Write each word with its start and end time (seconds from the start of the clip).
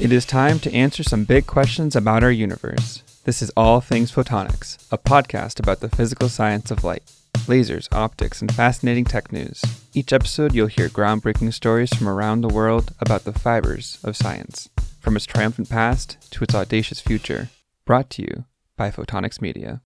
It 0.00 0.12
is 0.12 0.24
time 0.24 0.60
to 0.60 0.72
answer 0.72 1.02
some 1.02 1.24
big 1.24 1.48
questions 1.48 1.96
about 1.96 2.22
our 2.22 2.30
universe. 2.30 3.02
This 3.24 3.42
is 3.42 3.50
All 3.56 3.80
Things 3.80 4.12
Photonics, 4.12 4.78
a 4.92 4.96
podcast 4.96 5.58
about 5.58 5.80
the 5.80 5.88
physical 5.88 6.28
science 6.28 6.70
of 6.70 6.84
light, 6.84 7.02
lasers, 7.48 7.88
optics, 7.90 8.40
and 8.40 8.54
fascinating 8.54 9.04
tech 9.04 9.32
news. 9.32 9.60
Each 9.92 10.12
episode, 10.12 10.54
you'll 10.54 10.68
hear 10.68 10.88
groundbreaking 10.88 11.52
stories 11.52 11.92
from 11.92 12.08
around 12.08 12.42
the 12.42 12.48
world 12.48 12.94
about 13.00 13.24
the 13.24 13.32
fibers 13.32 13.98
of 14.04 14.16
science, 14.16 14.68
from 15.00 15.16
its 15.16 15.26
triumphant 15.26 15.68
past 15.68 16.16
to 16.30 16.44
its 16.44 16.54
audacious 16.54 17.00
future. 17.00 17.48
Brought 17.84 18.08
to 18.10 18.22
you 18.22 18.44
by 18.76 18.92
Photonics 18.92 19.40
Media. 19.40 19.82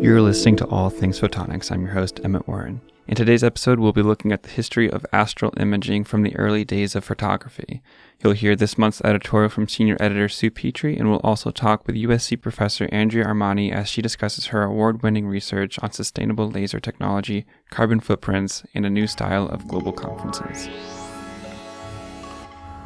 You're 0.00 0.22
listening 0.22 0.54
to 0.58 0.66
All 0.68 0.90
Things 0.90 1.20
Photonics. 1.20 1.72
I'm 1.72 1.82
your 1.82 1.94
host, 1.94 2.20
Emmett 2.22 2.46
Warren. 2.46 2.80
In 3.08 3.16
today's 3.16 3.42
episode, 3.42 3.80
we'll 3.80 3.92
be 3.92 4.00
looking 4.00 4.30
at 4.30 4.44
the 4.44 4.48
history 4.48 4.88
of 4.88 5.04
astral 5.12 5.52
imaging 5.58 6.04
from 6.04 6.22
the 6.22 6.36
early 6.36 6.64
days 6.64 6.94
of 6.94 7.04
photography. 7.04 7.82
You'll 8.22 8.34
hear 8.34 8.54
this 8.54 8.78
month's 8.78 9.00
editorial 9.00 9.48
from 9.48 9.66
senior 9.66 9.96
editor 9.98 10.28
Sue 10.28 10.52
Petrie, 10.52 10.96
and 10.96 11.10
we'll 11.10 11.18
also 11.24 11.50
talk 11.50 11.84
with 11.84 11.96
USC 11.96 12.40
professor 12.40 12.88
Andrea 12.92 13.24
Armani 13.24 13.72
as 13.72 13.88
she 13.88 14.00
discusses 14.00 14.46
her 14.46 14.62
award 14.62 15.02
winning 15.02 15.26
research 15.26 15.80
on 15.80 15.90
sustainable 15.90 16.48
laser 16.48 16.78
technology, 16.78 17.44
carbon 17.70 17.98
footprints, 17.98 18.62
and 18.74 18.86
a 18.86 18.90
new 18.90 19.08
style 19.08 19.48
of 19.48 19.66
global 19.66 19.92
conferences. 19.92 20.68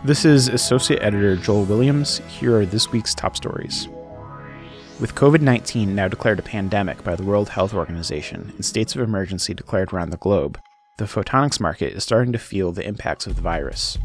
This 0.02 0.24
is 0.24 0.48
Associate 0.48 1.02
Editor 1.02 1.36
Joel 1.36 1.64
Williams. 1.64 2.22
Here 2.26 2.56
are 2.56 2.64
this 2.64 2.90
week's 2.90 3.14
top 3.14 3.36
stories. 3.36 3.86
With 5.02 5.16
COVID 5.16 5.40
19 5.40 5.96
now 5.96 6.06
declared 6.06 6.38
a 6.38 6.42
pandemic 6.42 7.02
by 7.02 7.16
the 7.16 7.24
World 7.24 7.48
Health 7.48 7.74
Organization 7.74 8.52
and 8.54 8.64
states 8.64 8.94
of 8.94 9.00
emergency 9.00 9.52
declared 9.52 9.92
around 9.92 10.10
the 10.10 10.16
globe, 10.16 10.60
the 10.96 11.06
photonics 11.06 11.58
market 11.58 11.92
is 11.94 12.04
starting 12.04 12.32
to 12.34 12.38
feel 12.38 12.70
the 12.70 12.86
impacts 12.86 13.26
of 13.26 13.34
the 13.34 13.42
virus. 13.42 13.98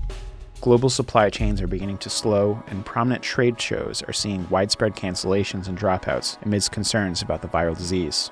Global 0.60 0.90
supply 0.90 1.30
chains 1.30 1.62
are 1.62 1.68
beginning 1.68 2.00
to 2.00 2.10
slow, 2.10 2.64
and 2.66 2.84
prominent 2.84 3.22
trade 3.22 3.62
shows 3.62 4.02
are 4.08 4.12
seeing 4.12 4.50
widespread 4.50 4.96
cancellations 4.96 5.68
and 5.68 5.78
dropouts 5.78 6.42
amidst 6.44 6.72
concerns 6.72 7.22
about 7.22 7.44
the 7.44 7.48
viral 7.48 7.78
disease. 7.78 8.32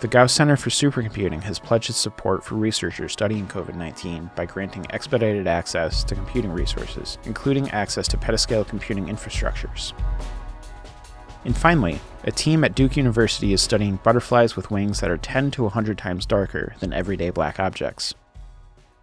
The 0.00 0.08
Gauss 0.08 0.32
Center 0.32 0.56
for 0.56 0.70
Supercomputing 0.70 1.42
has 1.42 1.58
pledged 1.58 1.90
its 1.90 2.00
support 2.00 2.44
for 2.44 2.54
researchers 2.54 3.12
studying 3.12 3.46
COVID 3.46 3.74
19 3.74 4.30
by 4.34 4.46
granting 4.46 4.86
expedited 4.88 5.46
access 5.46 6.02
to 6.04 6.14
computing 6.14 6.52
resources, 6.52 7.18
including 7.24 7.68
access 7.72 8.08
to 8.08 8.16
petascale 8.16 8.66
computing 8.66 9.08
infrastructures. 9.08 9.92
And 11.46 11.56
finally, 11.56 12.00
a 12.24 12.32
team 12.32 12.64
at 12.64 12.74
Duke 12.74 12.96
University 12.96 13.52
is 13.52 13.62
studying 13.62 14.00
butterflies 14.02 14.56
with 14.56 14.72
wings 14.72 14.98
that 14.98 15.12
are 15.12 15.16
10 15.16 15.52
to 15.52 15.62
100 15.62 15.96
times 15.96 16.26
darker 16.26 16.74
than 16.80 16.92
everyday 16.92 17.30
black 17.30 17.60
objects. 17.60 18.14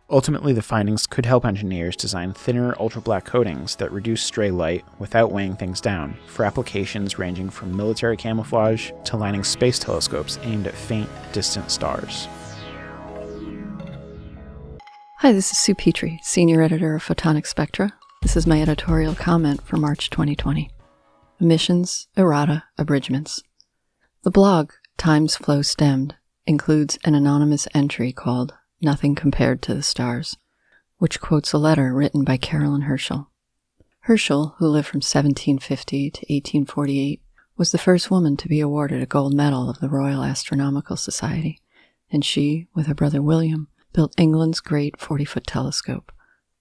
Ultimately, 0.10 0.52
the 0.52 0.62
findings 0.62 1.08
could 1.08 1.26
help 1.26 1.46
engineers 1.46 1.96
design 1.96 2.34
thinner 2.34 2.76
ultra-black 2.82 3.24
coatings 3.24 3.78
that 3.78 3.94
reduce 3.94 4.22
stray 4.22 4.52
light 4.52 4.84
without 5.00 5.32
weighing 5.32 5.56
things 5.56 5.80
down 5.80 6.18
for 6.28 6.44
applications 6.44 7.18
ranging 7.18 7.50
from 7.50 7.78
military 7.78 8.18
camouflage 8.18 8.92
to 9.06 9.16
lining 9.16 9.46
space 9.46 9.80
telescopes 9.80 10.38
aimed 10.42 10.68
at 10.68 10.76
faint, 10.76 11.10
distant 11.32 11.72
stars. 11.72 12.28
Hi, 15.20 15.32
this 15.32 15.50
is 15.54 15.58
Sue 15.58 15.76
Petrie, 15.76 16.20
Senior 16.22 16.62
Editor 16.62 16.96
of 16.96 17.06
Photonic 17.06 17.48
Spectra. 17.48 17.94
This 18.22 18.36
is 18.36 18.46
my 18.46 18.62
editorial 18.62 19.16
comment 19.16 19.62
for 19.64 19.78
March 19.78 20.10
2020. 20.10 20.73
Emissions, 21.44 22.08
errata, 22.16 22.64
abridgments. 22.78 23.44
The 24.22 24.32
blog, 24.32 24.72
Times 24.96 25.36
Flow 25.36 25.62
Stemmed, 25.62 26.16
includes 26.48 26.98
an 27.04 27.16
anonymous 27.16 27.68
entry 27.74 28.14
called 28.14 28.54
Nothing 28.82 29.14
Compared 29.14 29.62
to 29.64 29.74
the 29.74 29.84
Stars, 29.84 30.38
which 31.00 31.20
quotes 31.20 31.52
a 31.52 31.58
letter 31.58 31.94
written 31.94 32.24
by 32.24 32.38
Caroline 32.38 32.84
Herschel. 32.84 33.30
Herschel, 34.04 34.56
who 34.58 34.70
lived 34.70 34.88
from 34.88 35.00
1750 35.00 36.12
to 36.12 36.20
1848, 36.22 37.22
was 37.58 37.74
the 37.74 37.78
first 37.78 38.10
woman 38.10 38.38
to 38.38 38.48
be 38.48 38.62
awarded 38.62 39.04
a 39.04 39.06
gold 39.06 39.34
medal 39.34 39.70
of 39.70 39.82
the 39.82 39.90
Royal 39.90 40.24
Astronomical 40.24 40.96
Society, 40.96 41.60
and 42.10 42.24
she, 42.24 42.70
with 42.74 42.88
her 42.88 42.96
brother 42.96 43.22
William, 43.22 43.68
built 43.92 44.18
England's 44.18 44.62
great 44.62 44.98
40 44.98 45.26
foot 45.26 45.46
telescope, 45.46 46.14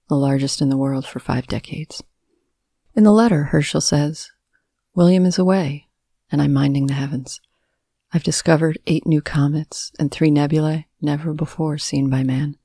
the 0.08 0.16
largest 0.16 0.60
in 0.60 0.70
the 0.70 0.76
world 0.76 1.06
for 1.06 1.20
five 1.20 1.46
decades. 1.46 2.02
In 2.96 3.04
the 3.04 3.12
letter, 3.12 3.44
Herschel 3.44 3.80
says, 3.80 4.32
William 4.94 5.24
is 5.24 5.38
away, 5.38 5.88
and 6.30 6.42
I'm 6.42 6.52
minding 6.52 6.86
the 6.86 6.92
heavens. 6.92 7.40
I've 8.12 8.22
discovered 8.22 8.78
eight 8.86 9.06
new 9.06 9.22
comets 9.22 9.90
and 9.98 10.10
three 10.10 10.30
nebulae 10.30 10.86
never 11.00 11.32
before 11.32 11.78
seen 11.78 12.10
by 12.10 12.22
man, 12.22 12.58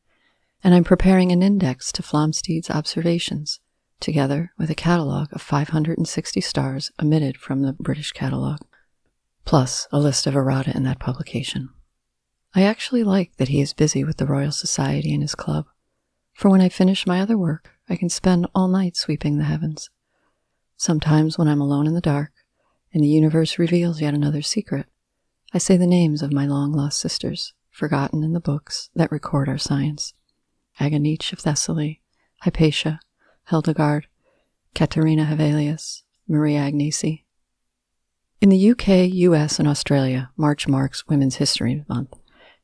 and 0.61 0.73
I'm 0.73 0.83
preparing 0.83 1.31
an 1.31 1.41
index 1.41 1.89
to 1.93 2.03
Flamsteed's 2.03 2.69
observations, 2.69 3.61
together 4.01 4.51
with 4.57 4.69
a 4.69 4.75
catalogue 4.75 5.29
of 5.31 5.41
560 5.41 6.41
stars 6.41 6.91
omitted 7.01 7.37
from 7.37 7.61
the 7.61 7.71
British 7.71 8.11
catalogue, 8.11 8.65
plus 9.45 9.87
a 9.93 9.97
list 9.97 10.27
of 10.27 10.35
errata 10.35 10.75
in 10.75 10.83
that 10.83 10.99
publication. 10.99 11.69
I 12.53 12.63
actually 12.63 13.05
like 13.05 13.37
that 13.37 13.47
he 13.47 13.61
is 13.61 13.71
busy 13.71 14.03
with 14.03 14.17
the 14.17 14.25
Royal 14.25 14.51
Society 14.51 15.13
and 15.13 15.23
his 15.23 15.33
club, 15.33 15.67
for 16.33 16.49
when 16.49 16.59
I 16.59 16.67
finish 16.67 17.07
my 17.07 17.21
other 17.21 17.37
work, 17.37 17.71
I 17.87 17.95
can 17.95 18.09
spend 18.09 18.47
all 18.53 18.67
night 18.67 18.97
sweeping 18.97 19.37
the 19.37 19.45
heavens. 19.45 19.89
Sometimes, 20.77 21.37
when 21.37 21.47
I'm 21.47 21.59
alone 21.59 21.87
in 21.87 21.95
the 21.95 22.01
dark 22.01 22.31
and 22.93 23.03
the 23.03 23.07
universe 23.07 23.57
reveals 23.57 23.99
yet 23.99 24.13
another 24.13 24.43
secret, 24.43 24.85
I 25.53 25.57
say 25.57 25.75
the 25.75 25.87
names 25.87 26.21
of 26.21 26.31
my 26.31 26.45
long 26.45 26.71
lost 26.71 26.99
sisters, 26.99 27.53
forgotten 27.71 28.23
in 28.23 28.33
the 28.33 28.39
books 28.39 28.89
that 28.95 29.11
record 29.11 29.49
our 29.49 29.57
science 29.57 30.13
Aganice 30.79 31.33
of 31.33 31.39
Thessaly, 31.39 32.01
Hypatia, 32.43 32.99
Hildegard, 33.49 34.07
Katerina 34.75 35.25
Hevelius, 35.25 36.03
Maria 36.27 36.59
Agnesi. 36.59 37.23
In 38.39 38.49
the 38.49 38.71
UK, 38.71 39.11
US, 39.11 39.57
and 39.57 39.67
Australia, 39.67 40.29
March 40.37 40.67
marks 40.67 41.07
Women's 41.07 41.37
History 41.37 41.83
Month, 41.89 42.13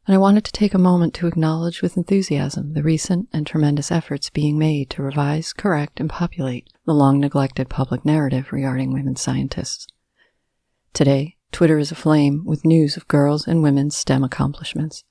and 0.06 0.14
I 0.14 0.18
wanted 0.18 0.44
to 0.46 0.52
take 0.52 0.74
a 0.74 0.80
moment 0.80 1.14
to 1.16 1.28
acknowledge 1.28 1.82
with 1.82 1.96
enthusiasm 1.96 2.74
the 2.74 2.84
recent 2.84 3.30
and 3.32 3.48
tremendous 3.48 3.92
efforts 3.92 4.30
being 4.30 4.58
made 4.58 4.90
to 4.92 5.04
revise, 5.04 5.54
correct, 5.54 6.00
and 6.00 6.10
populate 6.10 6.68
the 6.86 6.94
long 6.94 7.20
neglected 7.20 7.70
public 7.70 8.04
narrative 8.04 8.52
regarding 8.52 8.94
women 8.94 9.16
scientists. 9.16 9.88
Today, 10.94 11.38
Twitter 11.52 11.78
is 11.78 11.92
aflame 11.92 12.44
with 12.46 12.66
news 12.66 12.98
of 12.98 13.08
girls' 13.08 13.48
and 13.48 13.64
women's 13.64 13.96
STEM 13.96 14.24
accomplishments. 14.24 15.04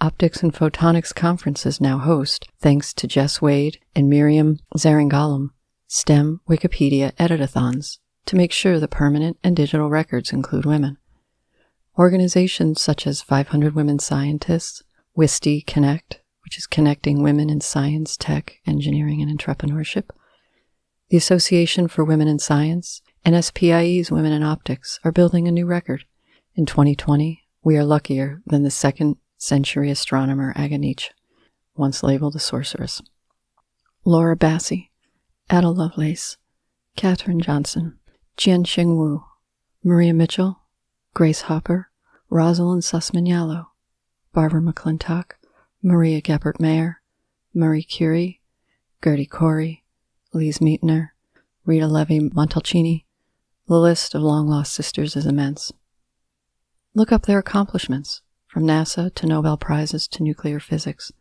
Optics 0.00 0.42
and 0.42 0.52
Photonics 0.52 1.14
conferences 1.14 1.80
now 1.80 1.98
host, 1.98 2.48
thanks 2.58 2.92
to 2.94 3.06
Jess 3.06 3.40
Wade 3.40 3.78
and 3.94 4.08
Miriam 4.08 4.58
Zaringhalam, 4.76 5.50
STEM 5.86 6.40
Wikipedia 6.48 7.12
editathons 7.16 7.98
to 8.26 8.36
make 8.36 8.52
sure 8.52 8.78
the 8.78 8.88
permanent 8.88 9.38
and 9.42 9.56
digital 9.56 9.88
records 9.88 10.32
include 10.32 10.64
women. 10.64 10.98
Organizations 11.98 12.80
such 12.80 13.06
as 13.06 13.22
500 13.22 13.74
Women 13.74 13.98
Scientists, 13.98 14.82
WiSTEE 15.16 15.66
Connect, 15.66 16.20
which 16.44 16.56
is 16.56 16.66
connecting 16.66 17.22
women 17.22 17.50
in 17.50 17.60
science, 17.60 18.16
tech, 18.16 18.60
engineering, 18.66 19.20
and 19.20 19.38
entrepreneurship, 19.38 20.10
the 21.10 21.16
Association 21.16 21.88
for 21.88 22.04
Women 22.04 22.28
in 22.28 22.38
Science, 22.38 23.02
and 23.24 23.34
SPIE's 23.34 24.10
Women 24.12 24.32
in 24.32 24.44
Optics 24.44 25.00
are 25.04 25.10
building 25.12 25.48
a 25.48 25.52
new 25.52 25.66
record. 25.66 26.04
In 26.54 26.66
2020, 26.66 27.42
we 27.64 27.76
are 27.76 27.84
luckier 27.84 28.40
than 28.46 28.62
the 28.62 28.70
second 28.70 29.16
century 29.36 29.90
astronomer 29.90 30.54
Aganice, 30.54 31.10
once 31.74 32.02
labeled 32.02 32.36
a 32.36 32.38
sorceress. 32.38 33.02
Laura 34.04 34.36
Bassi, 34.36 34.90
Ada 35.50 35.70
Lovelace, 35.70 36.36
Katherine 36.96 37.40
Johnson, 37.40 37.98
Jianxing 38.38 38.96
Wu, 38.96 39.24
Maria 39.82 40.14
Mitchell, 40.14 40.60
Grace 41.12 41.42
Hopper, 41.42 41.90
Rosalyn 42.30 42.80
Sussman 42.80 43.26
Yalow, 43.26 43.66
Barbara 44.32 44.60
McClintock, 44.60 45.32
Maria 45.82 46.22
Goeppert 46.22 46.60
Mayer, 46.60 47.02
Marie 47.52 47.82
Curie, 47.82 48.40
Gerty 49.02 49.26
Cori, 49.26 49.84
Lise 50.32 50.58
Meitner, 50.58 51.08
Rita 51.64 51.88
Levi 51.88 52.18
Montalcini. 52.28 53.04
The 53.66 53.78
list 53.78 54.14
of 54.14 54.22
long 54.22 54.46
lost 54.46 54.72
sisters 54.72 55.16
is 55.16 55.26
immense. 55.26 55.72
Look 56.94 57.10
up 57.10 57.26
their 57.26 57.38
accomplishments, 57.38 58.22
from 58.46 58.64
NASA 58.64 59.12
to 59.14 59.26
Nobel 59.26 59.56
Prizes 59.56 60.06
to 60.08 60.22
nuclear 60.22 60.60
physics. 60.60 61.12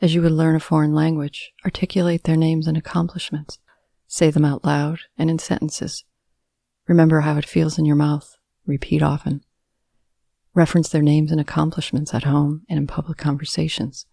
As 0.00 0.14
you 0.14 0.22
would 0.22 0.32
learn 0.32 0.56
a 0.56 0.60
foreign 0.60 0.94
language, 0.94 1.52
articulate 1.64 2.24
their 2.24 2.36
names 2.36 2.66
and 2.66 2.76
accomplishments. 2.76 3.58
Say 4.08 4.30
them 4.30 4.44
out 4.44 4.64
loud 4.64 5.00
and 5.16 5.30
in 5.30 5.38
sentences. 5.38 6.04
Remember 6.88 7.20
how 7.20 7.36
it 7.38 7.48
feels 7.48 7.78
in 7.78 7.84
your 7.84 7.96
mouth. 7.96 8.33
Repeat 8.66 9.02
often. 9.02 9.42
reference 10.54 10.88
their 10.88 11.02
names 11.02 11.32
and 11.32 11.40
accomplishments 11.40 12.14
at 12.14 12.22
home 12.22 12.62
and 12.68 12.78
in 12.78 12.86
public 12.86 13.18
conversations. 13.18 14.06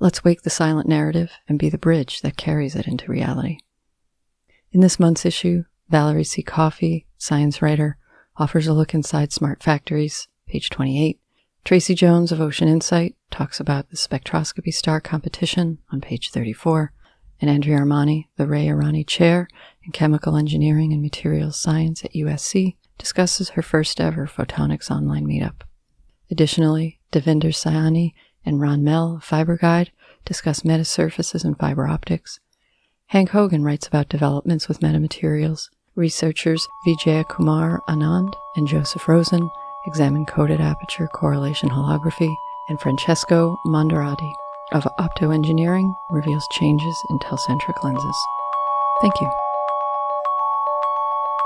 Let's 0.00 0.24
wake 0.24 0.42
the 0.42 0.50
silent 0.50 0.88
narrative 0.88 1.30
and 1.48 1.58
be 1.58 1.68
the 1.68 1.78
bridge 1.78 2.20
that 2.22 2.36
carries 2.36 2.74
it 2.74 2.88
into 2.88 3.10
reality. 3.10 3.58
In 4.72 4.80
this 4.80 4.98
month's 4.98 5.24
issue, 5.24 5.64
Valerie 5.88 6.24
C. 6.24 6.42
Coffey, 6.42 7.06
science 7.16 7.62
writer, 7.62 7.96
offers 8.36 8.66
a 8.66 8.72
look 8.72 8.92
inside 8.92 9.32
smart 9.32 9.62
factories, 9.62 10.28
page 10.46 10.68
28. 10.68 11.20
Tracy 11.64 11.94
Jones 11.94 12.32
of 12.32 12.40
Ocean 12.40 12.68
Insight 12.68 13.14
talks 13.30 13.60
about 13.60 13.90
the 13.90 13.96
spectroscopy 13.96 14.72
star 14.72 15.00
competition 15.00 15.78
on 15.92 16.00
page 16.00 16.30
34. 16.30 16.92
And 17.40 17.48
Andrea 17.48 17.78
Armani, 17.78 18.26
the 18.36 18.46
Ray 18.46 18.66
Irani 18.66 19.06
Chair 19.06 19.48
in 19.84 19.92
Chemical 19.92 20.36
Engineering 20.36 20.92
and 20.92 21.00
Materials 21.00 21.58
Science 21.58 22.04
at 22.04 22.14
USC, 22.14 22.76
discusses 22.98 23.50
her 23.50 23.62
first 23.62 24.00
ever 24.00 24.26
photonics 24.26 24.90
online 24.90 25.26
meetup. 25.26 25.62
Additionally, 26.30 26.98
Devinder 27.12 27.54
Sayani 27.54 28.12
and 28.44 28.60
Ron 28.60 28.84
Mell, 28.84 29.20
Fiber 29.22 29.56
Guide, 29.56 29.90
discuss 30.24 30.60
metasurfaces 30.60 31.44
and 31.44 31.58
fiber 31.58 31.86
optics. 31.86 32.40
Hank 33.06 33.30
Hogan 33.30 33.64
writes 33.64 33.86
about 33.86 34.08
developments 34.08 34.68
with 34.68 34.80
metamaterials. 34.80 35.70
Researchers 35.94 36.66
Vijaya 36.86 37.24
Kumar 37.24 37.80
Anand 37.88 38.34
and 38.56 38.68
Joseph 38.68 39.08
Rosen 39.08 39.48
examine 39.88 40.26
coded 40.26 40.60
aperture 40.60 41.08
correlation 41.08 41.70
holography, 41.70 42.32
and 42.68 42.80
Francesco 42.80 43.56
Mondarati 43.66 44.32
of 44.72 44.86
Opto 45.00 45.34
Engineering 45.34 45.94
reveals 46.10 46.46
changes 46.52 46.96
in 47.10 47.18
telecentric 47.20 47.82
lenses. 47.82 48.16
Thank 49.00 49.14
you. 49.20 49.47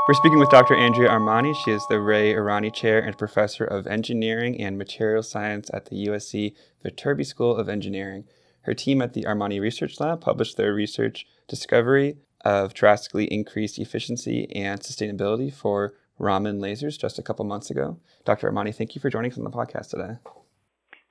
We're 0.09 0.15
speaking 0.15 0.41
with 0.41 0.51
Dr. 0.51 0.75
Andrea 0.75 1.09
Armani. 1.09 1.55
She 1.55 1.71
is 1.71 1.87
the 1.87 2.01
Ray 2.01 2.35
Irani 2.35 2.75
Chair 2.75 2.99
and 2.99 3.17
Professor 3.17 3.65
of 3.65 3.87
Engineering 3.87 4.61
and 4.61 4.77
Material 4.77 5.23
Science 5.23 5.71
at 5.73 5.87
the 5.87 6.09
USC 6.09 6.57
Viterbi 6.85 7.25
School 7.25 7.55
of 7.55 7.69
Engineering. 7.69 8.25
Her 8.63 8.75
team 8.75 9.01
at 9.01 9.13
the 9.13 9.23
Armani 9.23 9.61
Research 9.61 10.01
Lab 10.01 10.21
published 10.21 10.57
their 10.57 10.75
research 10.75 11.25
discovery 11.47 12.17
of 12.45 12.75
drastically 12.75 13.27
increased 13.27 13.79
efficiency 13.79 14.51
and 14.51 14.81
sustainability 14.81 15.55
for 15.55 15.95
Raman 16.19 16.59
lasers 16.59 16.99
just 16.99 17.21
a 17.21 17.23
couple 17.23 17.45
months 17.45 17.71
ago. 17.71 18.01
Dr. 18.25 18.51
Armani, 18.51 18.75
thank 18.75 18.97
you 18.97 19.01
for 19.01 19.09
joining 19.09 19.31
us 19.31 19.39
on 19.39 19.45
the 19.45 19.51
podcast 19.51 19.91
today. 19.91 20.17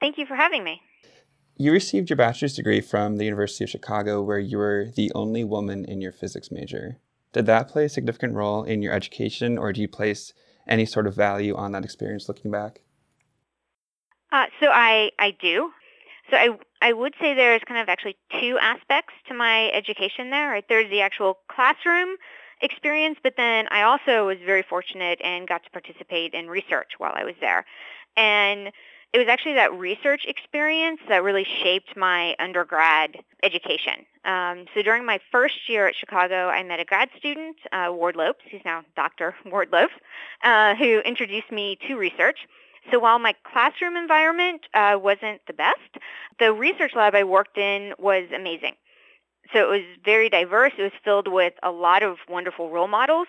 Thank 0.01 0.17
you 0.17 0.25
for 0.25 0.35
having 0.35 0.65
me. 0.65 0.81
You 1.55 1.71
received 1.71 2.09
your 2.09 2.17
bachelor's 2.17 2.57
degree 2.57 2.81
from 2.81 3.15
the 3.15 3.23
University 3.23 3.63
of 3.63 3.69
Chicago, 3.69 4.21
where 4.21 4.39
you 4.39 4.57
were 4.57 4.89
the 4.93 5.13
only 5.15 5.45
woman 5.45 5.85
in 5.85 6.01
your 6.01 6.11
physics 6.11 6.51
major. 6.51 6.97
Did 7.33 7.45
that 7.45 7.69
play 7.69 7.85
a 7.85 7.89
significant 7.89 8.33
role 8.33 8.63
in 8.63 8.81
your 8.81 8.93
education, 8.93 9.57
or 9.57 9.71
do 9.71 9.81
you 9.81 9.87
place 9.87 10.33
any 10.67 10.85
sort 10.85 11.07
of 11.07 11.15
value 11.15 11.55
on 11.55 11.71
that 11.71 11.85
experience 11.85 12.27
looking 12.27 12.51
back? 12.51 12.81
Uh, 14.31 14.45
so 14.59 14.67
I, 14.67 15.11
I 15.19 15.35
do. 15.41 15.71
So 16.29 16.37
I, 16.37 16.49
I 16.81 16.93
would 16.93 17.13
say 17.19 17.33
there's 17.33 17.61
kind 17.67 17.81
of 17.81 17.89
actually 17.89 18.17
two 18.39 18.57
aspects 18.61 19.13
to 19.27 19.33
my 19.33 19.69
education 19.71 20.29
there. 20.29 20.49
Right? 20.49 20.65
There's 20.67 20.89
the 20.89 21.01
actual 21.01 21.39
classroom 21.49 22.15
experience, 22.61 23.17
but 23.21 23.33
then 23.37 23.67
I 23.71 23.81
also 23.83 24.27
was 24.27 24.37
very 24.45 24.61
fortunate 24.61 25.19
and 25.23 25.47
got 25.47 25.63
to 25.63 25.69
participate 25.71 26.33
in 26.33 26.47
research 26.47 26.91
while 26.97 27.13
I 27.15 27.23
was 27.23 27.35
there. 27.41 27.65
And 28.15 28.71
it 29.13 29.17
was 29.17 29.27
actually 29.27 29.55
that 29.55 29.73
research 29.73 30.25
experience 30.25 30.99
that 31.09 31.21
really 31.23 31.45
shaped 31.61 31.97
my 31.97 32.35
undergrad 32.39 33.17
education. 33.43 34.05
Um, 34.23 34.65
so 34.73 34.81
during 34.81 35.05
my 35.05 35.19
first 35.31 35.67
year 35.67 35.87
at 35.87 35.95
Chicago, 35.95 36.47
I 36.47 36.63
met 36.63 36.79
a 36.79 36.85
grad 36.85 37.09
student, 37.17 37.57
uh, 37.73 37.89
Ward 37.91 38.15
Lopes, 38.15 38.43
who's 38.49 38.61
now 38.63 38.83
Dr. 38.95 39.35
Ward 39.45 39.69
Lopes, 39.71 39.93
uh, 40.43 40.75
who 40.75 40.99
introduced 40.99 41.51
me 41.51 41.77
to 41.87 41.95
research. 41.95 42.47
So 42.89 42.99
while 42.99 43.19
my 43.19 43.35
classroom 43.43 43.95
environment 43.95 44.61
uh, 44.73 44.97
wasn't 45.01 45.41
the 45.45 45.53
best, 45.53 45.97
the 46.39 46.53
research 46.53 46.93
lab 46.95 47.13
I 47.13 47.23
worked 47.23 47.57
in 47.57 47.93
was 47.99 48.25
amazing. 48.33 48.75
So 49.53 49.59
it 49.59 49.69
was 49.69 49.85
very 50.05 50.29
diverse. 50.29 50.71
It 50.77 50.83
was 50.83 50.91
filled 51.03 51.27
with 51.27 51.53
a 51.61 51.71
lot 51.71 52.01
of 52.01 52.17
wonderful 52.29 52.69
role 52.69 52.87
models, 52.87 53.27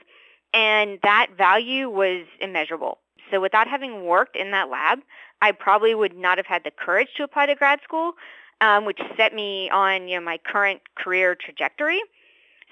and 0.55 1.01
that 1.03 1.29
value 1.37 1.91
was 1.91 2.25
immeasurable. 2.41 2.99
So 3.33 3.41
without 3.41 3.67
having 3.67 4.05
worked 4.05 4.37
in 4.37 4.51
that 4.53 4.69
lab, 4.69 5.01
I 5.43 5.51
probably 5.51 5.95
would 5.95 6.17
not 6.17 6.39
have 6.39 6.47
had 6.47 6.63
the 6.65 6.71
courage 6.71 7.09
to 7.17 7.25
apply 7.25 7.47
to 7.47 7.57
grad 7.57 7.81
school, 7.83 8.13
um, 8.61 8.85
which 8.87 9.01
set 9.17 9.35
me 9.35 9.69
on 9.71 10.09
you 10.09 10.19
know 10.19 10.25
my 10.25 10.39
current 10.39 10.81
career 10.95 11.35
trajectory. 11.35 12.01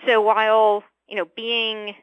So 0.07 0.23
while 0.23 0.85
you 1.09 1.17
know 1.17 1.27
being 1.37 1.97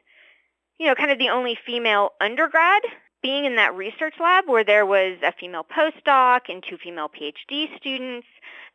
you 0.78 0.86
know 0.86 0.94
kind 0.94 1.10
of 1.10 1.18
the 1.18 1.30
only 1.30 1.58
female 1.66 2.10
undergrad, 2.20 2.82
being 3.22 3.46
in 3.46 3.56
that 3.56 3.74
research 3.74 4.14
lab 4.20 4.46
where 4.46 4.62
there 4.62 4.84
was 4.84 5.18
a 5.26 5.32
female 5.32 5.64
postdoc 5.64 6.42
and 6.50 6.62
two 6.62 6.76
female 6.76 7.08
PhD 7.08 7.74
students, 7.78 8.26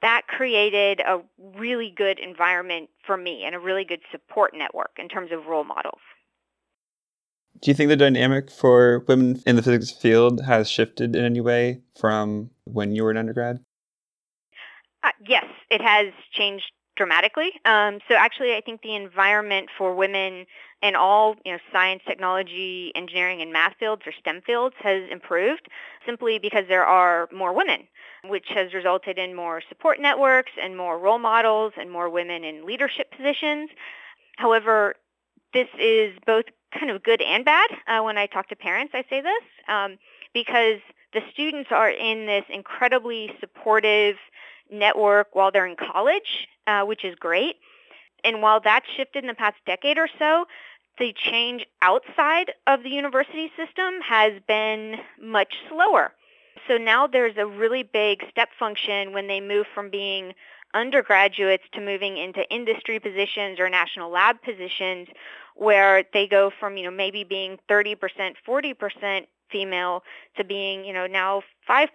that 0.01 0.23
created 0.27 0.99
a 0.99 1.21
really 1.55 1.93
good 1.95 2.17
environment 2.17 2.89
for 3.05 3.17
me 3.17 3.43
and 3.45 3.53
a 3.53 3.59
really 3.59 3.85
good 3.85 4.01
support 4.11 4.53
network 4.55 4.91
in 4.97 5.07
terms 5.07 5.31
of 5.31 5.45
role 5.45 5.63
models. 5.63 6.01
Do 7.61 7.71
you 7.71 7.75
think 7.75 7.89
the 7.89 7.95
dynamic 7.95 8.51
for 8.51 9.05
women 9.07 9.41
in 9.45 9.55
the 9.55 9.61
physics 9.61 9.91
field 9.91 10.41
has 10.45 10.69
shifted 10.69 11.15
in 11.15 11.23
any 11.23 11.39
way 11.39 11.81
from 11.99 12.49
when 12.65 12.93
you 12.93 13.03
were 13.03 13.11
an 13.11 13.17
undergrad? 13.17 13.59
Uh, 15.03 15.11
yes, 15.27 15.45
it 15.69 15.81
has 15.81 16.07
changed 16.31 16.71
dramatically. 16.95 17.51
Um, 17.65 17.99
so 18.07 18.15
actually, 18.15 18.55
I 18.55 18.61
think 18.61 18.81
the 18.81 18.95
environment 18.95 19.69
for 19.77 19.95
women 19.95 20.45
in 20.81 20.95
all 20.95 21.35
you 21.45 21.53
know 21.53 21.59
science, 21.71 22.03
technology, 22.07 22.91
engineering, 22.95 23.41
and 23.41 23.51
math 23.51 23.75
fields 23.79 24.03
or 24.05 24.11
STEM 24.11 24.41
fields 24.45 24.75
has 24.79 25.03
improved 25.11 25.67
simply 26.05 26.39
because 26.39 26.65
there 26.67 26.85
are 26.85 27.29
more 27.33 27.53
women, 27.53 27.87
which 28.25 28.47
has 28.49 28.73
resulted 28.73 29.17
in 29.17 29.35
more 29.35 29.61
support 29.69 29.99
networks 29.99 30.51
and 30.61 30.77
more 30.77 30.99
role 30.99 31.19
models 31.19 31.73
and 31.79 31.89
more 31.89 32.09
women 32.09 32.43
in 32.43 32.65
leadership 32.65 33.11
positions. 33.15 33.69
However, 34.37 34.95
this 35.53 35.67
is 35.79 36.13
both 36.25 36.45
kind 36.77 36.89
of 36.89 37.03
good 37.03 37.21
and 37.21 37.45
bad. 37.45 37.69
Uh, 37.87 38.01
when 38.01 38.17
I 38.17 38.25
talk 38.25 38.49
to 38.49 38.55
parents, 38.55 38.93
I 38.95 39.03
say 39.09 39.21
this 39.21 39.43
um, 39.67 39.97
because 40.33 40.79
the 41.13 41.21
students 41.31 41.69
are 41.71 41.89
in 41.89 42.25
this 42.25 42.43
incredibly 42.49 43.31
supportive 43.39 44.15
network 44.71 45.35
while 45.35 45.51
they're 45.51 45.67
in 45.67 45.75
college, 45.75 46.47
uh, 46.67 46.83
which 46.83 47.05
is 47.05 47.15
great. 47.15 47.55
And 48.23 48.41
while 48.41 48.59
that's 48.59 48.87
shifted 48.95 49.23
in 49.23 49.27
the 49.27 49.33
past 49.33 49.57
decade 49.65 49.97
or 49.97 50.07
so, 50.17 50.45
the 50.97 51.13
change 51.13 51.65
outside 51.81 52.53
of 52.67 52.83
the 52.83 52.89
university 52.89 53.51
system 53.57 54.01
has 54.07 54.33
been 54.47 54.95
much 55.21 55.53
slower. 55.69 56.13
So 56.67 56.77
now 56.77 57.07
there's 57.07 57.37
a 57.37 57.45
really 57.45 57.83
big 57.83 58.23
step 58.29 58.49
function 58.57 59.11
when 59.11 59.27
they 59.27 59.41
move 59.41 59.65
from 59.73 59.89
being 59.89 60.33
undergraduates 60.73 61.63
to 61.73 61.81
moving 61.81 62.17
into 62.17 62.49
industry 62.49 62.99
positions 62.99 63.59
or 63.59 63.69
national 63.69 64.09
lab 64.09 64.41
positions 64.41 65.07
where 65.55 66.03
they 66.13 66.27
go 66.27 66.51
from, 66.59 66.77
you 66.77 66.83
know, 66.83 66.91
maybe 66.91 67.23
being 67.23 67.57
30%, 67.69 67.95
40% 68.47 69.21
female 69.51 70.03
to 70.37 70.43
being, 70.43 70.83
you 70.83 70.93
know, 70.93 71.07
now 71.07 71.43
5% 71.69 71.87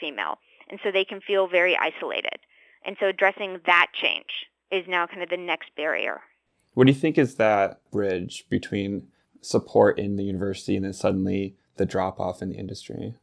female. 0.00 0.38
And 0.70 0.80
so 0.82 0.90
they 0.90 1.04
can 1.04 1.20
feel 1.20 1.46
very 1.48 1.76
isolated. 1.76 2.38
And 2.84 2.96
so 2.98 3.08
addressing 3.08 3.60
that 3.66 3.88
change 3.92 4.46
is 4.70 4.84
now 4.88 5.06
kind 5.06 5.22
of 5.22 5.28
the 5.28 5.36
next 5.36 5.70
barrier. 5.76 6.20
What 6.74 6.86
do 6.86 6.92
you 6.92 6.98
think 6.98 7.18
is 7.18 7.34
that 7.34 7.80
bridge 7.90 8.46
between 8.48 9.08
support 9.42 9.98
in 9.98 10.16
the 10.16 10.24
university 10.24 10.76
and 10.76 10.84
then 10.84 10.94
suddenly 10.94 11.56
the 11.76 11.84
drop 11.84 12.18
off 12.18 12.40
in 12.40 12.48
the 12.48 12.56
industry? 12.56 13.14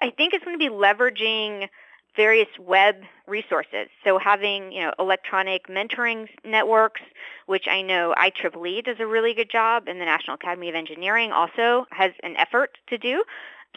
I 0.00 0.10
think 0.10 0.34
it's 0.34 0.44
going 0.44 0.58
to 0.58 0.64
be 0.64 0.74
leveraging 0.74 1.68
various 2.16 2.48
web 2.58 2.96
resources. 3.26 3.88
So 4.04 4.18
having, 4.18 4.72
you 4.72 4.82
know, 4.82 4.92
electronic 4.98 5.68
mentoring 5.68 6.28
networks, 6.44 7.02
which 7.46 7.66
I 7.68 7.82
know 7.82 8.14
IEEE 8.16 8.84
does 8.84 8.96
a 8.98 9.06
really 9.06 9.34
good 9.34 9.50
job 9.50 9.84
and 9.86 10.00
the 10.00 10.04
National 10.04 10.34
Academy 10.34 10.68
of 10.68 10.74
Engineering 10.74 11.32
also 11.32 11.86
has 11.90 12.12
an 12.22 12.36
effort 12.36 12.78
to 12.88 12.98
do 12.98 13.22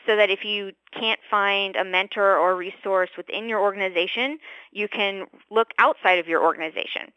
so 0.06 0.16
that 0.16 0.30
if 0.30 0.46
you 0.46 0.72
can't 0.98 1.20
find 1.30 1.76
a 1.76 1.84
mentor 1.84 2.38
or 2.38 2.56
resource 2.56 3.10
within 3.18 3.50
your 3.50 3.60
organization, 3.60 4.38
you 4.72 4.88
can 4.88 5.26
look 5.52 5.70
outside 5.78 6.20
of 6.20 6.28
your 6.28 6.42
organization. 6.42 7.12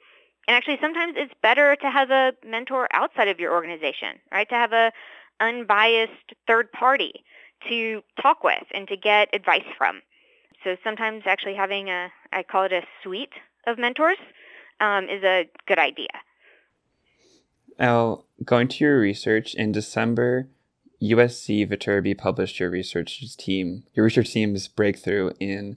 And 0.49 0.57
actually 0.57 0.79
sometimes 0.81 1.15
it's 1.17 1.33
better 1.43 1.77
to 1.77 1.91
have 1.91 2.11
a 2.11 2.33
mentor 2.45 2.89
outside 2.93 3.29
of 3.29 3.39
your 3.39 3.53
organization, 3.53 4.19
right? 4.33 4.49
To 4.49 4.55
have 4.55 4.73
a 4.73 4.93
unbiased 5.41 6.35
third 6.47 6.73
party 6.73 7.25
to 7.69 8.03
talk 8.21 8.43
with 8.43 8.65
and 8.75 8.89
to 8.89 8.97
get 8.97 9.29
advice 9.33 9.67
from. 9.79 10.03
So 10.65 10.77
sometimes 10.85 11.23
actually 11.27 11.55
having 11.55 11.89
a, 11.89 12.09
I 12.33 12.43
call 12.43 12.65
it 12.65 12.73
a 12.73 12.83
suite 13.03 13.33
of 13.67 13.79
mentors, 13.79 14.19
um, 14.81 15.05
is 15.05 15.23
a 15.23 15.49
good 15.67 15.79
idea. 15.79 16.09
Now, 17.79 18.25
going 18.45 18.69
to 18.69 18.85
your 18.85 18.99
research 18.99 19.55
in 19.55 19.73
December, 19.73 20.49
USC 21.03 21.69
Viterbi 21.69 22.17
published 22.17 22.61
your 22.61 22.71
research 22.71 23.37
team, 23.37 23.85
your 23.95 24.05
research 24.05 24.33
team's 24.33 24.69
breakthrough 24.69 25.33
in 25.41 25.77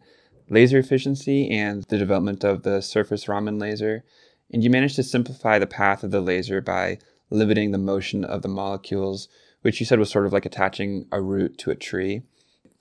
laser 0.49 0.77
efficiency 0.77 1.49
and 1.49 1.83
the 1.85 1.97
development 1.97 2.43
of 2.43 2.63
the 2.63 2.81
surface 2.81 3.27
Raman 3.27 3.57
laser. 3.57 4.03
And 4.51 4.63
you 4.63 4.69
managed 4.69 4.95
to 4.97 5.03
simplify 5.03 5.57
the 5.57 5.65
path 5.65 6.03
of 6.03 6.11
the 6.11 6.21
laser 6.21 6.61
by 6.61 6.99
limiting 7.31 7.71
the 7.71 7.79
motion 7.79 8.23
of 8.23 8.43
the 8.43 8.47
molecules, 8.47 9.27
which 9.61 9.79
you 9.79 9.85
said 9.85 9.97
was 9.97 10.11
sort 10.11 10.27
of 10.27 10.33
like 10.33 10.45
attaching 10.45 11.07
a 11.11 11.21
root 11.21 11.57
to 11.59 11.71
a 11.71 11.75
tree. 11.75 12.21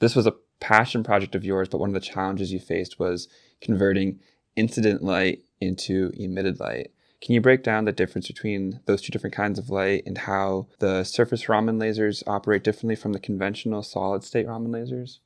this 0.00 0.14
was 0.14 0.26
a 0.26 0.34
passion 0.60 1.02
project 1.02 1.34
of 1.34 1.44
yours, 1.44 1.68
but 1.68 1.78
one 1.78 1.90
of 1.90 1.94
the 1.94 2.00
challenges 2.00 2.52
you 2.52 2.58
faced 2.58 2.98
was 2.98 3.28
converting 3.60 4.20
incident 4.56 5.02
light 5.02 5.42
into 5.60 6.10
emitted 6.14 6.60
light. 6.60 6.90
Can 7.20 7.34
you 7.34 7.40
break 7.40 7.62
down 7.62 7.86
the 7.86 7.92
difference 7.92 8.26
between 8.26 8.80
those 8.84 9.00
two 9.00 9.10
different 9.10 9.34
kinds 9.34 9.58
of 9.58 9.70
light 9.70 10.02
and 10.04 10.18
how 10.18 10.66
the 10.78 11.04
surface 11.04 11.48
Raman 11.48 11.78
lasers 11.78 12.22
operate 12.26 12.62
differently 12.62 12.96
from 12.96 13.12
the 13.12 13.18
conventional 13.18 13.82
solid 13.82 14.24
state 14.24 14.46
Raman 14.46 14.72
lasers? 14.72 15.20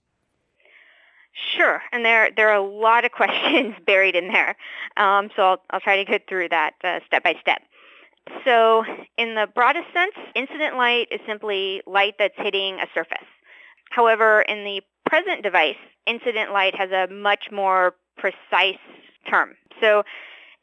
Sure, 1.56 1.82
and 1.92 2.04
there 2.04 2.30
there 2.36 2.50
are 2.50 2.56
a 2.56 2.62
lot 2.62 3.04
of 3.04 3.12
questions 3.12 3.74
buried 3.86 4.16
in 4.16 4.28
there, 4.28 4.56
um, 4.96 5.30
so 5.34 5.42
I'll 5.42 5.62
I'll 5.70 5.80
try 5.80 6.02
to 6.02 6.10
go 6.10 6.18
through 6.28 6.50
that 6.50 6.74
uh, 6.84 7.00
step 7.06 7.24
by 7.24 7.34
step. 7.40 7.62
So, 8.44 8.84
in 9.16 9.34
the 9.34 9.46
broadest 9.54 9.86
sense, 9.92 10.14
incident 10.34 10.76
light 10.76 11.08
is 11.10 11.20
simply 11.26 11.82
light 11.86 12.14
that's 12.18 12.34
hitting 12.36 12.78
a 12.78 12.86
surface. 12.94 13.26
However, 13.90 14.42
in 14.42 14.64
the 14.64 14.82
present 15.08 15.42
device, 15.42 15.76
incident 16.06 16.52
light 16.52 16.74
has 16.74 16.90
a 16.90 17.12
much 17.12 17.46
more 17.50 17.94
precise 18.16 18.78
term. 19.28 19.54
So, 19.80 20.02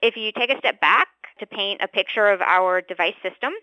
if 0.02 0.16
you 0.16 0.32
take 0.32 0.52
a 0.52 0.58
step 0.58 0.80
back 0.80 1.08
to 1.40 1.46
paint 1.46 1.82
a 1.82 1.88
picture 1.88 2.28
of 2.28 2.42
our 2.42 2.82
device 2.82 3.16
system, 3.24 3.54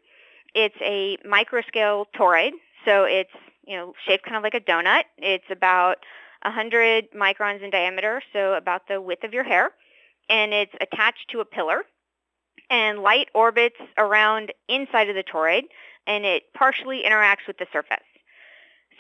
it's 0.55 0.77
a 0.81 1.17
microscale 1.27 2.07
toroid. 2.17 2.53
So 2.85 3.05
it's 3.05 3.31
you 3.67 3.77
know 3.77 3.95
shaped 4.07 4.25
kind 4.25 4.37
of 4.37 4.43
like 4.43 4.55
a 4.55 4.61
donut. 4.61 5.05
It's 5.19 5.45
about 5.51 5.99
100 6.43 7.13
microns 7.13 7.63
in 7.63 7.71
diameter, 7.71 8.23
so 8.33 8.55
about 8.55 8.89
the 8.89 9.01
width 9.01 9.25
of 9.25 9.33
your 9.33 9.45
hair, 9.45 9.71
and 10.29 10.53
it's 10.53 10.73
attached 10.81 11.31
to 11.31 11.41
a 11.41 11.45
pillar. 11.45 11.83
And 12.71 13.01
light 13.01 13.29
orbits 13.35 13.77
around 13.99 14.53
inside 14.69 15.09
of 15.09 15.15
the 15.15 15.23
toroid, 15.23 15.65
and 16.07 16.25
it 16.25 16.45
partially 16.55 17.03
interacts 17.07 17.47
with 17.47 17.59
the 17.59 17.67
surface. 17.73 17.99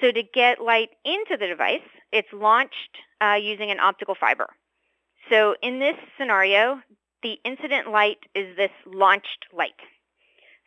So 0.02 0.10
to 0.10 0.22
get 0.24 0.60
light 0.60 0.90
into 1.04 1.36
the 1.38 1.46
device, 1.46 1.86
it's 2.10 2.28
launched 2.32 2.98
uh, 3.20 3.34
using 3.40 3.70
an 3.70 3.78
optical 3.78 4.16
fiber. 4.18 4.48
So 5.30 5.54
in 5.62 5.78
this 5.78 5.94
scenario, 6.18 6.80
the 7.22 7.38
incident 7.44 7.92
light 7.92 8.18
is 8.34 8.56
this 8.56 8.72
launched 8.84 9.46
light. 9.56 9.78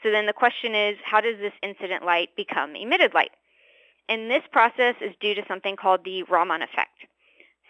So 0.01 0.09
then 0.09 0.25
the 0.25 0.33
question 0.33 0.73
is, 0.73 0.95
how 1.03 1.19
does 1.19 1.37
this 1.39 1.51
incident 1.61 2.05
light 2.05 2.29
become 2.37 2.77
emitted 2.77 3.13
light? 3.13 3.31
And 4.07 4.31
this 4.31 4.43
process 4.53 4.95
is 5.01 5.13
due 5.19 5.35
to 5.35 5.41
something 5.49 5.75
called 5.75 6.05
the 6.05 6.23
Raman 6.23 6.61
effect. 6.61 6.95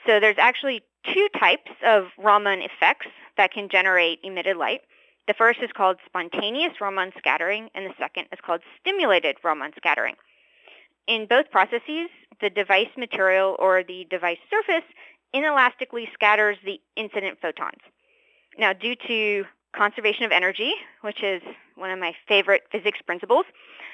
So 0.06 0.20
there's 0.20 0.38
actually 0.38 0.84
two 1.12 1.28
types 1.40 1.72
of 1.84 2.10
Raman 2.20 2.62
effects 2.62 3.08
that 3.38 3.52
can 3.52 3.70
generate 3.70 4.20
emitted 4.24 4.58
light. 4.58 4.82
The 5.28 5.34
first 5.34 5.60
is 5.64 5.72
called 5.76 5.98
spontaneous 6.06 6.80
Raman 6.80 7.14
scattering, 7.18 7.70
and 7.74 7.88
the 7.88 7.96
second 7.98 8.28
is 8.32 8.40
called 8.46 8.62
stimulated 8.80 9.38
Raman 9.44 9.72
scattering. 9.76 10.16
In 11.08 11.28
both 11.28 11.52
processes, 11.52 12.10
the 12.42 12.50
device 12.50 12.90
material 12.98 13.56
or 13.60 13.84
the 13.84 14.06
device 14.10 14.40
surface 14.50 14.88
inelastically 15.34 16.12
scatters 16.14 16.58
the 16.66 16.80
incident 16.96 17.38
photons. 17.42 17.82
Now, 18.58 18.74
due 18.74 18.96
to 19.08 19.46
conservation 19.76 20.24
of 20.24 20.32
energy, 20.32 20.74
which 21.02 21.22
is 21.22 21.42
one 21.76 21.92
of 21.92 22.00
my 22.00 22.14
favorite 22.28 22.64
physics 22.72 23.00
principles, 23.06 23.46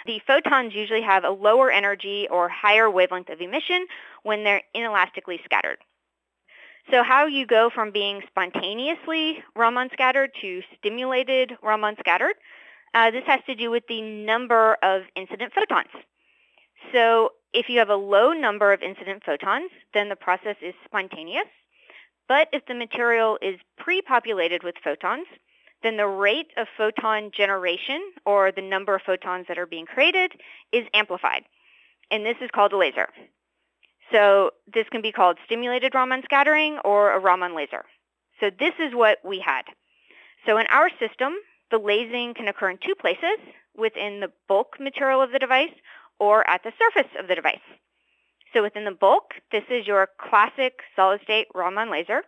the 0.06 0.22
photons 0.26 0.74
usually 0.74 1.02
have 1.02 1.24
a 1.24 1.30
lower 1.30 1.72
energy 1.72 2.28
or 2.30 2.48
higher 2.50 2.90
wavelength 2.90 3.30
of 3.30 3.42
emission 3.42 3.88
when 4.24 4.44
they're 4.44 4.62
inelastically 4.76 5.44
scattered. 5.44 5.78
So 6.90 7.04
how 7.04 7.26
you 7.26 7.46
go 7.46 7.70
from 7.74 7.92
being 7.92 8.22
spontaneously 8.28 9.44
Raman 9.56 9.90
scattered 9.94 10.32
to 10.42 10.62
stimulated 10.78 11.54
Raman 11.62 11.96
scattered, 12.00 12.36
uh, 12.94 13.12
this 13.12 13.24
has 13.28 13.40
to 13.46 13.56
do 13.56 13.70
with 13.70 13.84
the 13.88 14.02
number 14.02 14.78
of 14.82 15.04
incident 15.16 15.54
photons. 15.54 15.90
So 16.94 17.32
if 17.54 17.70
you 17.70 17.80
have 17.80 17.90
a 17.90 17.96
low 17.96 18.34
number 18.34 18.74
of 18.74 18.82
incident 18.82 19.24
photons, 19.26 19.72
then 19.94 20.10
the 20.10 20.16
process 20.16 20.56
is 20.62 20.74
spontaneous. 20.86 21.48
But 22.28 22.48
if 22.54 22.66
the 22.66 22.76
material 22.76 23.38
is 23.42 23.60
pre-populated 23.78 24.64
with 24.64 24.76
photons, 24.84 25.28
then 25.84 25.98
the 25.98 26.08
rate 26.08 26.52
of 26.58 26.68
photon 26.78 27.32
generation, 27.36 28.02
or 28.26 28.52
the 28.52 28.62
number 28.62 28.96
of 28.96 29.02
photons 29.02 29.48
that 29.48 29.58
are 29.58 29.66
being 29.66 29.86
created, 29.86 30.34
is 30.72 30.86
amplified. 30.94 31.44
And 32.10 32.26
this 32.26 32.38
is 32.42 32.50
called 32.54 32.72
a 32.74 32.78
laser. 32.78 33.10
So 34.12 34.52
this 34.72 34.88
can 34.90 35.02
be 35.02 35.12
called 35.12 35.38
stimulated 35.46 35.96
Raman 35.96 36.22
scattering 36.24 36.78
or 36.86 37.12
a 37.12 37.20
Raman 37.20 37.56
laser. 37.56 37.86
So 38.40 38.50
this 38.50 38.74
is 38.80 38.94
what 38.94 39.20
we 39.24 39.40
had. 39.40 39.64
So 40.46 40.58
in 40.58 40.68
our 40.68 40.90
system, 41.00 41.34
the 41.70 41.78
lasing 41.78 42.34
can 42.36 42.48
occur 42.48 42.70
in 42.70 42.78
two 42.78 42.96
places, 42.96 43.38
within 43.76 44.20
the 44.20 44.32
bulk 44.48 44.78
material 44.80 45.22
of 45.22 45.32
the 45.32 45.40
device 45.40 45.74
or 46.22 46.48
at 46.48 46.62
the 46.62 46.72
surface 46.78 47.12
of 47.20 47.28
the 47.28 47.34
device. 47.34 47.58
So 48.54 48.62
within 48.62 48.86
the 48.86 48.92
bulk, 48.92 49.34
this 49.52 49.64
is 49.72 49.88
your 49.88 50.08
classic 50.20 50.82
solid-state 50.96 51.48
Raman 51.56 51.90
laser. 51.90 52.22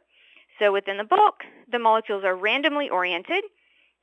So 0.57 0.73
within 0.73 0.97
the 0.97 1.03
bulk, 1.03 1.43
the 1.71 1.77
molecules 1.77 2.23
are 2.23 2.35
randomly 2.35 2.89
oriented, 2.89 3.43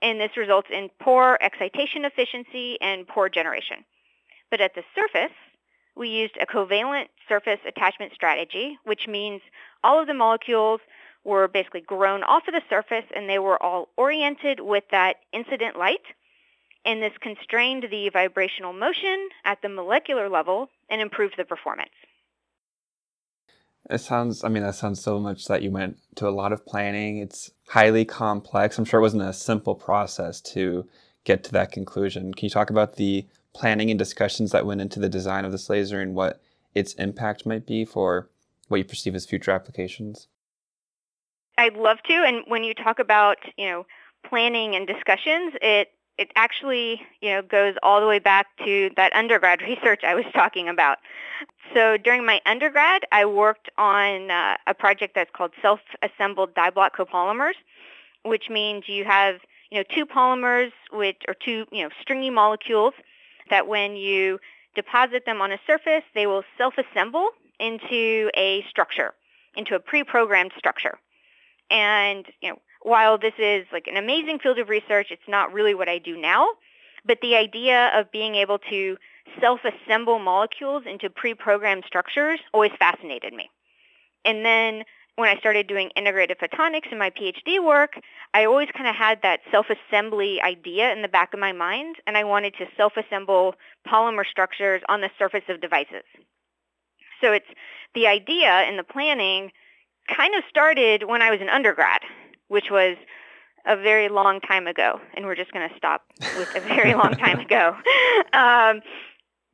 and 0.00 0.20
this 0.20 0.36
results 0.36 0.68
in 0.72 0.90
poor 1.02 1.36
excitation 1.40 2.04
efficiency 2.04 2.78
and 2.80 3.08
poor 3.08 3.28
generation. 3.28 3.78
But 4.48 4.60
at 4.60 4.76
the 4.76 4.84
surface, 4.94 5.34
we 5.96 6.08
used 6.08 6.36
a 6.40 6.46
covalent 6.46 7.06
surface 7.28 7.58
attachment 7.66 8.12
strategy, 8.14 8.78
which 8.84 9.08
means 9.08 9.40
all 9.82 10.00
of 10.00 10.06
the 10.06 10.14
molecules 10.14 10.80
were 11.24 11.48
basically 11.48 11.80
grown 11.82 12.22
off 12.22 12.46
of 12.46 12.54
the 12.54 12.62
surface 12.70 13.04
and 13.14 13.28
they 13.28 13.40
were 13.40 13.60
all 13.60 13.88
oriented 13.96 14.60
with 14.60 14.84
that 14.92 15.16
incident 15.32 15.76
light. 15.76 16.04
And 16.84 17.02
this 17.02 17.12
constrained 17.20 17.86
the 17.90 18.08
vibrational 18.08 18.72
motion 18.72 19.28
at 19.44 19.60
the 19.62 19.68
molecular 19.68 20.28
level 20.28 20.68
and 20.88 21.00
improved 21.00 21.34
the 21.36 21.44
performance. 21.44 21.90
It 23.88 23.98
sounds, 23.98 24.44
I 24.44 24.48
mean, 24.48 24.62
that 24.62 24.74
sounds 24.74 25.02
so 25.02 25.18
much 25.18 25.46
that 25.46 25.62
you 25.62 25.70
went 25.70 25.98
to 26.16 26.28
a 26.28 26.30
lot 26.30 26.52
of 26.52 26.64
planning. 26.64 27.18
It's 27.18 27.50
highly 27.68 28.04
complex. 28.04 28.78
I'm 28.78 28.84
sure 28.84 29.00
it 29.00 29.02
wasn't 29.02 29.22
a 29.22 29.32
simple 29.32 29.74
process 29.74 30.40
to 30.42 30.86
get 31.24 31.44
to 31.44 31.52
that 31.52 31.72
conclusion. 31.72 32.32
Can 32.34 32.46
you 32.46 32.50
talk 32.50 32.70
about 32.70 32.96
the 32.96 33.26
planning 33.52 33.90
and 33.90 33.98
discussions 33.98 34.52
that 34.52 34.66
went 34.66 34.80
into 34.80 35.00
the 35.00 35.08
design 35.08 35.44
of 35.44 35.52
this 35.52 35.68
laser 35.68 36.00
and 36.00 36.14
what 36.14 36.40
its 36.74 36.94
impact 36.94 37.46
might 37.46 37.66
be 37.66 37.84
for 37.84 38.30
what 38.68 38.78
you 38.78 38.84
perceive 38.84 39.14
as 39.14 39.26
future 39.26 39.50
applications? 39.50 40.28
I'd 41.58 41.76
love 41.76 41.98
to. 42.06 42.12
And 42.12 42.44
when 42.46 42.64
you 42.64 42.74
talk 42.74 42.98
about, 42.98 43.38
you 43.56 43.66
know, 43.66 43.86
planning 44.24 44.76
and 44.76 44.86
discussions, 44.86 45.54
it 45.60 45.88
it 46.20 46.30
actually, 46.36 47.00
you 47.22 47.30
know, 47.30 47.40
goes 47.40 47.74
all 47.82 47.98
the 47.98 48.06
way 48.06 48.18
back 48.18 48.46
to 48.64 48.90
that 48.96 49.10
undergrad 49.14 49.62
research 49.72 50.02
I 50.06 50.14
was 50.14 50.26
talking 50.34 50.68
about. 50.68 50.98
So 51.74 51.96
during 51.96 52.26
my 52.26 52.40
undergrad, 52.44 53.04
I 53.10 53.24
worked 53.24 53.70
on 53.78 54.30
uh, 54.30 54.56
a 54.66 54.74
project 54.74 55.14
that's 55.14 55.30
called 55.32 55.52
self-assembled 55.62 56.54
diblock 56.54 56.90
copolymers, 56.92 57.54
which 58.22 58.50
means 58.50 58.84
you 58.86 59.04
have, 59.04 59.36
you 59.70 59.78
know, 59.78 59.84
two 59.94 60.04
polymers 60.04 60.72
which 60.92 61.22
or 61.26 61.34
two, 61.34 61.64
you 61.72 61.84
know, 61.84 61.90
stringy 62.02 62.28
molecules 62.28 62.92
that 63.48 63.66
when 63.66 63.96
you 63.96 64.38
deposit 64.74 65.24
them 65.24 65.40
on 65.40 65.52
a 65.52 65.58
surface, 65.66 66.04
they 66.14 66.26
will 66.26 66.44
self-assemble 66.58 67.30
into 67.58 68.30
a 68.36 68.62
structure, 68.68 69.14
into 69.56 69.74
a 69.74 69.80
pre-programmed 69.80 70.52
structure. 70.58 70.98
And, 71.70 72.26
you 72.42 72.50
know, 72.50 72.58
while 72.82 73.18
this 73.18 73.34
is 73.38 73.66
like 73.72 73.86
an 73.86 73.96
amazing 73.96 74.38
field 74.38 74.58
of 74.58 74.68
research, 74.68 75.08
it's 75.10 75.28
not 75.28 75.52
really 75.52 75.74
what 75.74 75.88
I 75.88 75.98
do 75.98 76.16
now. 76.16 76.48
But 77.04 77.18
the 77.22 77.36
idea 77.36 77.90
of 77.94 78.10
being 78.12 78.34
able 78.34 78.58
to 78.70 78.96
self-assemble 79.40 80.18
molecules 80.18 80.84
into 80.86 81.08
pre-programmed 81.08 81.84
structures 81.86 82.40
always 82.52 82.72
fascinated 82.78 83.32
me. 83.32 83.48
And 84.24 84.44
then 84.44 84.84
when 85.16 85.28
I 85.28 85.38
started 85.38 85.66
doing 85.66 85.90
integrated 85.96 86.38
photonics 86.38 86.90
in 86.90 86.98
my 86.98 87.10
PhD 87.10 87.62
work, 87.62 88.00
I 88.34 88.44
always 88.44 88.68
kind 88.74 88.88
of 88.88 88.94
had 88.94 89.20
that 89.22 89.40
self-assembly 89.50 90.40
idea 90.42 90.92
in 90.92 91.02
the 91.02 91.08
back 91.08 91.34
of 91.34 91.40
my 91.40 91.52
mind, 91.52 91.96
and 92.06 92.16
I 92.16 92.24
wanted 92.24 92.54
to 92.54 92.66
self-assemble 92.76 93.54
polymer 93.86 94.24
structures 94.26 94.82
on 94.88 95.00
the 95.00 95.10
surface 95.18 95.44
of 95.48 95.60
devices. 95.60 96.04
So 97.20 97.32
it's 97.32 97.46
the 97.94 98.06
idea 98.06 98.48
and 98.48 98.78
the 98.78 98.84
planning 98.84 99.52
kind 100.14 100.34
of 100.34 100.42
started 100.48 101.04
when 101.06 101.22
I 101.22 101.30
was 101.30 101.40
an 101.40 101.50
undergrad 101.50 102.00
which 102.50 102.70
was 102.70 102.96
a 103.64 103.76
very 103.76 104.08
long 104.08 104.40
time 104.40 104.66
ago, 104.66 105.00
and 105.14 105.24
we're 105.24 105.36
just 105.36 105.52
going 105.52 105.68
to 105.68 105.74
stop 105.76 106.02
with 106.36 106.48
a 106.56 106.60
very 106.60 106.94
long 106.94 107.12
time 107.12 107.38
ago. 107.46 107.76
Um, 108.32 108.80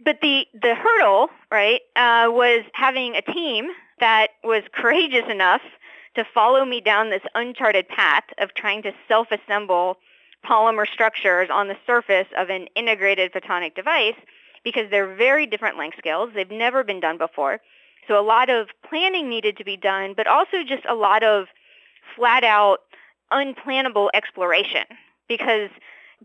but 0.03 0.21
the 0.23 0.47
the 0.55 0.75
hurdle, 0.75 1.29
right, 1.51 1.81
uh, 1.95 2.27
was 2.31 2.65
having 2.73 3.15
a 3.15 3.23
team 3.23 3.67
that 4.01 4.29
was 4.43 4.63
courageous 4.73 5.25
enough 5.31 5.61
to 6.17 6.25
follow 6.35 6.65
me 6.65 6.81
down 6.81 7.11
this 7.11 7.23
uncharted 7.35 7.89
path 7.89 8.25
of 8.39 8.55
trying 8.55 8.83
to 8.83 8.93
self-assemble 9.09 9.97
polymer 10.49 10.87
structures 10.91 11.49
on 11.53 11.69
the 11.69 11.77
surface 11.87 12.29
of 12.39 12.49
an 12.49 12.67
integrated 12.77 13.33
photonic 13.33 13.75
device 13.75 14.15
because 14.65 14.91
they're 14.91 15.15
very 15.15 15.47
different 15.47 15.77
length 15.77 15.99
scales. 15.99 16.31
They've 16.35 16.51
never 16.51 16.85
been 16.85 17.01
done 17.01 17.19
before. 17.19 17.61
So 18.09 18.19
a 18.19 18.25
lot 18.25 18.49
of 18.49 18.69
planning 18.89 19.29
needed 19.29 19.57
to 19.59 19.65
be 19.65 19.77
done, 19.77 20.15
but 20.17 20.27
also 20.27 20.63
just 20.67 20.85
a 20.89 20.95
lot 20.95 21.23
of 21.23 21.47
flat 22.17 22.45
out 22.45 22.79
unplannable 23.33 24.09
exploration 24.15 24.85
because 25.29 25.71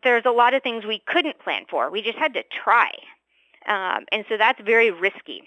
there's 0.03 0.25
a 0.25 0.31
lot 0.31 0.53
of 0.53 0.63
things 0.63 0.85
we 0.85 1.01
couldn't 1.05 1.39
plan 1.39 1.65
for. 1.69 1.91
We 1.91 2.01
just 2.01 2.17
had 2.17 2.33
to 2.35 2.43
try. 2.63 2.91
Um, 3.67 4.05
and 4.11 4.25
so 4.29 4.37
that's 4.37 4.59
very 4.61 4.91
risky. 4.91 5.43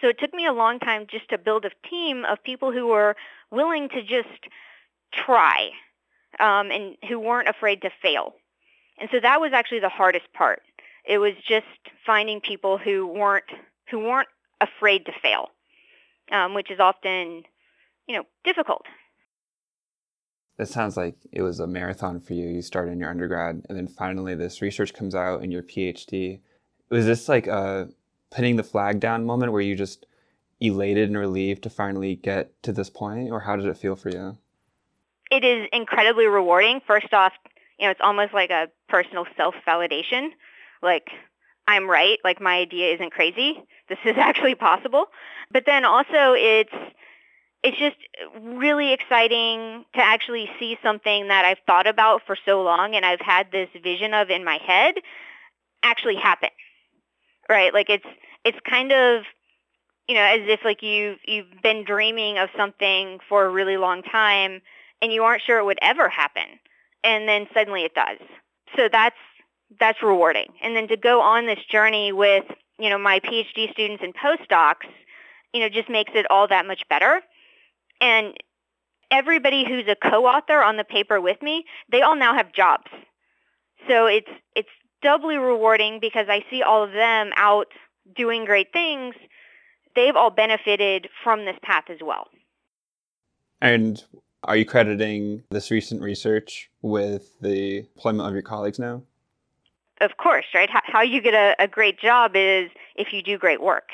So 0.00 0.08
it 0.08 0.18
took 0.18 0.32
me 0.32 0.46
a 0.46 0.52
long 0.52 0.78
time 0.78 1.06
just 1.10 1.28
to 1.30 1.38
build 1.38 1.64
a 1.64 1.88
team 1.88 2.24
of 2.24 2.42
people 2.42 2.72
who 2.72 2.86
were 2.86 3.16
willing 3.50 3.88
to 3.90 4.02
just 4.02 4.48
try 5.12 5.70
um, 6.38 6.70
and 6.70 6.96
who 7.08 7.18
weren't 7.18 7.48
afraid 7.48 7.82
to 7.82 7.90
fail. 8.02 8.34
And 9.00 9.08
so 9.12 9.20
that 9.20 9.40
was 9.40 9.52
actually 9.52 9.80
the 9.80 9.88
hardest 9.88 10.32
part. 10.32 10.62
It 11.04 11.18
was 11.18 11.32
just 11.46 11.66
finding 12.04 12.40
people 12.40 12.78
who 12.78 13.06
weren't 13.06 13.44
who 13.90 14.00
weren't 14.00 14.28
afraid 14.60 15.06
to 15.06 15.12
fail, 15.22 15.48
um, 16.30 16.52
which 16.52 16.70
is 16.70 16.78
often, 16.78 17.44
you 18.06 18.16
know, 18.16 18.24
difficult. 18.44 18.82
It 20.58 20.66
sounds 20.66 20.96
like 20.96 21.16
it 21.30 21.42
was 21.42 21.60
a 21.60 21.66
marathon 21.66 22.20
for 22.20 22.34
you. 22.34 22.48
You 22.48 22.62
started 22.62 22.92
in 22.92 23.00
your 23.00 23.10
undergrad, 23.10 23.64
and 23.68 23.78
then 23.78 23.86
finally 23.86 24.34
this 24.34 24.60
research 24.60 24.92
comes 24.92 25.14
out 25.14 25.42
in 25.44 25.52
your 25.52 25.62
PhD. 25.62 26.40
Was 26.90 27.06
this 27.06 27.28
like 27.28 27.46
a 27.46 27.88
putting 28.30 28.56
the 28.56 28.64
flag 28.64 29.00
down 29.00 29.24
moment 29.24 29.52
where 29.52 29.60
you 29.60 29.76
just 29.76 30.06
elated 30.60 31.08
and 31.08 31.16
relieved 31.16 31.62
to 31.62 31.70
finally 31.70 32.16
get 32.16 32.60
to 32.64 32.72
this 32.72 32.90
point, 32.90 33.30
or 33.30 33.40
how 33.40 33.56
did 33.56 33.66
it 33.66 33.76
feel 33.76 33.94
for 33.94 34.10
you? 34.10 34.36
It 35.30 35.44
is 35.44 35.68
incredibly 35.72 36.26
rewarding. 36.26 36.80
First 36.86 37.12
off, 37.12 37.32
you 37.78 37.86
know, 37.86 37.90
it's 37.90 38.00
almost 38.02 38.34
like 38.34 38.50
a 38.50 38.68
personal 38.88 39.26
self-validation. 39.36 40.30
Like, 40.82 41.08
I'm 41.66 41.88
right. 41.88 42.18
Like, 42.24 42.40
my 42.40 42.56
idea 42.56 42.94
isn't 42.94 43.12
crazy. 43.12 43.62
This 43.88 43.98
is 44.04 44.14
actually 44.18 44.54
possible. 44.54 45.06
But 45.52 45.64
then 45.66 45.84
also, 45.84 46.34
it's 46.34 46.72
it's 47.62 47.78
just 47.78 47.96
really 48.40 48.92
exciting 48.92 49.84
to 49.94 50.00
actually 50.00 50.48
see 50.58 50.78
something 50.82 51.28
that 51.28 51.44
I've 51.44 51.58
thought 51.66 51.86
about 51.86 52.22
for 52.26 52.36
so 52.44 52.62
long 52.62 52.94
and 52.94 53.04
I've 53.04 53.20
had 53.20 53.50
this 53.50 53.68
vision 53.82 54.14
of 54.14 54.30
in 54.30 54.44
my 54.44 54.58
head 54.64 54.94
actually 55.82 56.16
happen. 56.16 56.50
Right? 57.48 57.72
Like 57.72 57.90
it's 57.90 58.06
it's 58.44 58.58
kind 58.68 58.92
of 58.92 59.22
you 60.06 60.14
know 60.14 60.22
as 60.22 60.40
if 60.44 60.60
like 60.64 60.82
you 60.82 61.16
you've 61.26 61.62
been 61.62 61.84
dreaming 61.84 62.38
of 62.38 62.48
something 62.56 63.18
for 63.28 63.44
a 63.44 63.50
really 63.50 63.76
long 63.76 64.02
time 64.02 64.60
and 65.02 65.12
you 65.12 65.24
aren't 65.24 65.42
sure 65.42 65.58
it 65.58 65.64
would 65.64 65.78
ever 65.82 66.08
happen 66.08 66.44
and 67.02 67.28
then 67.28 67.46
suddenly 67.54 67.82
it 67.82 67.94
does. 67.94 68.18
So 68.76 68.88
that's 68.90 69.16
that's 69.80 70.02
rewarding. 70.02 70.48
And 70.62 70.76
then 70.76 70.88
to 70.88 70.96
go 70.96 71.20
on 71.20 71.46
this 71.46 71.58
journey 71.70 72.12
with, 72.12 72.44
you 72.78 72.88
know, 72.88 72.98
my 72.98 73.20
PhD 73.20 73.70
students 73.72 74.02
and 74.02 74.14
postdocs, 74.14 74.86
you 75.52 75.60
know, 75.60 75.68
just 75.68 75.90
makes 75.90 76.12
it 76.14 76.26
all 76.30 76.48
that 76.48 76.66
much 76.66 76.82
better 76.88 77.20
and 78.00 78.34
everybody 79.10 79.64
who's 79.66 79.86
a 79.88 79.96
co-author 79.96 80.62
on 80.62 80.76
the 80.76 80.84
paper 80.84 81.20
with 81.20 81.40
me, 81.42 81.64
they 81.90 82.02
all 82.02 82.16
now 82.16 82.34
have 82.34 82.52
jobs. 82.52 82.90
So 83.88 84.06
it's 84.06 84.30
it's 84.54 84.68
doubly 85.02 85.36
rewarding 85.36 85.98
because 86.00 86.26
I 86.28 86.44
see 86.50 86.62
all 86.62 86.84
of 86.84 86.92
them 86.92 87.30
out 87.36 87.68
doing 88.16 88.44
great 88.44 88.72
things. 88.72 89.14
They've 89.94 90.16
all 90.16 90.30
benefited 90.30 91.08
from 91.22 91.44
this 91.44 91.56
path 91.62 91.84
as 91.88 91.98
well. 92.02 92.28
And 93.60 94.02
are 94.44 94.56
you 94.56 94.64
crediting 94.64 95.42
this 95.50 95.70
recent 95.70 96.02
research 96.02 96.70
with 96.82 97.38
the 97.40 97.78
employment 97.78 98.28
of 98.28 98.34
your 98.34 98.42
colleagues 98.42 98.78
now? 98.78 99.02
Of 100.00 100.16
course, 100.16 100.46
right? 100.54 100.70
How, 100.70 100.80
how 100.84 101.02
you 101.02 101.20
get 101.20 101.34
a, 101.34 101.56
a 101.58 101.66
great 101.66 101.98
job 101.98 102.32
is 102.34 102.70
if 102.94 103.12
you 103.12 103.22
do 103.22 103.36
great 103.36 103.60
work, 103.60 103.90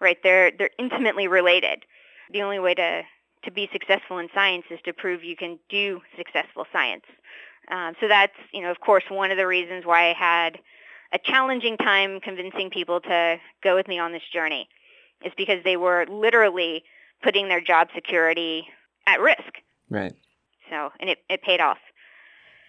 right? 0.00 0.16
They're 0.22 0.50
they're 0.56 0.70
intimately 0.78 1.28
related. 1.28 1.84
The 2.32 2.42
only 2.42 2.58
way 2.58 2.74
to 2.74 3.02
to 3.46 3.50
be 3.50 3.68
successful 3.72 4.18
in 4.18 4.28
science 4.34 4.64
is 4.70 4.78
to 4.84 4.92
prove 4.92 5.24
you 5.24 5.36
can 5.36 5.58
do 5.70 6.02
successful 6.16 6.66
science. 6.72 7.04
Um, 7.70 7.94
so 8.00 8.06
that's, 8.06 8.34
you 8.52 8.60
know, 8.60 8.70
of 8.70 8.80
course, 8.80 9.04
one 9.08 9.30
of 9.30 9.38
the 9.38 9.46
reasons 9.46 9.86
why 9.86 10.10
I 10.10 10.12
had 10.12 10.58
a 11.12 11.18
challenging 11.18 11.76
time 11.76 12.20
convincing 12.20 12.70
people 12.70 13.00
to 13.00 13.36
go 13.62 13.74
with 13.74 13.88
me 13.88 13.98
on 13.98 14.12
this 14.12 14.22
journey 14.32 14.68
is 15.24 15.32
because 15.36 15.64
they 15.64 15.76
were 15.76 16.06
literally 16.08 16.84
putting 17.22 17.48
their 17.48 17.60
job 17.60 17.88
security 17.94 18.68
at 19.06 19.20
risk. 19.20 19.62
Right. 19.88 20.12
So, 20.70 20.90
and 21.00 21.08
it, 21.08 21.18
it 21.30 21.42
paid 21.42 21.60
off. 21.60 21.78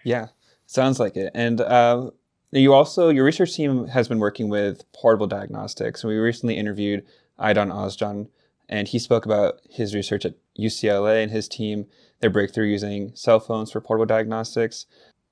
Yeah, 0.04 0.28
sounds 0.66 0.98
like 0.98 1.16
it. 1.16 1.30
And 1.34 1.60
uh, 1.60 2.10
you 2.52 2.72
also, 2.72 3.10
your 3.10 3.24
research 3.24 3.54
team 3.54 3.88
has 3.88 4.08
been 4.08 4.18
working 4.18 4.48
with 4.48 4.90
portable 4.92 5.26
diagnostics. 5.26 6.04
We 6.04 6.16
recently 6.16 6.56
interviewed 6.56 7.04
Aydogan 7.38 7.72
Ozcan, 7.72 8.28
and 8.68 8.88
he 8.88 8.98
spoke 8.98 9.26
about 9.26 9.60
his 9.68 9.94
research 9.94 10.24
at 10.24 10.34
UCLA 10.58 11.22
and 11.22 11.30
his 11.30 11.48
team, 11.48 11.86
their 12.20 12.30
breakthrough 12.30 12.66
using 12.66 13.14
cell 13.14 13.40
phones 13.40 13.70
for 13.70 13.80
portable 13.80 14.06
diagnostics. 14.06 14.86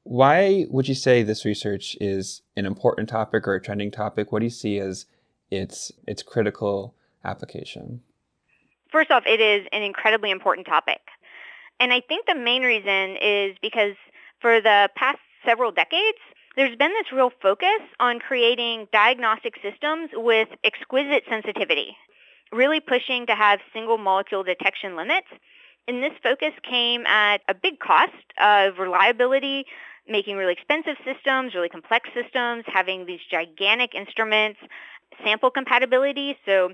Why 0.04 0.66
would 0.70 0.88
you 0.88 0.94
say 0.94 1.22
this 1.22 1.44
research 1.44 1.96
is 2.00 2.42
an 2.56 2.64
important 2.64 3.08
topic 3.08 3.48
or 3.48 3.54
a 3.54 3.60
trending 3.60 3.90
topic? 3.90 4.30
What 4.30 4.38
do 4.38 4.46
you 4.46 4.50
see 4.50 4.78
as 4.78 5.06
its 5.50 5.90
its 6.06 6.22
critical 6.22 6.94
application? 7.24 8.02
First 8.92 9.10
off, 9.10 9.24
it 9.26 9.40
is 9.40 9.66
an 9.72 9.82
incredibly 9.82 10.30
important 10.30 10.66
topic. 10.66 11.00
And 11.80 11.92
I 11.92 12.00
think 12.00 12.26
the 12.26 12.34
main 12.34 12.62
reason 12.62 13.16
is 13.20 13.56
because 13.60 13.94
for 14.40 14.60
the 14.60 14.88
past 14.96 15.18
several 15.44 15.72
decades, 15.72 16.18
there's 16.56 16.76
been 16.76 16.92
this 16.92 17.12
real 17.12 17.30
focus 17.42 17.82
on 18.00 18.18
creating 18.20 18.88
diagnostic 18.92 19.54
systems 19.60 20.10
with 20.14 20.48
exquisite 20.64 21.24
sensitivity 21.28 21.96
really 22.52 22.80
pushing 22.80 23.26
to 23.26 23.34
have 23.34 23.60
single 23.72 23.98
molecule 23.98 24.42
detection 24.42 24.96
limits. 24.96 25.28
And 25.88 26.02
this 26.02 26.12
focus 26.22 26.52
came 26.68 27.06
at 27.06 27.42
a 27.48 27.54
big 27.54 27.78
cost 27.78 28.12
of 28.40 28.78
reliability, 28.78 29.66
making 30.08 30.36
really 30.36 30.52
expensive 30.52 30.96
systems, 31.04 31.54
really 31.54 31.68
complex 31.68 32.08
systems, 32.14 32.64
having 32.66 33.06
these 33.06 33.20
gigantic 33.30 33.94
instruments, 33.94 34.58
sample 35.24 35.50
compatibility. 35.50 36.36
So 36.44 36.70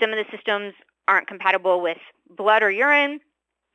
some 0.00 0.10
of 0.10 0.16
the 0.16 0.24
systems 0.36 0.74
aren't 1.08 1.26
compatible 1.26 1.80
with 1.80 1.98
blood 2.36 2.62
or 2.62 2.70
urine, 2.70 3.20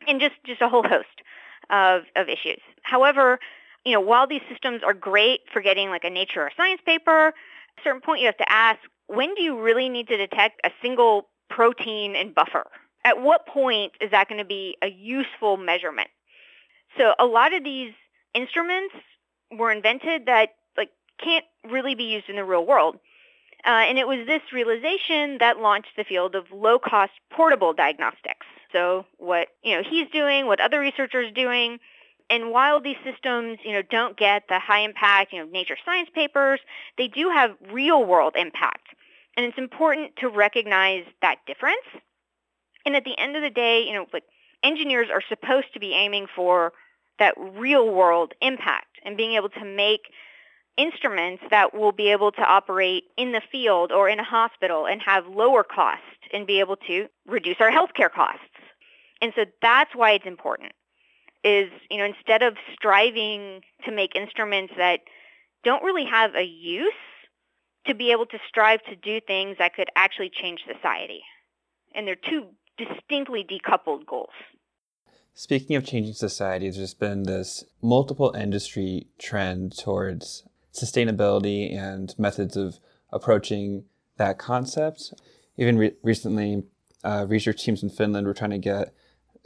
and 0.07 0.21
just, 0.21 0.35
just 0.45 0.61
a 0.61 0.69
whole 0.69 0.83
host 0.83 1.21
of, 1.69 2.03
of 2.15 2.29
issues. 2.29 2.61
However, 2.83 3.39
you 3.85 3.93
know, 3.93 4.01
while 4.01 4.27
these 4.27 4.41
systems 4.49 4.81
are 4.83 4.93
great 4.93 5.41
for 5.51 5.61
getting 5.61 5.89
like 5.89 6.03
a 6.03 6.09
Nature 6.09 6.41
or 6.41 6.51
Science 6.55 6.81
paper, 6.85 7.27
at 7.27 7.33
a 7.79 7.81
certain 7.83 8.01
point 8.01 8.21
you 8.21 8.27
have 8.27 8.37
to 8.37 8.51
ask, 8.51 8.79
when 9.07 9.33
do 9.35 9.41
you 9.41 9.61
really 9.61 9.89
need 9.89 10.07
to 10.07 10.17
detect 10.17 10.61
a 10.63 10.71
single 10.81 11.27
protein 11.49 12.15
and 12.15 12.33
buffer. 12.33 12.65
At 13.03 13.21
what 13.21 13.45
point 13.47 13.93
is 14.01 14.11
that 14.11 14.27
going 14.27 14.39
to 14.39 14.45
be 14.45 14.77
a 14.81 14.87
useful 14.87 15.57
measurement? 15.57 16.09
So 16.97 17.13
a 17.19 17.25
lot 17.25 17.53
of 17.53 17.63
these 17.63 17.93
instruments 18.33 18.95
were 19.51 19.71
invented 19.71 20.25
that 20.25 20.49
like 20.75 20.89
can't 21.23 21.45
really 21.69 21.95
be 21.95 22.05
used 22.05 22.29
in 22.29 22.35
the 22.35 22.43
real 22.43 22.65
world. 22.65 22.99
Uh, 23.65 23.83
and 23.87 23.97
it 23.97 24.07
was 24.07 24.25
this 24.27 24.41
realization 24.53 25.39
that 25.39 25.59
launched 25.59 25.89
the 25.97 26.03
field 26.03 26.35
of 26.35 26.45
low-cost 26.51 27.11
portable 27.31 27.73
diagnostics. 27.73 28.45
So 28.71 29.05
what 29.17 29.47
you 29.63 29.75
know 29.75 29.83
he's 29.87 30.07
doing, 30.11 30.45
what 30.45 30.59
other 30.59 30.79
researchers 30.79 31.27
are 31.27 31.33
doing, 31.33 31.79
and 32.29 32.51
while 32.51 32.79
these 32.81 32.97
systems 33.03 33.59
you 33.63 33.73
know 33.73 33.81
don't 33.81 34.17
get 34.17 34.43
the 34.49 34.59
high 34.59 34.81
impact 34.81 35.33
you 35.33 35.39
know 35.39 35.49
Nature 35.49 35.77
Science 35.85 36.09
papers, 36.13 36.59
they 36.97 37.07
do 37.07 37.29
have 37.29 37.51
real-world 37.71 38.35
impact. 38.37 38.86
And 39.37 39.45
it's 39.45 39.57
important 39.57 40.15
to 40.17 40.27
recognize 40.27 41.05
that 41.21 41.37
difference. 41.45 41.85
And 42.85 42.95
at 42.95 43.05
the 43.05 43.17
end 43.17 43.35
of 43.35 43.43
the 43.43 43.51
day, 43.51 43.83
you 43.87 43.93
know, 43.93 44.07
like 44.11 44.23
engineers 44.63 45.09
are 45.13 45.21
supposed 45.29 45.67
to 45.73 45.79
be 45.79 45.93
aiming 45.93 46.25
for 46.35 46.73
that 47.19 47.35
real 47.37 47.87
world 47.93 48.33
impact 48.41 48.97
and 49.05 49.15
being 49.15 49.33
able 49.33 49.49
to 49.49 49.63
make 49.63 50.01
instruments 50.75 51.43
that 51.49 51.73
will 51.73 51.91
be 51.91 52.11
able 52.11 52.31
to 52.31 52.41
operate 52.41 53.05
in 53.17 53.31
the 53.31 53.41
field 53.51 53.91
or 53.91 54.09
in 54.09 54.19
a 54.19 54.23
hospital 54.23 54.85
and 54.87 55.01
have 55.01 55.25
lower 55.27 55.63
cost 55.63 56.01
and 56.33 56.45
be 56.45 56.59
able 56.59 56.75
to 56.75 57.07
reduce 57.27 57.57
our 57.59 57.71
healthcare 57.71 58.11
costs. 58.11 58.41
And 59.21 59.33
so 59.35 59.45
that's 59.61 59.95
why 59.95 60.11
it's 60.11 60.25
important 60.25 60.73
is, 61.43 61.69
you 61.89 61.97
know, 61.97 62.05
instead 62.05 62.43
of 62.43 62.55
striving 62.73 63.61
to 63.85 63.91
make 63.91 64.15
instruments 64.15 64.73
that 64.77 64.99
don't 65.63 65.83
really 65.83 66.05
have 66.05 66.35
a 66.35 66.43
use 66.43 66.93
to 67.87 67.95
be 67.95 68.11
able 68.11 68.25
to 68.27 68.37
strive 68.47 68.83
to 68.83 68.95
do 68.95 69.19
things 69.21 69.57
that 69.59 69.73
could 69.75 69.89
actually 69.95 70.29
change 70.29 70.61
society. 70.71 71.21
And 71.95 72.07
they're 72.07 72.15
two 72.15 72.47
distinctly 72.77 73.43
decoupled 73.43 74.05
goals. 74.05 74.29
Speaking 75.33 75.75
of 75.75 75.85
changing 75.85 76.13
society, 76.13 76.69
there's 76.69 76.93
been 76.93 77.23
this 77.23 77.63
multiple 77.81 78.33
industry 78.35 79.07
trend 79.19 79.77
towards 79.77 80.43
sustainability 80.73 81.75
and 81.75 82.13
methods 82.17 82.57
of 82.57 82.79
approaching 83.11 83.85
that 84.17 84.37
concept. 84.37 85.13
Even 85.57 85.77
re- 85.77 85.93
recently, 86.03 86.63
uh, 87.03 87.25
research 87.27 87.63
teams 87.63 87.83
in 87.83 87.89
Finland 87.89 88.25
were 88.25 88.33
trying 88.33 88.51
to 88.51 88.57
get 88.57 88.93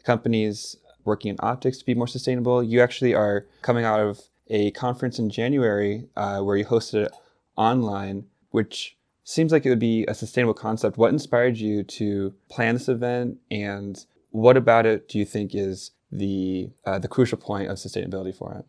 companies 0.03 0.77
working 1.03 1.29
in 1.29 1.35
optics 1.39 1.77
to 1.79 1.85
be 1.85 1.93
more 1.93 2.07
sustainable. 2.07 2.63
You 2.63 2.81
actually 2.81 3.13
are 3.13 3.45
coming 3.61 3.85
out 3.85 3.99
of 3.99 4.21
a 4.47 4.71
conference 4.71 5.19
in 5.19 5.29
January 5.29 6.07
uh, 6.15 6.39
where 6.39 6.57
you 6.57 6.65
hosted 6.65 7.05
it 7.05 7.11
online 7.55 8.25
which 8.51 8.97
seems 9.23 9.51
like 9.51 9.65
it 9.65 9.69
would 9.69 9.79
be 9.79 10.05
a 10.07 10.13
sustainable 10.13 10.53
concept. 10.53 10.97
What 10.97 11.11
inspired 11.11 11.57
you 11.57 11.83
to 11.83 12.33
plan 12.49 12.75
this 12.75 12.87
event, 12.89 13.37
and 13.49 14.03
what 14.29 14.57
about 14.57 14.85
it 14.85 15.09
do 15.09 15.17
you 15.17 15.25
think 15.25 15.55
is 15.55 15.91
the 16.11 16.69
uh, 16.85 16.99
the 16.99 17.07
crucial 17.07 17.37
point 17.37 17.69
of 17.69 17.77
sustainability 17.77 18.35
for 18.35 18.53
it? 18.53 18.65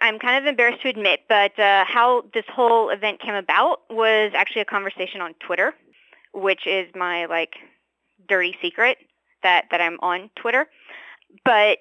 I'm 0.00 0.18
kind 0.18 0.38
of 0.38 0.48
embarrassed 0.48 0.82
to 0.82 0.88
admit, 0.88 1.20
but 1.28 1.58
uh, 1.58 1.84
how 1.84 2.24
this 2.32 2.44
whole 2.48 2.90
event 2.90 3.20
came 3.20 3.34
about 3.34 3.80
was 3.90 4.30
actually 4.34 4.62
a 4.62 4.64
conversation 4.64 5.20
on 5.20 5.34
Twitter 5.44 5.74
which 6.32 6.66
is 6.66 6.86
my 6.94 7.26
like 7.26 7.54
dirty 8.28 8.56
secret 8.62 8.98
that 9.42 9.66
that 9.70 9.80
I'm 9.80 9.98
on 10.00 10.30
Twitter. 10.36 10.66
But 11.44 11.78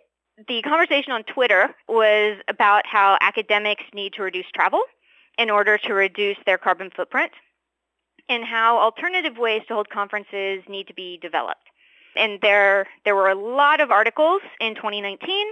the 0.48 0.62
conversation 0.62 1.12
on 1.14 1.24
Twitter 1.24 1.70
was 1.88 2.38
about 2.48 2.86
how 2.86 3.18
academics 3.22 3.84
need 3.94 4.14
to 4.14 4.24
reduce 4.24 4.46
travel 4.54 4.82
in 5.38 5.50
order 5.50 5.78
to 5.78 5.94
reduce 5.94 6.38
their 6.46 6.58
carbon 6.58 6.90
footprint 6.96 7.32
and 8.30 8.44
how 8.44 8.78
alternative 8.78 9.38
ways 9.38 9.62
to 9.68 9.74
hold 9.74 9.90
conferences 9.90 10.64
need 10.68 10.88
to 10.88 10.94
be 10.94 11.18
developed. 11.22 11.64
And 12.16 12.40
there 12.42 12.88
there 13.06 13.16
were 13.16 13.30
a 13.30 13.36
lot 13.36 13.80
of 13.80 13.92
articles 13.92 14.42
in 14.60 14.76
2019 14.76 15.48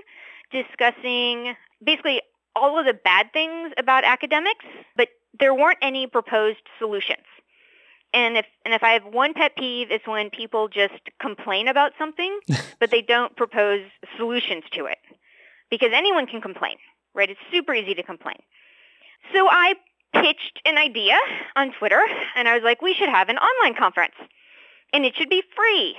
discussing 0.51 1.55
basically 1.83 2.21
all 2.55 2.79
of 2.79 2.85
the 2.85 2.93
bad 2.93 3.31
things 3.33 3.73
about 3.77 4.03
academics, 4.03 4.65
but 4.95 5.09
there 5.39 5.53
weren't 5.53 5.77
any 5.81 6.07
proposed 6.07 6.61
solutions. 6.79 7.25
And 8.13 8.37
if 8.37 8.45
and 8.63 8.73
if 8.73 8.81
I 8.81 8.91
have 8.91 9.05
one 9.05 9.33
pet 9.33 9.55
peeve, 9.57 9.91
it's 9.91 10.07
when 10.07 10.29
people 10.29 10.69
just 10.69 10.93
complain 11.19 11.67
about 11.67 11.91
something, 11.97 12.39
but 12.79 12.89
they 12.89 13.01
don't 13.01 13.35
propose 13.35 13.81
solutions 14.17 14.63
to 14.73 14.85
it. 14.85 14.97
Because 15.69 15.89
anyone 15.93 16.25
can 16.25 16.41
complain, 16.41 16.77
right? 17.13 17.29
It's 17.29 17.39
super 17.51 17.73
easy 17.73 17.93
to 17.95 18.03
complain. 18.03 18.37
So 19.33 19.47
I 19.49 19.75
pitched 20.13 20.61
an 20.65 20.77
idea 20.77 21.15
on 21.55 21.71
Twitter, 21.77 22.01
and 22.35 22.47
I 22.47 22.53
was 22.55 22.63
like, 22.63 22.81
we 22.81 22.93
should 22.93 23.09
have 23.09 23.29
an 23.29 23.38
online 23.38 23.75
conference, 23.75 24.13
and 24.93 25.05
it 25.05 25.15
should 25.15 25.29
be 25.29 25.43
free. 25.55 25.95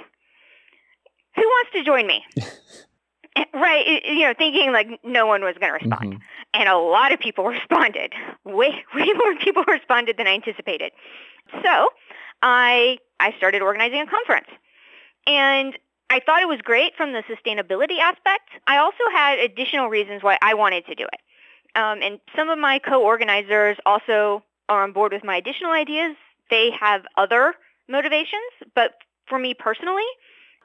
Who 1.36 1.42
wants 1.42 1.70
to 1.72 1.84
join 1.84 2.06
me? 2.06 2.24
right, 3.54 4.02
you 4.04 4.20
know, 4.20 4.32
thinking 4.36 4.72
like 4.72 4.88
no 5.04 5.26
one 5.26 5.42
was 5.42 5.54
going 5.60 5.70
to 5.78 5.84
respond. 5.84 6.14
Mhm. 6.14 6.20
And 6.54 6.68
a 6.68 6.78
lot 6.78 7.12
of 7.12 7.20
people 7.20 7.44
responded. 7.58 8.14
Way, 8.44 8.84
way 8.94 9.08
more 9.14 9.34
people 9.36 9.64
responded 9.68 10.16
than 10.16 10.26
I 10.26 10.32
anticipated. 10.34 10.92
So 11.62 11.88
I, 12.42 12.98
I 13.20 13.32
started 13.36 13.60
organizing 13.60 14.00
a 14.00 14.06
conference. 14.06 14.48
And 15.26 15.76
I 16.08 16.20
thought 16.24 16.40
it 16.40 16.48
was 16.48 16.60
great 16.62 16.94
from 16.96 17.12
the 17.12 17.22
sustainability 17.24 17.98
aspect. 17.98 18.48
I 18.66 18.78
also 18.78 19.02
had 19.12 19.38
additional 19.40 19.88
reasons 19.88 20.22
why 20.22 20.38
I 20.40 20.54
wanted 20.54 20.86
to 20.86 20.94
do 20.94 21.02
it. 21.04 21.20
Um, 21.76 22.00
and 22.02 22.18
some 22.34 22.48
of 22.48 22.58
my 22.58 22.78
co-organizers 22.78 23.76
also 23.84 24.42
are 24.68 24.82
on 24.82 24.92
board 24.92 25.12
with 25.12 25.22
my 25.22 25.36
additional 25.36 25.72
ideas. 25.72 26.16
They 26.50 26.70
have 26.80 27.02
other 27.16 27.54
motivations, 27.88 28.50
but 28.74 28.94
for 29.28 29.38
me 29.38 29.54
personally, 29.54 30.06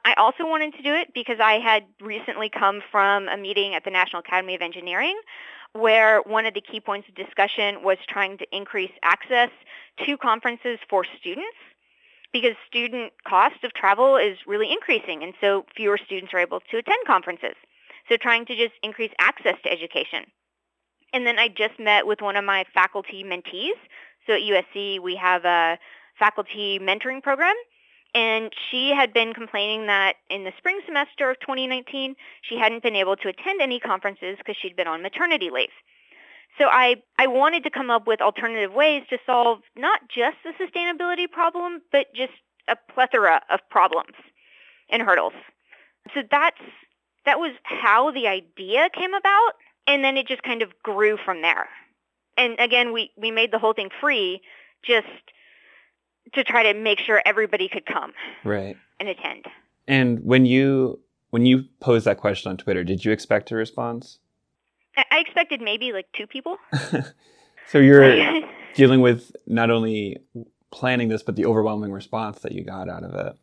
I 0.04 0.14
also 0.14 0.44
wanted 0.44 0.74
to 0.74 0.82
do 0.82 0.94
it 0.94 1.14
because 1.14 1.38
I 1.38 1.60
had 1.60 1.84
recently 2.00 2.48
come 2.48 2.80
from 2.90 3.28
a 3.28 3.36
meeting 3.36 3.74
at 3.74 3.84
the 3.84 3.90
National 3.90 4.20
Academy 4.20 4.54
of 4.54 4.62
Engineering 4.62 5.20
where 5.74 6.20
one 6.22 6.44
of 6.44 6.54
the 6.54 6.60
key 6.60 6.80
points 6.80 7.08
of 7.08 7.14
discussion 7.14 7.82
was 7.82 7.96
trying 8.08 8.38
to 8.38 8.46
increase 8.52 8.90
access 9.02 9.50
to 10.04 10.16
conferences 10.18 10.78
for 10.88 11.04
students 11.18 11.56
because 12.32 12.54
student 12.66 13.12
cost 13.26 13.62
of 13.64 13.72
travel 13.72 14.16
is 14.16 14.38
really 14.46 14.70
increasing 14.70 15.22
and 15.22 15.34
so 15.40 15.64
fewer 15.76 15.98
students 15.98 16.32
are 16.34 16.40
able 16.40 16.60
to 16.70 16.78
attend 16.78 16.98
conferences. 17.06 17.54
So 18.08 18.16
trying 18.16 18.46
to 18.46 18.56
just 18.56 18.74
increase 18.82 19.12
access 19.18 19.56
to 19.64 19.72
education. 19.72 20.24
And 21.12 21.26
then 21.26 21.38
I 21.38 21.48
just 21.48 21.78
met 21.78 22.06
with 22.06 22.20
one 22.20 22.36
of 22.36 22.44
my 22.44 22.64
faculty 22.72 23.24
mentees. 23.24 23.78
So 24.26 24.34
at 24.34 24.40
USC 24.40 25.00
we 25.00 25.16
have 25.16 25.44
a 25.44 25.78
faculty 26.18 26.78
mentoring 26.80 27.22
program 27.22 27.54
and 28.14 28.52
she 28.70 28.92
had 28.94 29.12
been 29.12 29.32
complaining 29.32 29.86
that 29.86 30.16
in 30.28 30.44
the 30.44 30.52
spring 30.58 30.80
semester 30.84 31.30
of 31.30 31.40
2019, 31.40 32.14
she 32.42 32.58
hadn't 32.58 32.82
been 32.82 32.96
able 32.96 33.16
to 33.16 33.28
attend 33.28 33.62
any 33.62 33.80
conferences 33.80 34.36
because 34.36 34.56
she'd 34.60 34.76
been 34.76 34.86
on 34.86 35.02
maternity 35.02 35.48
leave. 35.50 35.70
So 36.58 36.66
I, 36.66 36.96
I 37.18 37.26
wanted 37.26 37.64
to 37.64 37.70
come 37.70 37.90
up 37.90 38.06
with 38.06 38.20
alternative 38.20 38.74
ways 38.74 39.04
to 39.08 39.18
solve 39.24 39.60
not 39.76 40.00
just 40.14 40.36
the 40.44 40.52
sustainability 40.62 41.30
problem, 41.30 41.80
but 41.90 42.12
just 42.14 42.32
a 42.68 42.76
plethora 42.92 43.40
of 43.50 43.60
problems 43.70 44.14
and 44.90 45.00
hurdles. 45.00 45.32
So 46.14 46.22
that's, 46.30 46.60
that 47.24 47.38
was 47.38 47.52
how 47.62 48.10
the 48.10 48.28
idea 48.28 48.90
came 48.94 49.14
about, 49.14 49.52
and 49.86 50.02
then 50.04 50.16
it 50.16 50.26
just 50.26 50.42
kind 50.42 50.62
of 50.62 50.70
grew 50.82 51.16
from 51.24 51.42
there. 51.42 51.68
And 52.36 52.58
again, 52.58 52.92
we, 52.92 53.10
we 53.16 53.30
made 53.30 53.52
the 53.52 53.58
whole 53.58 53.74
thing 53.74 53.90
free 54.00 54.40
just 54.82 55.06
to 56.34 56.44
try 56.44 56.72
to 56.72 56.78
make 56.78 56.98
sure 56.98 57.20
everybody 57.26 57.68
could 57.68 57.84
come 57.86 58.12
Right. 58.44 58.76
and 58.98 59.08
attend. 59.08 59.46
And 59.86 60.20
when 60.24 60.46
you 60.46 61.00
when 61.30 61.46
you 61.46 61.64
posed 61.80 62.04
that 62.06 62.18
question 62.18 62.50
on 62.50 62.56
Twitter, 62.56 62.84
did 62.84 63.04
you 63.04 63.10
expect 63.12 63.50
a 63.50 63.56
response? 63.56 64.18
I 64.96 65.04
I 65.10 65.18
expected 65.18 65.60
maybe 65.60 65.92
like 65.92 66.06
two 66.12 66.26
people. 66.26 66.56
so 67.66 67.78
you're 67.78 68.40
dealing 68.74 69.00
with 69.00 69.32
not 69.46 69.70
only 69.70 70.18
planning 70.70 71.08
this, 71.08 71.22
but 71.22 71.36
the 71.36 71.44
overwhelming 71.44 71.90
response 71.92 72.40
that 72.40 72.52
you 72.52 72.64
got 72.64 72.88
out 72.88 73.02
of 73.04 73.14
it. 73.14 73.36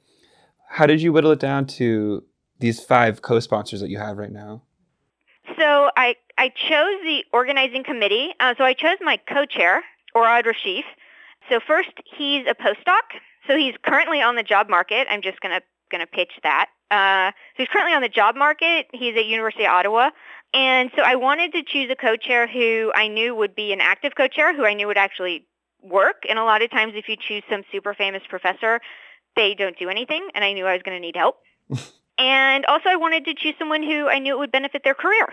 How 0.70 0.86
did 0.86 1.02
you 1.02 1.12
whittle 1.12 1.32
it 1.32 1.40
down 1.40 1.66
to 1.68 2.24
these 2.60 2.84
five 2.84 3.22
co-sponsors 3.22 3.82
that 3.82 3.90
you 3.90 3.98
have 3.98 4.18
right 4.18 4.32
now? 4.32 4.62
So 5.60 5.90
I, 5.98 6.16
I 6.38 6.50
chose 6.50 7.02
the 7.04 7.26
organizing 7.34 7.84
committee. 7.84 8.30
Uh, 8.40 8.56
so 8.58 8.64
I 8.64 8.74
chose 8.74 8.98
my 9.02 9.18
co-chair, 9.18 9.84
Orad 10.16 10.46
Reshef. 10.46 10.84
So 11.50 11.60
first, 11.66 11.92
he's 12.18 12.46
a 12.50 12.56
postdoc. 12.56 13.02
So 13.46 13.58
he's 13.58 13.76
currently 13.84 14.22
on 14.22 14.36
the 14.36 14.44
job 14.44 14.70
market. 14.70 15.08
I'm 15.10 15.22
just 15.22 15.42
gonna 15.42 15.62
gonna 15.92 16.08
pitch 16.08 16.32
that. 16.44 16.68
Uh, 16.92 17.32
so 17.32 17.64
he's 17.64 17.68
currently 17.68 17.94
on 17.94 18.02
the 18.02 18.10
job 18.10 18.36
market. 18.36 18.88
He's 18.94 19.18
at 19.18 19.26
University 19.26 19.66
of 19.66 19.72
Ottawa. 19.72 20.12
And 20.54 20.92
so 20.96 21.04
I 21.04 21.16
wanted 21.16 21.52
to 21.54 21.64
choose 21.64 21.92
a 21.92 21.96
co-chair 21.96 22.48
who 22.48 22.92
I 22.96 23.08
knew 23.08 23.36
would 23.36 23.56
be 23.56 23.74
an 23.74 23.82
active 23.82 24.14
co-chair, 24.16 24.56
who 24.56 24.66
I 24.66 24.74
knew 24.74 24.88
would 24.88 24.98
actually 24.98 25.46
work. 25.82 26.24
And 26.28 26.40
a 26.40 26.44
lot 26.44 26.62
of 26.62 26.72
times 26.72 26.94
if 26.96 27.10
you 27.10 27.18
choose 27.18 27.44
some 27.50 27.64
super 27.72 27.94
famous 27.94 28.24
professor, 28.30 28.80
they 29.36 29.56
don't 29.56 29.78
do 29.78 29.90
anything. 29.90 30.30
And 30.34 30.44
I 30.44 30.54
knew 30.54 30.66
I 30.66 30.74
was 30.74 30.84
going 30.84 30.96
to 30.96 31.02
need 31.02 31.16
help. 31.18 31.38
and 32.18 32.66
also 32.66 32.90
I 32.90 32.96
wanted 32.96 33.26
to 33.26 33.34
choose 33.36 33.56
someone 33.60 33.84
who 33.84 34.08
I 34.08 34.20
knew 34.20 34.36
it 34.36 34.40
would 34.40 34.52
benefit 34.52 34.84
their 34.84 34.96
career. 34.96 35.28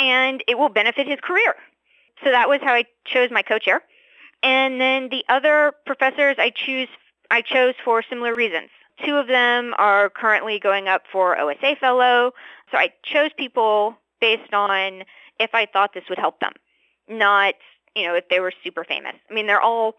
And 0.00 0.42
it 0.48 0.58
will 0.58 0.70
benefit 0.70 1.06
his 1.06 1.20
career. 1.22 1.54
So 2.24 2.30
that 2.30 2.48
was 2.48 2.60
how 2.62 2.72
I 2.74 2.84
chose 3.04 3.30
my 3.30 3.42
co-chair. 3.42 3.82
And 4.42 4.80
then 4.80 5.10
the 5.10 5.24
other 5.28 5.72
professors 5.86 6.36
I 6.38 6.50
choose 6.50 6.88
I 7.30 7.42
chose 7.42 7.74
for 7.84 8.02
similar 8.02 8.34
reasons. 8.34 8.70
Two 9.04 9.14
of 9.14 9.28
them 9.28 9.74
are 9.78 10.10
currently 10.10 10.58
going 10.58 10.88
up 10.88 11.02
for 11.10 11.38
OSA 11.38 11.76
fellow. 11.80 12.32
So 12.70 12.78
I 12.78 12.92
chose 13.04 13.30
people 13.36 13.96
based 14.20 14.52
on 14.52 15.04
if 15.38 15.50
I 15.54 15.66
thought 15.66 15.94
this 15.94 16.04
would 16.08 16.18
help 16.18 16.40
them, 16.40 16.52
not, 17.08 17.54
you 17.94 18.06
know, 18.06 18.14
if 18.14 18.28
they 18.28 18.40
were 18.40 18.52
super 18.64 18.84
famous. 18.84 19.14
I 19.30 19.34
mean, 19.34 19.46
they're 19.46 19.60
all 19.60 19.94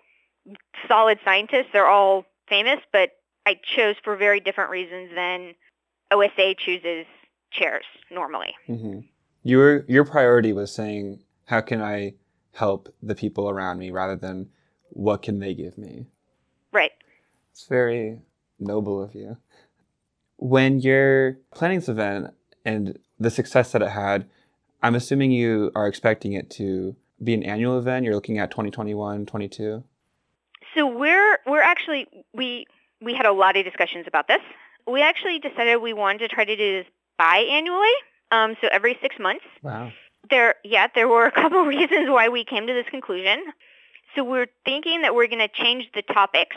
solid 0.87 1.19
scientists. 1.23 1.67
They're 1.71 1.87
all 1.87 2.25
famous, 2.47 2.79
but 2.91 3.11
I 3.45 3.59
chose 3.63 3.95
for 4.03 4.15
very 4.15 4.39
different 4.39 4.69
reasons 4.69 5.11
than 5.15 5.55
OSA 6.11 6.55
chooses 6.57 7.05
chairs 7.51 7.85
normally. 8.11 8.53
hmm 8.67 8.99
Your 9.43 9.85
your 9.87 10.05
priority 10.05 10.53
was 10.53 10.73
saying, 10.73 11.23
how 11.45 11.61
can 11.61 11.81
I 11.81 12.13
help 12.53 12.93
the 13.01 13.15
people 13.15 13.49
around 13.49 13.79
me 13.79 13.91
rather 13.91 14.15
than 14.15 14.49
what 14.89 15.21
can 15.21 15.39
they 15.39 15.53
give 15.53 15.77
me? 15.77 16.07
Right. 16.71 16.91
It's 17.51 17.67
very 17.67 18.19
noble 18.59 19.01
of 19.01 19.15
you. 19.15 19.37
When 20.37 20.79
you're 20.79 21.37
planning 21.53 21.79
this 21.79 21.89
event 21.89 22.33
and 22.65 22.97
the 23.19 23.29
success 23.29 23.71
that 23.71 23.81
it 23.81 23.91
had, 23.91 24.27
I'm 24.81 24.95
assuming 24.95 25.31
you 25.31 25.71
are 25.75 25.87
expecting 25.87 26.33
it 26.33 26.49
to 26.51 26.95
be 27.23 27.33
an 27.33 27.43
annual 27.43 27.77
event. 27.77 28.05
You're 28.05 28.15
looking 28.15 28.39
at 28.39 28.51
2021, 28.51 29.25
22. 29.25 29.83
So 30.75 30.87
we're 30.87 31.39
we're 31.45 31.61
actually 31.61 32.07
we 32.33 32.65
we 33.01 33.13
had 33.13 33.25
a 33.25 33.31
lot 33.31 33.57
of 33.57 33.65
discussions 33.65 34.05
about 34.07 34.27
this. 34.27 34.41
We 34.87 35.01
actually 35.01 35.39
decided 35.39 35.77
we 35.77 35.93
wanted 35.93 36.19
to 36.19 36.27
try 36.27 36.45
to 36.45 36.55
do 36.55 36.77
this 36.79 36.87
biannually, 37.19 37.93
um, 38.31 38.55
so 38.61 38.67
every 38.71 38.97
six 39.01 39.15
months. 39.19 39.45
Wow. 39.61 39.91
There, 40.29 40.55
yeah, 40.63 40.87
there 40.93 41.07
were 41.07 41.25
a 41.25 41.31
couple 41.31 41.63
reasons 41.65 42.09
why 42.09 42.29
we 42.29 42.45
came 42.45 42.67
to 42.67 42.73
this 42.73 42.87
conclusion. 42.89 43.43
So 44.15 44.23
we're 44.23 44.47
thinking 44.65 45.01
that 45.03 45.15
we're 45.15 45.27
going 45.27 45.39
to 45.39 45.47
change 45.47 45.89
the 45.93 46.01
topics. 46.01 46.55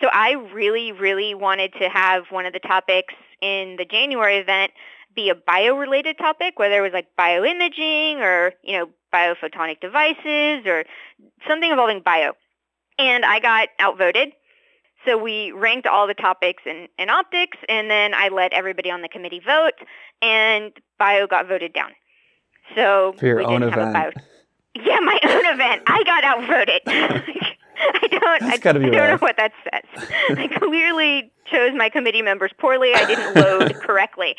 So 0.00 0.08
I 0.12 0.32
really, 0.54 0.92
really 0.92 1.34
wanted 1.34 1.72
to 1.74 1.88
have 1.88 2.24
one 2.30 2.46
of 2.46 2.52
the 2.52 2.60
topics 2.60 3.14
in 3.40 3.76
the 3.76 3.84
January 3.84 4.38
event 4.38 4.72
be 5.14 5.30
a 5.30 5.34
bio-related 5.34 6.18
topic, 6.18 6.58
whether 6.58 6.78
it 6.78 6.80
was 6.80 6.92
like 6.92 7.08
bioimaging 7.18 8.18
or, 8.18 8.52
you 8.62 8.78
know, 8.78 8.88
biophotonic 9.12 9.80
devices 9.80 10.66
or 10.66 10.84
something 11.46 11.70
involving 11.70 12.02
bio. 12.04 12.32
And 12.98 13.24
I 13.24 13.40
got 13.40 13.68
outvoted. 13.80 14.32
So 15.04 15.16
we 15.16 15.52
ranked 15.52 15.86
all 15.86 16.06
the 16.06 16.14
topics 16.14 16.62
in, 16.66 16.88
in 16.98 17.08
optics, 17.08 17.56
and 17.68 17.90
then 17.90 18.14
I 18.14 18.28
let 18.28 18.52
everybody 18.52 18.90
on 18.90 19.00
the 19.02 19.08
committee 19.08 19.40
vote, 19.44 19.74
and 20.20 20.72
bio 20.98 21.26
got 21.26 21.46
voted 21.48 21.72
down. 21.72 21.90
So 22.74 23.14
For 23.18 23.26
your 23.26 23.36
we 23.38 23.44
own 23.44 23.60
didn't 23.60 23.74
have 23.74 23.78
a 23.86 23.90
event. 23.90 24.14
bio. 24.14 24.22
Yeah, 24.84 25.00
my 25.00 25.18
own 25.24 25.46
event. 25.54 25.82
I 25.86 26.02
got 26.04 26.24
outvoted. 26.24 26.80
I 27.80 28.08
don't. 28.10 28.40
That's 28.40 28.54
I, 28.54 28.56
gotta 28.58 28.80
be 28.80 28.86
I 28.86 28.90
don't 28.90 29.08
know 29.08 29.16
what 29.18 29.36
that 29.36 29.52
says. 29.64 30.08
I 30.38 30.48
clearly 30.48 31.30
chose 31.46 31.72
my 31.76 31.88
committee 31.88 32.22
members 32.22 32.50
poorly. 32.58 32.92
I 32.92 33.04
didn't 33.06 33.34
load 33.34 33.74
correctly. 33.82 34.34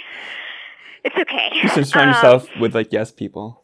It's 1.05 1.15
okay. 1.17 1.49
So 1.73 1.83
surround 1.83 2.09
Um, 2.09 2.15
yourself 2.15 2.47
with 2.59 2.75
like 2.75 2.91
yes 2.91 3.11
people. 3.11 3.63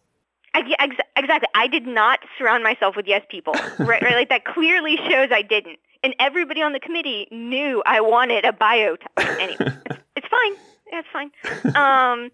I, 0.53 0.61
ex- 0.79 0.95
exactly. 1.17 1.49
I 1.53 1.67
did 1.67 1.85
not 1.85 2.19
surround 2.37 2.63
myself 2.63 2.95
with 2.95 3.05
yes 3.07 3.23
people. 3.29 3.53
right, 3.77 4.01
right. 4.01 4.15
Like 4.15 4.29
that 4.29 4.45
clearly 4.45 4.95
shows 4.95 5.29
I 5.31 5.41
didn't. 5.41 5.77
And 6.05 6.15
everybody 6.19 6.61
on 6.61 6.71
the 6.71 6.79
committee 6.79 7.27
knew 7.31 7.81
I 7.85 7.99
wanted 7.99 8.45
a 8.45 8.53
bio 8.53 8.95
topic. 8.95 9.27
Anyway, 9.39 9.57
it's, 9.89 9.99
it's 10.15 10.27
fine. 10.27 10.53
Yeah, 10.91 10.99
it's 10.99 11.07
fine. 11.11 11.31
Um, 11.75 12.29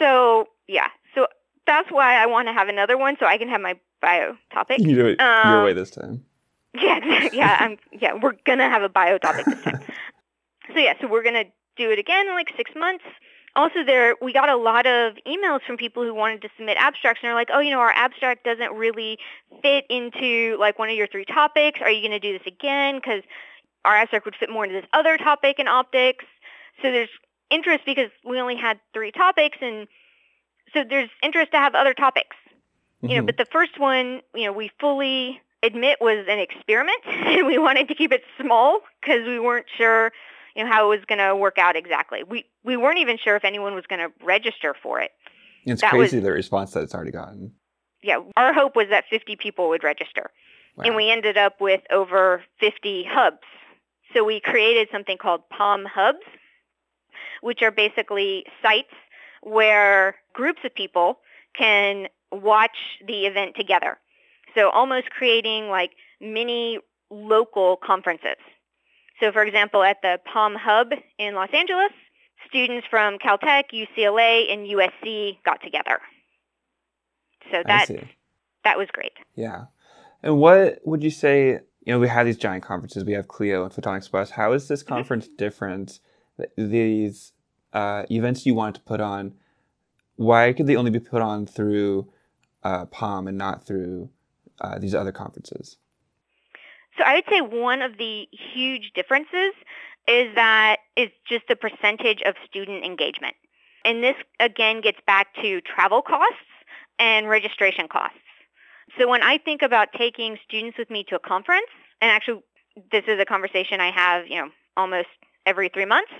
so 0.00 0.46
yeah, 0.66 0.88
so 1.14 1.26
that's 1.66 1.90
why 1.90 2.14
I 2.20 2.24
want 2.26 2.48
to 2.48 2.54
have 2.54 2.68
another 2.68 2.96
one 2.96 3.16
so 3.20 3.26
I 3.26 3.36
can 3.36 3.48
have 3.48 3.60
my 3.60 3.78
bio 4.00 4.36
topic. 4.52 4.78
You 4.80 4.94
do 4.94 5.06
it 5.06 5.20
your 5.20 5.58
Um, 5.58 5.64
way 5.64 5.72
this 5.74 5.90
time. 5.90 6.24
Yeah, 6.72 7.28
yeah, 7.32 7.56
I'm 7.60 7.78
yeah, 7.92 8.14
we're 8.14 8.36
gonna 8.46 8.68
have 8.68 8.82
a 8.82 8.88
bio 8.88 9.18
topic 9.18 9.44
this 9.44 9.60
time. 9.62 9.80
so 10.72 10.78
yeah, 10.78 10.94
so 11.00 11.08
we're 11.08 11.24
gonna 11.24 11.44
do 11.76 11.90
it 11.90 11.98
again 11.98 12.28
in 12.28 12.34
like 12.34 12.48
six 12.56 12.70
months. 12.76 13.04
Also 13.56 13.84
there 13.84 14.14
we 14.22 14.32
got 14.32 14.48
a 14.48 14.56
lot 14.56 14.86
of 14.86 15.14
emails 15.26 15.60
from 15.66 15.76
people 15.76 16.02
who 16.04 16.14
wanted 16.14 16.40
to 16.42 16.48
submit 16.56 16.76
abstracts 16.78 17.20
and 17.22 17.28
they're 17.28 17.34
like, 17.34 17.50
Oh, 17.52 17.60
you 17.60 17.70
know, 17.70 17.80
our 17.80 17.92
abstract 17.94 18.44
doesn't 18.44 18.72
really 18.72 19.18
fit 19.62 19.84
into 19.90 20.56
like 20.58 20.78
one 20.78 20.88
of 20.88 20.96
your 20.96 21.06
three 21.08 21.24
topics. 21.24 21.80
Are 21.82 21.90
you 21.90 22.02
gonna 22.02 22.20
do 22.20 22.32
this 22.32 22.46
again? 22.46 22.96
Because 22.96 23.22
our 23.84 23.96
abstract 23.96 24.24
would 24.24 24.36
fit 24.36 24.50
more 24.50 24.64
into 24.64 24.80
this 24.80 24.88
other 24.92 25.16
topic 25.18 25.58
in 25.58 25.66
optics. 25.68 26.24
So 26.82 26.90
there's 26.92 27.08
interest 27.50 27.84
because 27.84 28.10
we 28.24 28.40
only 28.40 28.56
had 28.56 28.78
three 28.94 29.10
topics 29.10 29.58
and 29.60 29.88
so 30.72 30.84
there's 30.88 31.10
interest 31.22 31.50
to 31.52 31.58
have 31.58 31.74
other 31.74 31.94
topics 31.94 32.36
you 33.02 33.16
know, 33.16 33.22
Mhm. 33.22 33.26
but 33.26 33.36
the 33.38 33.46
first 33.46 33.78
one, 33.78 34.20
you 34.34 34.44
know, 34.44 34.52
we 34.52 34.70
fully 34.78 35.40
admit 35.62 36.00
was 36.00 36.26
an 36.28 36.38
experiment, 36.38 36.98
and 37.06 37.46
we 37.46 37.56
wanted 37.58 37.88
to 37.88 37.94
keep 37.94 38.12
it 38.12 38.22
small 38.38 38.80
because 39.00 39.26
we 39.26 39.38
weren't 39.38 39.66
sure, 39.76 40.12
you 40.56 40.64
know, 40.64 40.70
how 40.70 40.86
it 40.90 40.96
was 40.96 41.04
going 41.06 41.18
to 41.18 41.34
work 41.36 41.58
out 41.58 41.76
exactly. 41.76 42.22
We 42.22 42.44
we 42.64 42.76
weren't 42.76 42.98
even 42.98 43.18
sure 43.18 43.36
if 43.36 43.44
anyone 43.44 43.74
was 43.74 43.86
going 43.86 44.00
to 44.00 44.12
register 44.24 44.74
for 44.82 45.00
it. 45.00 45.10
it's 45.64 45.80
that 45.82 45.90
crazy 45.90 46.16
was- 46.16 46.24
the 46.24 46.32
response 46.32 46.72
that 46.72 46.82
it's 46.82 46.94
already 46.94 47.10
gotten. 47.12 47.52
Yeah, 48.02 48.20
our 48.36 48.54
hope 48.54 48.76
was 48.76 48.86
that 48.88 49.04
50 49.10 49.36
people 49.36 49.68
would 49.68 49.84
register, 49.84 50.30
and 50.86 50.96
we 50.96 51.10
ended 51.10 51.36
up 51.36 51.60
with 51.60 51.82
over 51.90 52.42
50 52.58 53.04
hubs. 53.04 53.36
So 54.14 54.24
we 54.24 54.40
created 54.40 54.88
something 54.90 55.18
called 55.18 55.42
POM 55.50 55.84
Hubs, 55.84 56.24
which 57.42 57.60
are 57.62 57.70
basically 57.70 58.44
sites 58.62 58.94
where 59.42 60.16
groups 60.32 60.60
of 60.64 60.74
people 60.74 61.18
can 61.54 62.08
watch 62.32 62.76
the 63.06 63.26
event 63.26 63.54
together. 63.54 63.98
So 64.54 64.70
almost 64.70 65.10
creating 65.10 65.68
like 65.68 65.90
mini 66.20 66.78
local 67.10 67.76
conferences. 67.76 68.36
So 69.20 69.32
for 69.32 69.42
example, 69.42 69.82
at 69.82 69.98
the 70.02 70.18
POM 70.32 70.54
Hub 70.54 70.88
in 71.18 71.34
Los 71.34 71.50
Angeles, 71.52 71.92
students 72.48 72.86
from 72.90 73.18
Caltech, 73.18 73.64
UCLA, 73.72 74.52
and 74.52 74.66
USC 74.66 75.36
got 75.44 75.62
together. 75.62 76.00
So 77.50 77.62
that 77.66 77.88
that 78.64 78.78
was 78.78 78.88
great. 78.92 79.12
Yeah. 79.34 79.66
And 80.22 80.38
what 80.38 80.80
would 80.84 81.02
you 81.02 81.10
say? 81.10 81.60
You 81.84 81.94
know, 81.94 81.98
we 81.98 82.08
have 82.08 82.26
these 82.26 82.36
giant 82.36 82.62
conferences. 82.62 83.04
We 83.04 83.12
have 83.12 83.26
CLEO 83.26 83.64
and 83.64 83.72
Photonics 83.72 84.10
Plus. 84.10 84.30
How 84.30 84.52
is 84.52 84.68
this 84.68 84.82
conference 84.82 85.28
different? 85.28 85.98
These 86.56 87.32
uh, 87.72 88.04
events 88.10 88.44
you 88.44 88.54
wanted 88.54 88.76
to 88.76 88.80
put 88.82 89.00
on, 89.00 89.34
why 90.16 90.52
could 90.52 90.66
they 90.66 90.76
only 90.76 90.90
be 90.90 91.00
put 91.00 91.22
on 91.22 91.46
through 91.46 92.12
uh, 92.62 92.86
POM 92.86 93.28
and 93.28 93.38
not 93.38 93.66
through 93.66 94.10
uh, 94.60 94.78
these 94.78 94.94
other 94.94 95.12
conferences? 95.12 95.78
So 97.00 97.06
I 97.06 97.14
would 97.14 97.24
say 97.30 97.40
one 97.40 97.80
of 97.80 97.96
the 97.96 98.28
huge 98.30 98.92
differences 98.94 99.54
is 100.06 100.34
that 100.34 100.76
it's 100.96 101.14
just 101.26 101.44
the 101.48 101.56
percentage 101.56 102.20
of 102.26 102.34
student 102.46 102.84
engagement. 102.84 103.36
And 103.86 104.04
this 104.04 104.16
again 104.38 104.82
gets 104.82 104.98
back 105.06 105.28
to 105.40 105.62
travel 105.62 106.02
costs 106.02 106.36
and 106.98 107.26
registration 107.26 107.88
costs. 107.88 108.18
So 108.98 109.08
when 109.08 109.22
I 109.22 109.38
think 109.38 109.62
about 109.62 109.88
taking 109.96 110.36
students 110.46 110.76
with 110.76 110.90
me 110.90 111.04
to 111.04 111.16
a 111.16 111.18
conference, 111.18 111.70
and 112.02 112.10
actually 112.10 112.42
this 112.92 113.04
is 113.08 113.18
a 113.18 113.24
conversation 113.24 113.80
I 113.80 113.92
have, 113.92 114.26
you 114.26 114.36
know, 114.36 114.50
almost 114.76 115.08
every 115.46 115.70
three 115.70 115.86
months, 115.86 116.12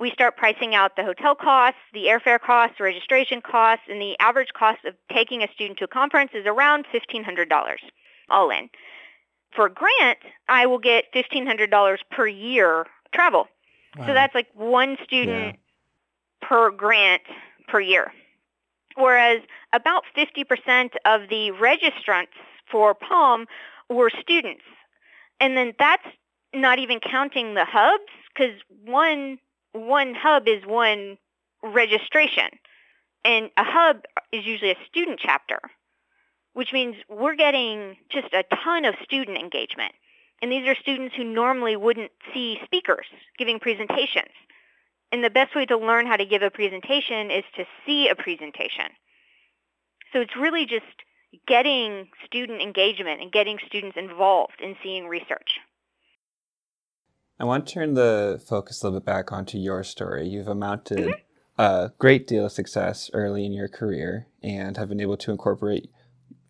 we 0.00 0.10
start 0.10 0.36
pricing 0.36 0.74
out 0.74 0.96
the 0.96 1.04
hotel 1.04 1.36
costs, 1.36 1.78
the 1.92 2.06
airfare 2.06 2.40
costs, 2.40 2.80
registration 2.80 3.40
costs, 3.40 3.84
and 3.88 4.02
the 4.02 4.16
average 4.18 4.52
cost 4.52 4.84
of 4.84 4.94
taking 5.12 5.44
a 5.44 5.48
student 5.54 5.78
to 5.78 5.84
a 5.84 5.88
conference 5.88 6.32
is 6.34 6.44
around 6.44 6.86
$1,500 6.92 7.76
all 8.30 8.50
in. 8.50 8.68
For 9.54 9.66
a 9.66 9.70
grant, 9.70 10.18
I 10.48 10.66
will 10.66 10.78
get 10.78 11.12
$1,500 11.14 11.98
per 12.10 12.26
year 12.26 12.86
travel. 13.12 13.48
So 14.06 14.14
that's 14.14 14.34
like 14.34 14.48
one 14.54 14.96
student 15.02 15.56
per 16.40 16.70
grant 16.70 17.22
per 17.66 17.80
year. 17.80 18.12
Whereas 18.96 19.40
about 19.72 20.04
50% 20.16 20.90
of 21.04 21.28
the 21.28 21.52
registrants 21.60 22.36
for 22.70 22.94
POM 22.94 23.46
were 23.88 24.10
students. 24.20 24.62
And 25.40 25.56
then 25.56 25.72
that's 25.78 26.06
not 26.54 26.78
even 26.78 27.00
counting 27.00 27.54
the 27.54 27.64
hubs 27.64 28.12
because 28.32 28.54
one, 28.84 29.38
one 29.72 30.14
hub 30.14 30.46
is 30.46 30.64
one 30.64 31.18
registration. 31.62 32.48
And 33.24 33.50
a 33.56 33.64
hub 33.64 34.04
is 34.32 34.46
usually 34.46 34.70
a 34.70 34.78
student 34.88 35.20
chapter, 35.20 35.60
which 36.58 36.72
means 36.72 36.96
we're 37.08 37.36
getting 37.36 37.96
just 38.10 38.34
a 38.34 38.42
ton 38.64 38.84
of 38.84 38.96
student 39.04 39.38
engagement. 39.38 39.92
And 40.42 40.50
these 40.50 40.66
are 40.66 40.74
students 40.74 41.14
who 41.14 41.22
normally 41.22 41.76
wouldn't 41.76 42.10
see 42.34 42.58
speakers 42.64 43.06
giving 43.38 43.60
presentations. 43.60 44.34
And 45.12 45.22
the 45.22 45.30
best 45.30 45.54
way 45.54 45.66
to 45.66 45.78
learn 45.78 46.08
how 46.08 46.16
to 46.16 46.26
give 46.26 46.42
a 46.42 46.50
presentation 46.50 47.30
is 47.30 47.44
to 47.54 47.64
see 47.86 48.08
a 48.08 48.16
presentation. 48.16 48.86
So 50.12 50.20
it's 50.20 50.34
really 50.34 50.66
just 50.66 50.82
getting 51.46 52.08
student 52.26 52.60
engagement 52.60 53.22
and 53.22 53.30
getting 53.30 53.58
students 53.68 53.96
involved 53.96 54.60
in 54.60 54.74
seeing 54.82 55.06
research. 55.06 55.60
I 57.38 57.44
want 57.44 57.68
to 57.68 57.72
turn 57.72 57.94
the 57.94 58.42
focus 58.48 58.82
a 58.82 58.86
little 58.86 58.98
bit 58.98 59.06
back 59.06 59.30
onto 59.30 59.58
your 59.58 59.84
story. 59.84 60.26
You've 60.26 60.48
amounted 60.48 60.98
mm-hmm. 60.98 61.62
a 61.62 61.92
great 61.98 62.26
deal 62.26 62.46
of 62.46 62.50
success 62.50 63.12
early 63.14 63.46
in 63.46 63.52
your 63.52 63.68
career 63.68 64.26
and 64.42 64.76
have 64.76 64.88
been 64.88 65.00
able 65.00 65.18
to 65.18 65.30
incorporate 65.30 65.88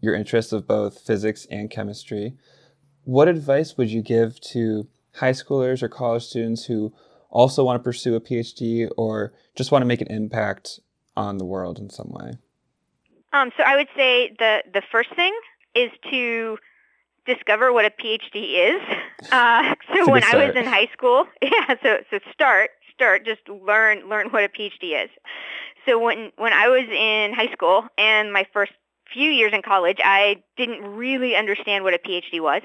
your 0.01 0.15
interests 0.15 0.53
of 0.53 0.67
both 0.67 1.01
physics 1.01 1.47
and 1.51 1.71
chemistry. 1.71 2.35
What 3.05 3.29
advice 3.29 3.77
would 3.77 3.91
you 3.91 4.03
give 4.03 4.41
to 4.53 4.87
high 5.15 5.33
schoolers 5.33 5.83
or 5.83 5.89
college 5.89 6.25
students 6.25 6.65
who 6.67 6.93
also 7.31 7.65
want 7.65 7.81
to 7.81 7.85
pursue 7.85 8.15
a 8.15 8.21
PhD 8.21 8.89
or 8.97 9.33
just 9.57 9.73
want 9.73 9.83
to 9.83 9.87
make 9.87 10.01
an 10.01 10.11
impact 10.11 10.81
on 11.17 11.39
the 11.39 11.45
world 11.45 11.79
in 11.79 11.91
some 11.91 12.11
way? 12.11 12.39
Um, 13.33 13.51
so 13.57 13.63
I 13.65 13.77
would 13.77 13.89
say 13.97 14.35
the, 14.39 14.63
the 14.73 14.83
first 14.91 15.15
thing 15.15 15.35
is 15.75 15.91
to 16.11 16.59
discover 17.27 17.73
what 17.73 17.85
a 17.85 17.91
PhD 17.91 18.75
is. 18.75 18.83
Uh, 19.33 19.75
so 19.93 20.09
when 20.09 20.23
I 20.23 20.47
was 20.47 20.55
in 20.55 20.65
high 20.65 20.89
school, 20.93 21.27
yeah, 21.43 21.75
so, 21.83 21.99
so 22.09 22.21
start, 22.33 22.71
start, 22.95 23.27
just 23.27 23.41
learn, 23.49 24.09
learn 24.09 24.29
what 24.29 24.45
a 24.45 24.49
PhD 24.49 25.05
is. 25.05 25.11
So 25.85 25.99
when, 25.99 26.31
when 26.37 26.53
I 26.53 26.69
was 26.69 26.89
in 26.89 27.35
high 27.35 27.53
school 27.53 27.85
and 27.99 28.33
my 28.33 28.47
first 28.53 28.71
few 29.13 29.31
years 29.31 29.53
in 29.53 29.63
college, 29.63 29.99
I 30.03 30.43
didn't 30.57 30.83
really 30.83 31.37
understand 31.37 31.85
what 31.85 31.95
a 31.95 31.99
PhD 31.99 32.41
was. 32.41 32.63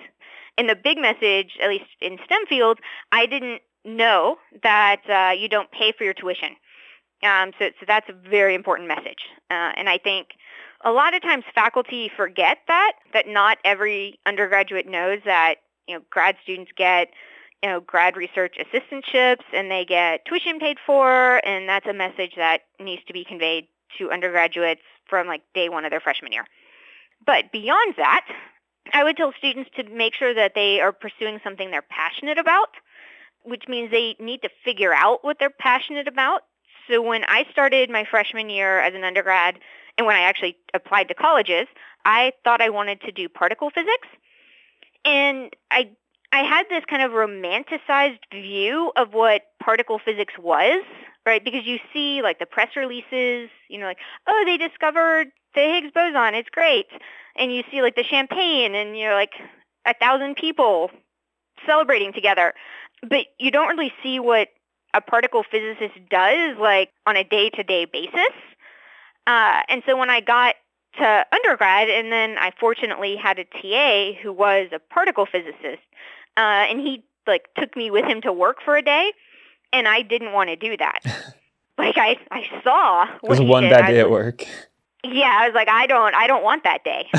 And 0.58 0.70
the 0.70 0.76
big 0.76 0.98
message, 0.98 1.58
at 1.62 1.70
least 1.70 1.86
in 2.02 2.20
STEM 2.26 2.46
fields, 2.48 2.80
I 3.12 3.26
didn't 3.26 3.62
know 3.86 4.38
that 4.62 5.02
uh, 5.10 5.34
you 5.38 5.50
don't 5.50 5.72
pay 5.72 5.92
for 5.98 6.04
your 6.04 6.14
tuition. 6.14 6.56
Um, 7.24 7.52
so, 7.58 7.70
so 7.80 7.86
that's 7.88 8.10
a 8.10 8.14
very 8.14 8.54
important 8.54 8.88
message. 8.88 9.30
Uh, 9.50 9.72
and 9.76 9.90
I 9.90 9.98
think 9.98 10.30
a 10.84 10.92
lot 10.92 11.14
of 11.14 11.22
times 11.22 11.46
faculty 11.56 12.12
forget 12.16 12.60
that, 12.68 12.94
that 13.14 13.28
not 13.28 13.58
every 13.64 14.20
undergraduate 14.26 14.88
knows 14.88 15.20
that, 15.26 15.56
you 15.88 15.96
know, 15.96 16.02
grad 16.10 16.36
students 16.44 16.72
get, 16.76 17.10
you 17.62 17.70
know, 17.70 17.80
grad 17.80 18.18
research 18.18 18.58
assistantships 18.60 19.44
and 19.54 19.72
they 19.72 19.86
get 19.86 20.26
tuition 20.26 20.60
paid 20.60 20.78
for. 20.86 21.46
And 21.48 21.68
that's 21.68 21.88
a 21.88 21.94
message 21.94 22.34
that 22.36 22.62
needs 22.80 23.04
to 23.08 23.14
be 23.14 23.24
conveyed 23.24 23.68
to 23.98 24.12
undergraduates 24.12 24.82
from 25.08 25.28
like 25.28 25.42
day 25.54 25.70
one 25.70 25.86
of 25.86 25.92
their 25.92 26.00
freshman 26.00 26.32
year. 26.32 26.46
But 27.26 27.52
beyond 27.52 27.96
that, 27.98 28.26
I 28.92 29.04
would 29.04 29.18
tell 29.18 29.34
students 29.38 29.70
to 29.78 29.84
make 29.84 30.14
sure 30.14 30.34
that 30.34 30.54
they 30.56 30.82
are 30.82 30.92
pursuing 30.92 31.40
something 31.44 31.72
they're 31.72 31.82
passionate 31.82 32.38
about, 32.38 32.70
which 33.44 33.64
means 33.68 33.92
they 33.92 34.16
need 34.20 34.42
to 34.42 34.50
figure 34.64 34.94
out 34.94 35.24
what 35.24 35.38
they're 35.40 35.50
passionate 35.50 36.08
about. 36.08 36.42
So 36.90 37.02
when 37.02 37.24
I 37.28 37.46
started 37.52 37.90
my 37.90 38.04
freshman 38.10 38.50
year 38.50 38.80
as 38.80 38.94
an 38.94 39.04
undergrad, 39.04 39.60
and 39.98 40.06
when 40.06 40.16
I 40.16 40.22
actually 40.22 40.58
applied 40.74 41.08
to 41.08 41.14
colleges, 41.14 41.68
I 42.04 42.34
thought 42.44 42.62
I 42.62 42.70
wanted 42.70 43.02
to 43.02 43.12
do 43.12 43.30
particle 43.30 43.70
physics. 43.70 44.08
And 45.06 45.56
I 45.72 45.92
I 46.34 46.44
had 46.44 46.64
this 46.68 46.84
kind 46.90 47.04
of 47.04 47.12
romanticized 47.12 48.18
view 48.32 48.92
of 48.96 49.14
what 49.14 49.44
particle 49.62 50.00
physics 50.04 50.34
was, 50.40 50.84
right? 51.26 51.44
Because 51.44 51.66
you 51.66 51.80
see 51.94 52.22
like 52.22 52.40
the 52.40 52.46
press 52.46 52.70
releases, 52.76 53.50
you 53.70 53.80
know, 53.80 53.86
like, 53.86 54.00
oh, 54.28 54.44
they 54.46 54.58
discovered 54.58 55.28
the 55.56 55.62
Higgs 55.62 55.92
boson, 55.94 56.36
it's 56.36 56.50
great. 56.50 56.88
And 57.38 57.54
you 57.54 57.64
see 57.72 57.82
like 57.82 57.96
the 57.96 58.04
champagne 58.04 58.76
and 58.76 58.98
you're 58.98 59.14
like 59.14 59.34
a 59.86 59.94
thousand 59.94 60.36
people 60.36 60.90
celebrating 61.66 62.14
together. 62.14 62.54
But 63.08 63.26
you 63.40 63.52
don't 63.52 63.70
really 63.78 63.94
see 64.02 64.20
what 64.20 64.50
a 64.94 65.02
particle 65.02 65.44
physicist 65.50 65.96
does 66.10 66.58
like 66.60 66.90
on 67.06 67.18
a 67.18 67.24
day-to-day 67.24 67.86
basis. 67.92 68.34
Uh, 69.26 69.62
and 69.70 69.82
so 69.86 69.98
when 69.98 70.10
I 70.10 70.22
got 70.22 70.56
to 71.00 71.26
undergrad, 71.32 71.90
and 71.90 72.12
then 72.12 72.38
I 72.38 72.52
fortunately 72.60 73.16
had 73.16 73.40
a 73.40 73.46
TA 73.46 74.20
who 74.22 74.32
was 74.32 74.68
a 74.72 74.80
particle 74.80 75.26
physicist, 75.26 75.82
uh, 76.38 76.70
and 76.70 76.80
he 76.80 77.04
like 77.26 77.48
took 77.58 77.76
me 77.76 77.90
with 77.90 78.06
him 78.06 78.22
to 78.22 78.32
work 78.32 78.58
for 78.64 78.78
a 78.78 78.82
day, 78.82 79.12
and 79.74 79.88
I 79.88 80.02
didn't 80.04 80.32
want 80.32 80.50
to 80.50 80.56
do 80.56 80.78
that. 80.78 81.00
like 81.78 81.98
I 81.98 82.18
I 82.32 82.44
saw 82.64 83.04
It 83.24 83.30
was 83.30 83.42
one 83.42 83.64
did. 83.64 83.72
bad 83.72 83.88
day 83.88 84.00
at 84.00 84.10
work. 84.10 84.44
Yeah, 85.04 85.38
I 85.42 85.48
was 85.48 85.54
like, 85.56 85.68
I 85.68 85.86
don't 85.88 86.16
I 86.16 86.28
don't 86.28 86.44
want 86.44 86.64
that 86.64 86.84
day. 86.86 87.08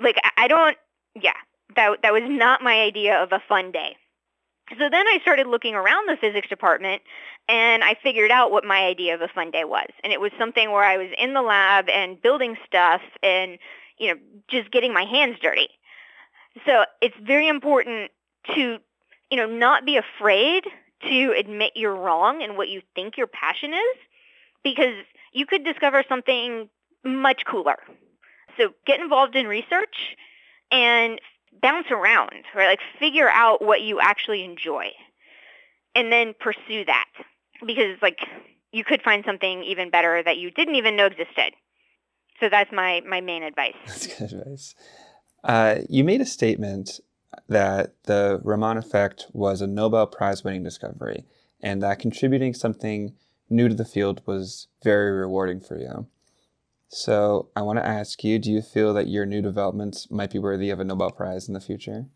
like 0.00 0.16
I- 0.22 0.44
I 0.44 0.48
don't 0.48 0.76
yeah 1.14 1.32
that 1.76 2.02
that 2.02 2.12
was 2.12 2.22
not 2.26 2.62
my 2.62 2.80
idea 2.82 3.22
of 3.22 3.32
a 3.32 3.40
fun 3.48 3.70
day 3.70 3.96
so 4.78 4.88
then 4.90 5.06
i 5.06 5.18
started 5.20 5.46
looking 5.46 5.74
around 5.74 6.08
the 6.08 6.16
physics 6.16 6.48
department 6.48 7.02
and 7.48 7.84
i 7.84 7.94
figured 8.02 8.30
out 8.30 8.50
what 8.50 8.64
my 8.64 8.86
idea 8.86 9.14
of 9.14 9.20
a 9.20 9.28
fun 9.28 9.50
day 9.50 9.64
was 9.64 9.88
and 10.02 10.12
it 10.12 10.20
was 10.20 10.30
something 10.38 10.70
where 10.70 10.84
i 10.84 10.96
was 10.96 11.08
in 11.18 11.34
the 11.34 11.42
lab 11.42 11.88
and 11.90 12.20
building 12.22 12.56
stuff 12.66 13.02
and 13.22 13.58
you 13.98 14.08
know 14.08 14.18
just 14.48 14.70
getting 14.70 14.92
my 14.94 15.04
hands 15.04 15.36
dirty 15.42 15.68
so 16.66 16.84
it's 17.02 17.16
very 17.22 17.48
important 17.48 18.10
to 18.54 18.78
you 19.30 19.36
know 19.36 19.46
not 19.46 19.84
be 19.84 19.96
afraid 19.98 20.64
to 21.02 21.34
admit 21.36 21.72
you're 21.74 21.96
wrong 21.96 22.42
and 22.42 22.56
what 22.56 22.68
you 22.68 22.82
think 22.94 23.16
your 23.16 23.26
passion 23.26 23.72
is 23.72 23.96
because 24.62 24.94
you 25.32 25.46
could 25.46 25.64
discover 25.64 26.04
something 26.08 26.68
much 27.04 27.44
cooler 27.46 27.78
so 28.56 28.70
get 28.86 29.00
involved 29.00 29.36
in 29.36 29.46
research 29.46 30.16
and 30.70 31.20
bounce 31.60 31.90
around, 31.90 32.44
right? 32.54 32.68
Like 32.68 32.80
figure 32.98 33.28
out 33.28 33.62
what 33.62 33.82
you 33.82 34.00
actually 34.00 34.44
enjoy 34.44 34.90
and 35.94 36.10
then 36.12 36.34
pursue 36.38 36.84
that 36.86 37.08
because 37.66 37.96
like 38.00 38.20
you 38.72 38.84
could 38.84 39.02
find 39.02 39.24
something 39.24 39.62
even 39.62 39.90
better 39.90 40.22
that 40.22 40.38
you 40.38 40.50
didn't 40.50 40.74
even 40.76 40.96
know 40.96 41.06
existed. 41.06 41.52
So 42.40 42.48
that's 42.48 42.72
my, 42.72 43.02
my 43.06 43.20
main 43.20 43.42
advice. 43.42 43.76
That's 43.86 44.06
good 44.18 44.32
advice. 44.32 44.74
Uh, 45.44 45.76
you 45.88 46.04
made 46.04 46.20
a 46.20 46.26
statement 46.26 47.00
that 47.48 47.94
the 48.04 48.40
Raman 48.42 48.76
effect 48.76 49.26
was 49.32 49.60
a 49.60 49.66
Nobel 49.66 50.06
Prize 50.06 50.44
winning 50.44 50.62
discovery 50.62 51.24
and 51.62 51.82
that 51.82 51.98
contributing 51.98 52.54
something 52.54 53.14
new 53.48 53.68
to 53.68 53.74
the 53.74 53.84
field 53.84 54.22
was 54.26 54.68
very 54.82 55.12
rewarding 55.12 55.60
for 55.60 55.78
you. 55.78 56.06
So 56.88 57.48
I 57.56 57.62
want 57.62 57.78
to 57.78 57.86
ask 57.86 58.22
you 58.24 58.38
do 58.38 58.50
you 58.50 58.60
feel 58.60 58.92
that 58.94 59.08
your 59.08 59.24
new 59.24 59.40
developments 59.40 60.10
might 60.10 60.30
be 60.30 60.38
worthy 60.38 60.70
of 60.70 60.80
a 60.80 60.84
Nobel 60.84 61.10
Prize 61.10 61.48
in 61.48 61.54
the 61.54 61.60
future? 61.60 62.06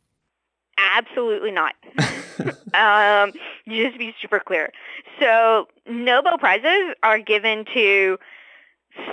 Absolutely 0.79 1.51
not. 1.51 1.75
um, 2.75 3.33
just 3.67 3.95
to 3.95 3.99
be 3.99 4.15
super 4.21 4.41
clear. 4.41 4.71
So 5.21 5.69
Nobel 5.89 6.39
Prizes 6.39 6.95
are 7.03 7.19
given 7.19 7.65
to 7.73 8.19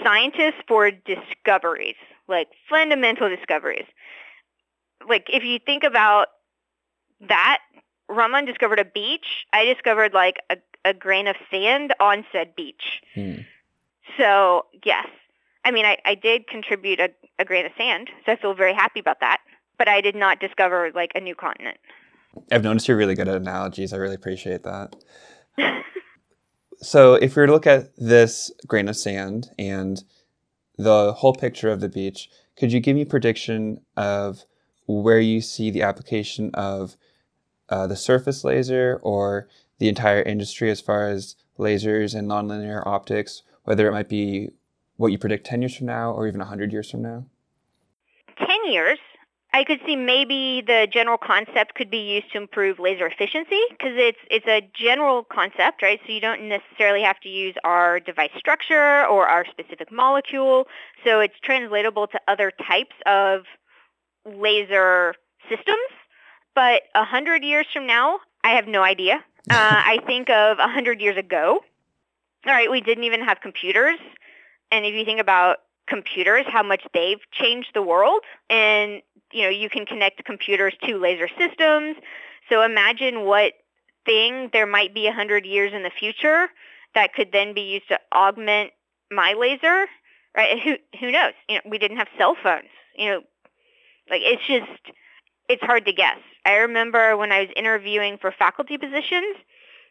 scientists 0.04 0.62
for 0.68 0.92
discoveries, 0.92 1.96
like 2.28 2.50
fundamental 2.70 3.30
discoveries. 3.30 3.86
Like 5.08 5.28
if 5.32 5.44
you 5.44 5.60
think 5.60 5.84
about 5.84 6.28
that, 7.28 7.60
Raman 8.10 8.46
discovered 8.46 8.80
a 8.80 8.86
beach. 8.86 9.46
I 9.54 9.66
discovered 9.66 10.14
like 10.14 10.38
a, 10.50 10.58
a 10.86 10.94
grain 10.94 11.28
of 11.28 11.36
sand 11.50 11.94
on 12.00 12.26
said 12.32 12.56
beach. 12.56 13.02
Hmm. 13.16 13.42
So 14.18 14.66
yes, 14.84 15.08
I 15.66 15.72
mean 15.72 15.86
I, 15.86 15.98
I 16.06 16.16
did 16.16 16.48
contribute 16.48 17.00
a, 17.00 17.10
a 17.40 17.46
grain 17.46 17.66
of 17.66 17.72
sand, 17.78 18.10
so 18.26 18.34
I 18.34 18.36
feel 18.36 18.54
very 18.54 18.74
happy 18.74 19.00
about 19.00 19.20
that. 19.22 19.40
But 19.78 19.88
I 19.88 20.02
did 20.02 20.16
not 20.16 20.40
discover 20.40 20.92
like 20.94 21.12
a 21.16 21.20
new 21.20 21.36
continent. 21.36 21.78
I've 22.52 22.64
noticed 22.64 22.88
you're 22.88 22.98
really 22.98 23.16
good 23.16 23.28
at 23.28 23.36
analogies. 23.36 23.94
I 23.94 23.98
really 23.98 24.16
appreciate 24.16 24.64
that. 24.64 24.96
so, 26.78 27.14
if 27.16 27.36
we 27.36 27.42
were 27.42 27.48
to 27.48 27.54
look 27.54 27.68
at 27.68 27.96
this 27.98 28.52
grain 28.68 28.88
of 28.88 28.96
sand 28.98 29.50
and 29.60 30.04
the 30.78 31.14
whole 31.14 31.34
picture 31.34 31.70
of 31.70 31.80
the 31.80 31.90
beach, 31.90 32.30
could 32.58 32.72
you 32.72 32.80
give 32.80 32.96
me 32.96 33.04
a 33.04 33.06
prediction 33.06 33.82
of 33.96 34.46
where 34.86 35.20
you 35.20 35.42
see 35.42 35.72
the 35.72 35.82
application 35.82 36.52
of 36.54 36.96
uh, 37.70 37.88
the 37.88 37.96
surface 37.96 38.44
laser 38.44 39.00
or 39.02 39.48
the 39.80 39.90
entire 39.90 40.22
industry 40.22 40.70
as 40.70 40.82
far 40.82 41.08
as 41.08 41.36
lasers 41.58 42.16
and 42.16 42.30
nonlinear 42.30 42.86
optics, 42.86 43.44
whether 43.64 43.88
it 43.88 43.92
might 43.92 44.10
be 44.10 44.50
what 44.98 45.12
you 45.12 45.18
predict 45.18 45.46
10 45.46 45.62
years 45.62 45.76
from 45.76 45.88
now 45.88 46.12
or 46.12 46.28
even 46.28 46.40
100 46.40 46.72
years 46.72 46.90
from 46.92 47.02
now? 47.02 47.26
10 48.38 48.48
years, 48.72 49.00
I 49.56 49.64
could 49.64 49.80
see 49.86 49.96
maybe 49.96 50.64
the 50.66 50.88
general 50.92 51.18
concept 51.18 51.76
could 51.76 51.92
be 51.92 52.00
used 52.00 52.32
to 52.32 52.40
improve 52.40 52.80
laser 52.80 53.06
efficiency 53.06 53.62
because 53.70 53.94
it's 53.96 54.18
it's 54.32 54.48
a 54.48 54.68
general 54.74 55.24
concept, 55.24 55.84
right? 55.84 56.00
So 56.08 56.12
you 56.12 56.20
don't 56.20 56.50
necessarily 56.50 57.04
have 57.04 57.20
to 57.20 57.30
use 57.30 57.54
our 57.64 58.00
device 58.00 58.32
structure 58.36 59.06
or 59.06 59.28
our 59.28 59.46
specific 59.46 59.92
molecule. 59.92 60.68
So 61.06 61.20
it's 61.20 61.36
translatable 61.44 62.08
to 62.08 62.20
other 62.28 62.52
types 62.68 62.96
of 63.06 63.44
laser 64.26 65.16
systems. 65.50 65.78
But 66.56 66.84
a 66.96 67.04
hundred 67.04 67.44
years 67.44 67.66
from 67.74 67.88
now, 67.88 68.20
I 68.44 68.52
have 68.52 68.68
no 68.68 68.84
idea. 68.84 69.16
Uh, 69.16 69.20
I 69.50 70.00
think 70.06 70.30
of 70.30 70.60
a 70.60 70.68
hundred 70.68 71.02
years 71.02 71.18
ago. 71.18 71.60
All 72.46 72.54
right, 72.54 72.70
we 72.70 72.82
didn't 72.82 73.06
even 73.06 73.22
have 73.22 73.40
computers, 73.42 74.00
and 74.70 74.86
if 74.86 74.94
you 74.94 75.06
think 75.06 75.22
about 75.22 75.60
computers, 75.88 76.46
how 76.48 76.62
much 76.62 76.82
they've 76.94 77.20
changed 77.32 77.70
the 77.74 77.82
world, 77.82 78.22
and 78.50 79.02
you 79.32 79.44
know 79.44 79.50
you 79.50 79.70
can 79.70 79.86
connect 79.86 80.24
computers 80.26 80.74
to 80.84 80.98
laser 80.98 81.30
systems. 81.38 81.96
So 82.50 82.62
imagine 82.62 83.26
what 83.26 83.54
thing 84.06 84.50
there 84.52 84.66
might 84.66 84.94
be 84.94 85.08
a 85.08 85.14
hundred 85.14 85.46
years 85.46 85.72
in 85.74 85.84
the 85.84 85.90
future 85.90 86.50
that 86.96 87.14
could 87.14 87.32
then 87.32 87.54
be 87.54 87.62
used 87.62 87.88
to 87.88 88.00
augment 88.14 88.72
my 89.10 89.34
laser, 89.34 89.86
right? 90.36 90.60
Who 90.60 90.76
who 91.00 91.12
knows? 91.12 91.34
You 91.48 91.56
know, 91.56 91.62
we 91.70 91.78
didn't 91.78 91.98
have 91.98 92.08
cell 92.18 92.36
phones. 92.42 92.70
You 92.98 93.10
know, 93.10 93.22
like 94.10 94.22
it's 94.24 94.46
just 94.48 94.96
it's 95.50 95.64
hard 95.64 95.86
to 95.86 95.94
guess. 95.94 96.20
I 96.46 96.56
remember 96.58 97.18
when 97.18 97.32
I 97.32 97.42
was 97.42 97.50
interviewing 97.56 98.18
for 98.20 98.32
faculty 98.32 98.78
positions, 98.78 99.38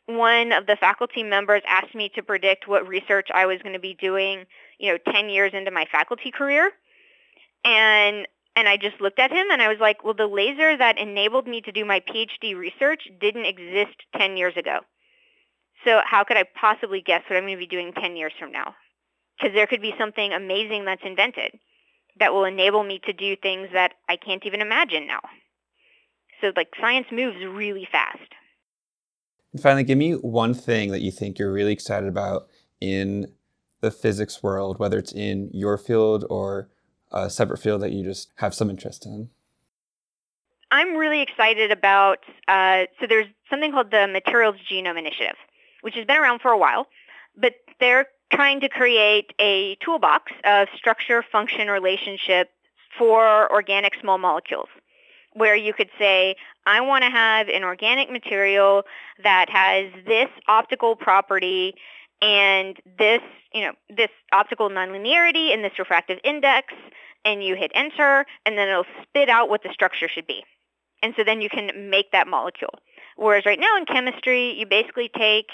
one 0.07 0.53
of 0.53 0.67
the 0.67 0.77
faculty 0.77 1.23
members 1.23 1.63
asked 1.67 1.95
me 1.95 2.11
to 2.15 2.23
predict 2.23 2.67
what 2.67 2.89
research 2.89 3.29
I 3.33 3.47
was 3.47 3.59
going 3.63 3.75
to 3.75 3.81
be 3.81 3.95
doing, 3.95 4.45
you 4.79 4.93
know, 4.93 5.13
10 5.13 5.29
years 5.31 5.53
into 5.55 5.71
my 5.71 5.87
faculty 5.91 6.31
career. 6.31 6.71
And 7.65 8.27
and 8.55 8.69
I 8.69 8.77
just 8.77 9.01
looked 9.01 9.19
at 9.19 9.31
him 9.31 9.47
and 9.51 9.63
I 9.63 9.69
was 9.69 9.79
like, 9.81 10.05
well, 10.05 10.15
the 10.15 10.27
laser 10.27 10.77
that 10.77 10.99
enabled 10.99 11.47
me 11.47 11.63
to 11.63 11.73
do 11.73 11.87
my 11.87 12.01
PhD 12.01 12.55
research 12.55 13.09
didn't 13.19 13.47
exist 13.47 13.97
10 14.19 14.37
years 14.37 14.55
ago. 14.59 14.81
So 15.87 16.01
how 16.05 16.23
could 16.25 16.37
I 16.37 16.45
possibly 16.61 17.01
guess 17.01 17.23
what 17.29 17.37
I'm 17.37 17.45
going 17.45 17.55
to 17.55 17.59
be 17.59 17.67
doing 17.67 17.93
10 17.95 18.15
years 18.15 18.33
from 18.39 18.53
now? 18.53 18.75
Because 19.39 19.55
there 19.55 19.67
could 19.67 19.81
be 19.81 19.95
something 19.99 20.33
amazing 20.33 20.85
that's 20.85 21.03
invented 21.03 21.59
that 22.19 22.33
will 22.33 22.45
enable 22.45 22.85
me 22.85 23.01
to 23.07 23.13
do 23.13 23.37
things 23.37 23.69
that 23.73 23.95
I 24.09 24.17
can't 24.17 24.45
even 24.45 24.61
imagine 24.61 25.07
now. 25.07 25.21
So 26.41 26.53
like 26.57 26.69
science 26.81 27.07
moves 27.11 27.39
really 27.45 27.89
fast. 27.91 28.19
And 29.53 29.63
finally, 29.63 29.85
give 29.85 29.99
me 29.99 30.13
one 30.13 30.55
thing 30.55 30.91
that 30.91 31.03
you 31.03 31.11
think 31.11 31.39
you're 31.39 31.53
really 31.53 31.73
excited 31.73 32.09
about 32.09 32.49
in 32.81 33.33
the 33.81 33.91
physics 33.91 34.43
world, 34.43 34.79
whether 34.79 34.99
it's 34.99 35.13
in 35.13 35.51
your 35.53 35.77
field 35.77 36.25
or 36.31 36.69
a 37.11 37.29
separate 37.29 37.59
field 37.59 37.83
that 37.83 37.93
you 37.93 38.03
just 38.05 38.33
have 38.37 38.55
some 38.55 38.71
interest 38.71 39.05
in. 39.05 39.29
I'm 40.71 40.97
really 40.97 41.21
excited 41.21 41.71
about, 41.71 42.21
uh, 42.49 42.85
so 42.99 43.07
there's 43.07 43.27
something 43.51 43.73
called 43.73 43.91
the 43.91 44.09
Materials 44.09 44.57
Genome 44.71 44.99
Initiative, 44.99 45.37
which 45.83 45.95
has 45.95 46.07
been 46.07 46.17
around 46.17 46.41
for 46.41 46.51
a 46.51 46.57
while, 46.57 46.87
but 47.37 47.53
they're 47.79 48.07
trying 48.33 48.61
to 48.61 48.69
create 48.69 49.33
a 49.39 49.77
toolbox 49.85 50.33
of 50.45 50.69
structure 50.77 51.23
function 51.31 51.69
relationship 51.69 52.51
for 52.99 53.51
organic 53.53 53.95
small 54.01 54.19
molecules 54.19 54.69
where 55.35 55.57
you 55.57 55.73
could 55.73 55.89
say, 55.99 56.37
I 56.67 56.81
want 56.81 57.05
to 57.05 57.11
have 57.11 57.49
an 57.49 57.65
organic 57.65 58.11
material 58.11 58.85
that 59.23 59.49
has 59.49 59.91
this 60.07 60.29
optical 60.47 60.95
property 60.95 61.75
and 62.21 62.77
this, 62.99 63.23
you 63.53 63.63
know, 63.63 63.73
this 63.89 64.11
optical 64.33 64.69
nonlinearity 64.69 65.53
and 65.53 65.65
this 65.65 65.79
refractive 65.79 66.19
index, 66.23 66.73
and 67.25 67.43
you 67.43 67.57
hit 67.57 67.73
enter, 67.75 68.27
and 68.45 68.59
then 68.59 68.69
it'll 68.69 68.85
spit 69.03 69.29
out 69.29 69.49
what 69.49 69.63
the 69.63 69.71
structure 69.73 70.09
should 70.09 70.27
be. 70.27 70.45
And 71.03 71.15
so 71.17 71.25
then 71.25 71.41
you 71.41 71.49
can 71.49 71.91
make 71.91 72.13
that 72.13 72.29
molecule. 72.29 72.75
Whereas 73.17 73.45
right 73.45 73.59
now 73.59 73.77
in 73.77 73.87
chemistry, 73.87 74.53
you 74.59 74.67
basically 74.67 75.11
take 75.17 75.51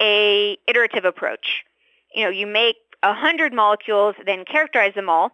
a 0.00 0.56
iterative 0.66 1.04
approach. 1.04 1.64
You 2.14 2.24
know, 2.24 2.30
you 2.30 2.46
make 2.46 2.76
a 3.02 3.14
hundred 3.14 3.52
molecules, 3.52 4.14
then 4.24 4.44
characterize 4.44 4.94
them 4.94 5.08
all, 5.08 5.32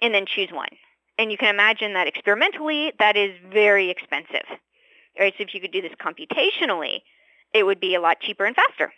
and 0.00 0.14
then 0.14 0.26
choose 0.26 0.50
one. 0.52 0.68
And 1.18 1.32
you 1.32 1.38
can 1.38 1.48
imagine 1.48 1.94
that 1.94 2.06
experimentally, 2.06 2.92
that 2.98 3.16
is 3.16 3.30
very 3.50 3.90
expensive. 3.90 4.46
Right? 5.18 5.32
So 5.38 5.44
if 5.44 5.54
you 5.54 5.60
could 5.60 5.72
do 5.72 5.80
this 5.80 5.92
computationally, 6.00 7.00
it 7.54 7.64
would 7.64 7.80
be 7.80 7.94
a 7.94 8.00
lot 8.00 8.20
cheaper 8.20 8.44
and 8.44 8.54
faster. 8.54 8.92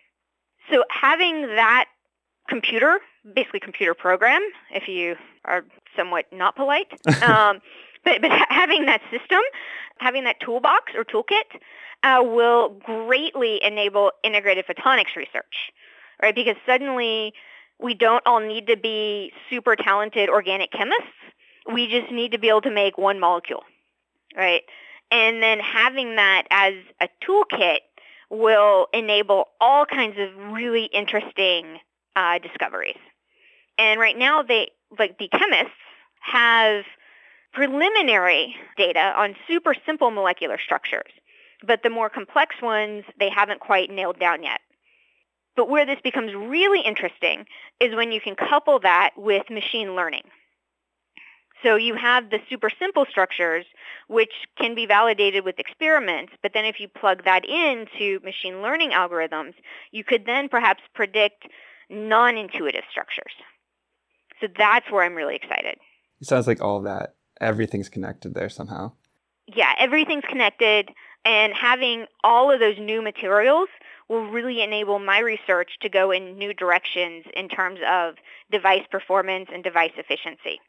So 0.70 0.84
having 0.90 1.42
that 1.42 1.86
computer, 2.48 2.98
basically 3.34 3.60
computer 3.60 3.94
program, 3.94 4.42
if 4.72 4.88
you 4.88 5.16
are 5.44 5.64
somewhat 5.96 6.24
not 6.32 6.56
polite, 6.56 6.90
um, 7.22 7.60
but, 8.04 8.20
but 8.20 8.30
having 8.48 8.86
that 8.86 9.00
system, 9.10 9.40
having 9.98 10.24
that 10.24 10.40
toolbox 10.40 10.92
or 10.96 11.04
toolkit 11.04 11.60
uh, 12.02 12.22
will 12.22 12.70
greatly 12.84 13.60
enable 13.62 14.12
integrated 14.24 14.64
photonics 14.66 15.16
research, 15.16 15.72
right? 16.22 16.34
Because 16.34 16.56
suddenly 16.66 17.32
we 17.80 17.94
don't 17.94 18.22
all 18.26 18.40
need 18.40 18.66
to 18.66 18.76
be 18.76 19.32
super 19.50 19.76
talented 19.76 20.28
organic 20.28 20.72
chemists. 20.72 21.04
We 21.72 21.88
just 21.88 22.12
need 22.12 22.32
to 22.32 22.38
be 22.38 22.48
able 22.48 22.62
to 22.62 22.70
make 22.70 22.98
one 22.98 23.20
molecule, 23.20 23.62
right? 24.36 24.62
And 25.10 25.42
then 25.42 25.58
having 25.60 26.16
that 26.16 26.44
as 26.50 26.74
a 27.00 27.08
toolkit 27.24 27.78
will 28.30 28.88
enable 28.92 29.48
all 29.60 29.86
kinds 29.86 30.16
of 30.18 30.52
really 30.52 30.84
interesting 30.86 31.78
uh, 32.16 32.38
discoveries. 32.38 32.98
And 33.78 34.00
right 34.00 34.18
now, 34.18 34.42
they 34.42 34.70
like 34.98 35.18
the 35.18 35.28
chemists 35.28 35.72
have 36.20 36.84
preliminary 37.52 38.56
data 38.76 39.12
on 39.16 39.34
super 39.46 39.74
simple 39.86 40.10
molecular 40.10 40.58
structures, 40.62 41.10
but 41.66 41.82
the 41.82 41.90
more 41.90 42.10
complex 42.10 42.56
ones 42.60 43.04
they 43.18 43.30
haven't 43.30 43.60
quite 43.60 43.90
nailed 43.90 44.18
down 44.18 44.42
yet. 44.42 44.60
But 45.58 45.68
where 45.68 45.84
this 45.84 45.98
becomes 46.04 46.32
really 46.36 46.82
interesting 46.82 47.44
is 47.80 47.92
when 47.96 48.12
you 48.12 48.20
can 48.20 48.36
couple 48.36 48.78
that 48.78 49.10
with 49.16 49.50
machine 49.50 49.96
learning. 49.96 50.22
So 51.64 51.74
you 51.74 51.96
have 51.96 52.30
the 52.30 52.38
super 52.48 52.70
simple 52.78 53.06
structures, 53.10 53.64
which 54.06 54.30
can 54.56 54.76
be 54.76 54.86
validated 54.86 55.44
with 55.44 55.58
experiments, 55.58 56.32
but 56.44 56.52
then 56.54 56.64
if 56.64 56.78
you 56.78 56.86
plug 56.86 57.24
that 57.24 57.44
into 57.44 58.20
machine 58.22 58.62
learning 58.62 58.92
algorithms, 58.92 59.54
you 59.90 60.04
could 60.04 60.26
then 60.26 60.48
perhaps 60.48 60.80
predict 60.94 61.48
non-intuitive 61.90 62.84
structures. 62.88 63.32
So 64.40 64.46
that's 64.56 64.88
where 64.92 65.02
I'm 65.02 65.16
really 65.16 65.34
excited. 65.34 65.76
It 66.20 66.28
sounds 66.28 66.46
like 66.46 66.62
all 66.62 66.76
of 66.76 66.84
that, 66.84 67.16
everything's 67.40 67.88
connected 67.88 68.32
there 68.32 68.48
somehow. 68.48 68.92
Yeah, 69.48 69.72
everything's 69.76 70.24
connected, 70.24 70.90
and 71.24 71.52
having 71.52 72.06
all 72.22 72.52
of 72.52 72.60
those 72.60 72.78
new 72.78 73.02
materials 73.02 73.68
will 74.08 74.30
really 74.30 74.62
enable 74.62 74.98
my 74.98 75.18
research 75.18 75.70
to 75.82 75.88
go 75.88 76.10
in 76.10 76.38
new 76.38 76.54
directions 76.54 77.24
in 77.34 77.48
terms 77.48 77.80
of 77.88 78.14
device 78.50 78.84
performance 78.90 79.48
and 79.52 79.62
device 79.62 79.92
efficiency. 79.96 80.60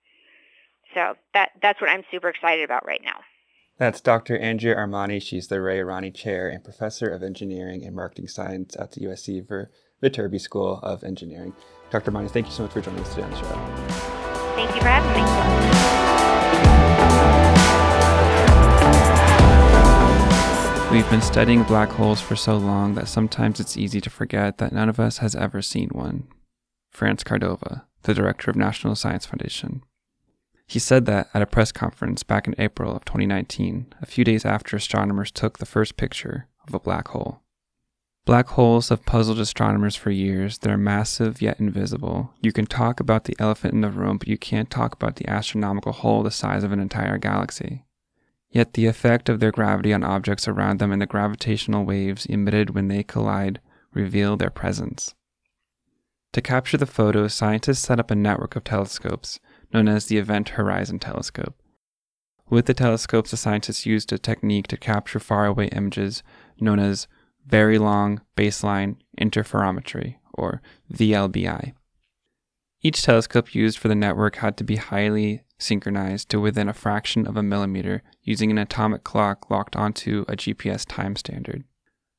So 0.94 1.14
that 1.34 1.52
that's 1.62 1.80
what 1.80 1.90
I'm 1.90 2.04
super 2.12 2.30
excited 2.30 2.64
about 2.64 2.86
right 2.86 3.02
now. 3.04 3.20
That's 3.78 4.02
Dr. 4.02 4.38
Andrea 4.38 4.76
Armani. 4.76 5.22
She's 5.22 5.48
the 5.48 5.62
Ray 5.62 5.80
Irani 5.80 6.14
Chair 6.14 6.50
and 6.50 6.64
Professor 6.64 7.08
of 7.08 7.24
Engineering 7.24 7.86
and 7.86 7.96
Materials 7.96 8.34
Science 8.34 8.76
at 8.78 8.92
the 8.92 9.02
USC 9.02 9.48
for 9.48 9.72
Viterbi 10.04 10.40
School 10.40 10.80
of 10.84 11.04
Engineering. 11.04 11.54
Dr. 11.90 12.12
Armani, 12.12 12.30
thank 12.30 12.48
you 12.48 12.52
so 12.52 12.64
much 12.64 12.74
for 12.74 12.82
joining 12.82 13.02
us 13.02 13.10
today 13.10 13.24
on 13.24 13.32
the 13.32 13.38
show. 13.38 13.46
Thank 14.56 14.76
you 14.76 14.82
for 14.82 14.88
having 14.88 15.84
me. 15.84 15.89
We've 20.92 21.08
been 21.12 21.22
studying 21.22 21.62
black 21.62 21.90
holes 21.90 22.20
for 22.20 22.36
so 22.36 22.58
long 22.58 22.96
that 22.96 23.08
sometimes 23.08 23.60
it's 23.60 23.78
easy 23.78 24.02
to 24.02 24.10
forget 24.10 24.58
that 24.58 24.72
none 24.72 24.90
of 24.90 25.00
us 25.00 25.20
has 25.20 25.36
ever 25.36 25.62
seen 25.62 25.90
one. 25.90 26.28
France 26.90 27.24
Córdova, 27.24 27.84
the 28.04 28.16
director 28.16 28.50
of 28.50 28.58
National 28.58 28.96
Science 28.96 29.28
Foundation. 29.28 29.84
He 30.66 30.80
said 30.80 31.06
that 31.06 31.30
at 31.32 31.44
a 31.44 31.46
press 31.46 31.72
conference 31.72 32.24
back 32.24 32.48
in 32.48 32.56
April 32.58 32.96
of 32.96 33.06
2019, 33.06 33.94
a 34.02 34.06
few 34.08 34.24
days 34.24 34.46
after 34.46 34.76
astronomers 34.76 35.32
took 35.32 35.60
the 35.60 35.68
first 35.68 35.96
picture 35.96 36.48
of 36.68 36.74
a 36.74 36.80
black 36.80 37.10
hole. 37.10 37.42
Black 38.26 38.48
holes 38.48 38.90
have 38.90 39.06
puzzled 39.06 39.40
astronomers 39.40 39.96
for 39.96 40.10
years. 40.10 40.58
They're 40.58 40.76
massive 40.76 41.40
yet 41.40 41.60
invisible. 41.60 42.34
You 42.42 42.52
can 42.52 42.66
talk 42.66 43.00
about 43.00 43.26
the 43.26 43.36
elephant 43.38 43.76
in 43.76 43.82
the 43.82 43.92
room, 43.92 44.18
but 44.18 44.28
you 44.28 44.40
can't 44.40 44.72
talk 44.72 44.94
about 44.94 45.18
the 45.18 45.30
astronomical 45.30 45.92
hole 45.92 46.24
the 46.24 46.32
size 46.32 46.64
of 46.64 46.72
an 46.72 46.80
entire 46.80 47.20
galaxy. 47.20 47.84
Yet 48.52 48.74
the 48.74 48.88
effect 48.88 49.30
of 49.30 49.40
their 49.40 49.52
gravity 49.52 49.94
on 49.94 50.04
objects 50.04 50.48
around 50.48 50.80
them 50.80 50.92
and 50.92 51.02
the 51.02 51.06
gravitational 51.06 51.86
waves 51.86 52.26
emitted 52.26 52.72
when 52.72 52.88
they 52.88 53.04
collide 53.04 53.60
reveal 53.94 54.38
their 54.38 54.50
presence. 54.50 55.14
To 56.34 56.42
capture 56.42 56.78
the 56.78 56.86
photos, 56.86 57.34
scientists 57.34 57.80
set 57.80 58.00
up 58.00 58.12
a 58.12 58.16
network 58.16 58.56
of 58.56 58.64
telescopes 58.64 59.40
known 59.74 59.88
as 59.88 60.06
the 60.06 60.18
Event 60.18 60.50
Horizon 60.50 61.00
Telescope. 61.00 61.56
With 62.50 62.66
the 62.66 62.74
telescopes, 62.74 63.32
the 63.32 63.38
scientists 63.38 63.86
used 63.86 64.12
a 64.12 64.18
technique 64.18 64.68
to 64.68 64.78
capture 64.78 65.20
faraway 65.20 65.68
images 65.68 66.24
known 66.60 66.80
as 66.80 67.08
Very 67.46 67.78
Long 67.78 68.22
Baseline 68.36 68.98
Interferometry, 69.20 70.16
or 70.34 70.62
VLBI. 70.92 71.74
Each 72.82 73.02
telescope 73.02 73.54
used 73.54 73.78
for 73.78 73.90
the 73.90 73.96
network 73.96 74.38
had 74.38 74.56
to 74.58 74.64
be 74.64 74.78
highly 74.78 75.44
synchronized 75.58 76.30
to 76.30 76.40
within 76.40 76.70
a 76.70 76.74
fraction 76.74 77.28
of 77.28 77.36
a 77.36 77.44
millimeter 77.44 78.02
using 78.24 78.52
an 78.52 78.58
atomic 78.58 79.04
clock 79.04 79.50
locked 79.50 79.76
onto 79.76 80.24
a 80.30 80.38
GPS 80.38 80.86
time 80.88 81.18
standard. 81.18 81.66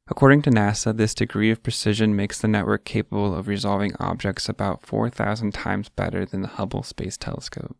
According 0.08 0.42
to 0.42 0.50
NASA, 0.50 0.94
this 0.94 1.14
degree 1.14 1.50
of 1.50 1.62
precision 1.62 2.16
makes 2.16 2.40
the 2.40 2.48
network 2.48 2.84
capable 2.84 3.34
of 3.34 3.48
resolving 3.48 3.94
objects 3.98 4.48
about 4.48 4.84
4,000 4.84 5.54
times 5.54 5.88
better 5.88 6.26
than 6.26 6.42
the 6.42 6.48
Hubble 6.48 6.82
Space 6.82 7.16
Telescope. 7.16 7.76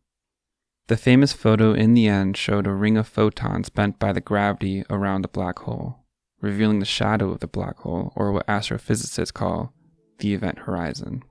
The 0.87 0.97
famous 0.97 1.33
photo 1.33 1.73
in 1.73 1.95
the 1.95 2.09
end 2.09 2.37
showed 2.37 2.67
a 2.67 2.73
ring 2.73 2.97
of 2.97 3.07
photons 3.09 3.69
bent 3.69 3.99
by 3.99 4.13
the 4.13 4.21
gravity 4.21 4.85
around 4.89 5.25
a 5.25 5.29
black 5.29 5.61
hole, 5.61 6.05
revealing 6.41 6.79
the 6.79 6.87
shadow 6.87 7.31
of 7.31 7.41
the 7.41 7.47
black 7.47 7.79
hole, 7.79 8.13
or 8.17 8.33
what 8.33 8.47
astrophysicists 8.47 9.35
call 9.35 9.75
the 10.19 10.33
event 10.33 10.61
horizon. 10.61 11.25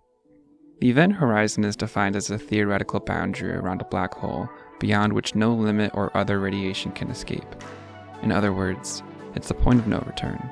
The 0.80 0.89
event 0.89 1.13
horizon 1.13 1.65
is 1.65 1.75
defined 1.75 2.15
as 2.15 2.30
a 2.30 2.38
theoretical 2.38 3.01
boundary 3.01 3.51
around 3.51 3.82
a 3.82 3.86
black 3.86 4.13
hole 4.13 4.49
beyond 4.80 5.11
which 5.11 5.36
no 5.36 5.53
limit 5.53 5.91
or 5.93 6.15
other 6.15 6.39
radiation 6.39 6.93
can 6.93 7.11
escape. 7.11 7.45
In 8.21 8.32
other 8.32 8.53
words, 8.53 9.03
it's 9.36 9.49
the 9.49 9.55
point 9.55 9.82
of 9.82 9.88
no 9.88 9.99
return. 10.07 10.49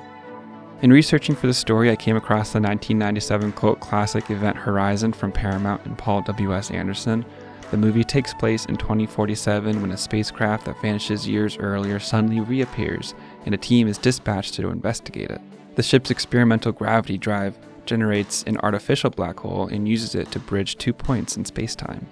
In 0.82 0.92
researching 0.92 1.34
for 1.34 1.46
the 1.46 1.54
story, 1.54 1.90
I 1.90 1.96
came 1.96 2.14
across 2.14 2.52
the 2.52 2.60
1997 2.60 3.52
cult 3.54 3.80
classic 3.80 4.30
Event 4.30 4.58
Horizon 4.58 5.14
from 5.14 5.32
Paramount 5.32 5.86
and 5.86 5.96
Paul 5.96 6.20
W.S. 6.22 6.70
Anderson. 6.70 7.24
The 7.70 7.78
movie 7.78 8.04
takes 8.04 8.34
place 8.34 8.66
in 8.66 8.76
2047 8.76 9.80
when 9.80 9.92
a 9.92 9.96
spacecraft 9.96 10.66
that 10.66 10.80
vanishes 10.82 11.26
years 11.26 11.56
earlier 11.56 11.98
suddenly 11.98 12.40
reappears 12.40 13.14
and 13.46 13.54
a 13.54 13.58
team 13.58 13.88
is 13.88 13.96
dispatched 13.96 14.54
to 14.54 14.68
investigate 14.68 15.30
it. 15.30 15.40
The 15.74 15.82
ship's 15.82 16.10
experimental 16.10 16.72
gravity 16.72 17.16
drive 17.16 17.58
generates 17.88 18.44
an 18.44 18.58
artificial 18.58 19.10
black 19.10 19.40
hole 19.40 19.66
and 19.66 19.88
uses 19.88 20.14
it 20.14 20.30
to 20.30 20.38
bridge 20.38 20.76
two 20.76 20.92
points 20.92 21.36
in 21.36 21.42
spacetime. 21.42 22.04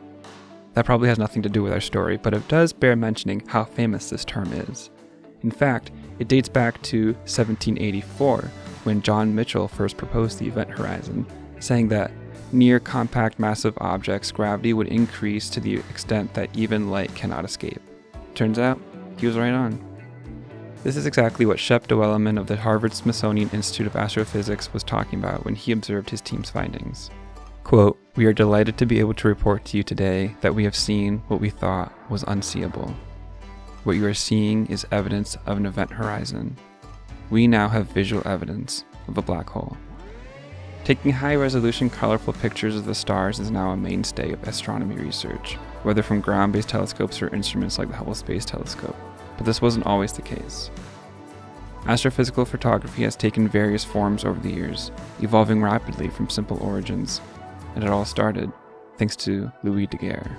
That 0.75 0.87
probably 0.87 1.09
has 1.09 1.19
nothing 1.19 1.43
to 1.43 1.49
do 1.49 1.63
with 1.63 1.73
our 1.73 1.81
story, 1.81 2.17
but 2.17 2.35
it 2.35 2.49
does 2.49 2.73
bear 2.73 2.97
mentioning 2.97 3.43
how 3.47 3.65
famous 3.65 4.11
this 4.11 4.25
term 4.25 4.53
is. 4.53 4.91
In 5.43 5.51
fact, 5.51 5.93
it 6.19 6.29
dates 6.29 6.49
back 6.49 6.83
to 6.83 7.13
1784 7.13 8.51
when 8.85 9.03
John 9.03 9.35
Michell 9.35 9.69
first 9.69 9.97
proposed 9.97 10.39
the 10.39 10.49
event 10.49 10.71
horizon, 10.71 11.27
saying 11.61 11.89
that 11.89 12.11
near 12.53 12.81
compact 12.81 13.39
massive 13.39 13.77
objects, 13.79 14.33
gravity 14.33 14.73
would 14.73 14.89
increase 14.89 15.49
to 15.51 15.61
the 15.61 15.77
extent 15.77 16.33
that 16.35 16.51
even 16.57 16.91
light 16.91 17.15
cannot 17.15 17.45
escape. 17.45 17.81
Turns 18.35 18.59
out, 18.59 18.81
he 19.19 19.27
was 19.27 19.37
right 19.37 19.53
on. 19.53 19.86
This 20.83 20.97
is 20.97 21.07
exactly 21.07 21.47
what 21.47 21.59
Shep 21.59 21.89
Doeleman 21.89 22.39
of 22.39 22.47
the 22.47 22.57
Harvard 22.57 22.93
Smithsonian 22.93 23.51
Institute 23.51 23.87
of 23.87 23.97
Astrophysics 23.97 24.73
was 24.73 24.85
talking 24.85 25.19
about 25.19 25.45
when 25.45 25.55
he 25.57 25.73
observed 25.73 26.11
his 26.11 26.21
team's 26.21 26.51
findings. 26.51 27.11
Quote, 27.65 27.99
We 28.15 28.27
are 28.27 28.33
delighted 28.33 28.79
to 28.79 28.87
be 28.87 29.01
able 29.01 29.15
to 29.15 29.29
report 29.29 29.65
to 29.67 29.77
you 29.77 29.83
today 29.83 30.37
that 30.43 30.55
we 30.55 30.63
have 30.65 30.77
seen 30.77 31.19
what 31.27 31.41
we 31.41 31.51
thought 31.51 31.93
was 32.09 32.23
unseeable. 32.29 32.95
What 33.83 33.97
you 33.97 34.07
are 34.07 34.15
seeing 34.15 34.67
is 34.67 34.87
evidence 34.93 35.37
of 35.47 35.57
an 35.57 35.67
event 35.67 35.91
horizon. 35.91 36.57
We 37.31 37.49
now 37.49 37.69
have 37.69 37.89
visual 37.89 38.23
evidence 38.25 38.85
of 39.09 39.19
a 39.19 39.23
black 39.23 39.51
hole. 39.51 39.77
Taking 40.85 41.11
high 41.11 41.35
resolution, 41.35 41.91
colorful 41.91 42.35
pictures 42.35 42.77
of 42.77 42.85
the 42.85 42.95
stars 42.95 43.41
is 43.41 43.51
now 43.51 43.71
a 43.71 43.77
mainstay 43.77 44.31
of 44.31 44.43
astronomy 44.45 44.95
research, 44.97 45.55
whether 45.83 46.03
from 46.03 46.21
ground 46.21 46.53
based 46.53 46.69
telescopes 46.69 47.21
or 47.21 47.35
instruments 47.35 47.79
like 47.79 47.89
the 47.89 47.97
Hubble 47.97 48.15
Space 48.15 48.45
Telescope 48.45 48.97
but 49.37 49.47
this 49.47 49.63
wasn't 49.63 49.87
always 49.87 50.13
the 50.13 50.23
case. 50.23 50.71
Astrophysical 51.85 52.47
photography 52.47 53.05
has 53.05 53.15
taken 53.15 53.47
various 53.47 53.85
forms 53.85 54.25
over 54.25 54.41
the 54.41 54.51
years, 54.51 54.91
evolving 55.21 55.63
rapidly 55.63 56.09
from 56.09 56.29
simple 56.29 56.59
origins, 56.61 57.21
and 57.75 57.85
it 57.85 57.91
all 57.91 58.05
started 58.05 58.53
thanks 58.99 59.15
to 59.17 59.53
Louis 59.63 59.87
Daguerre. 59.87 60.37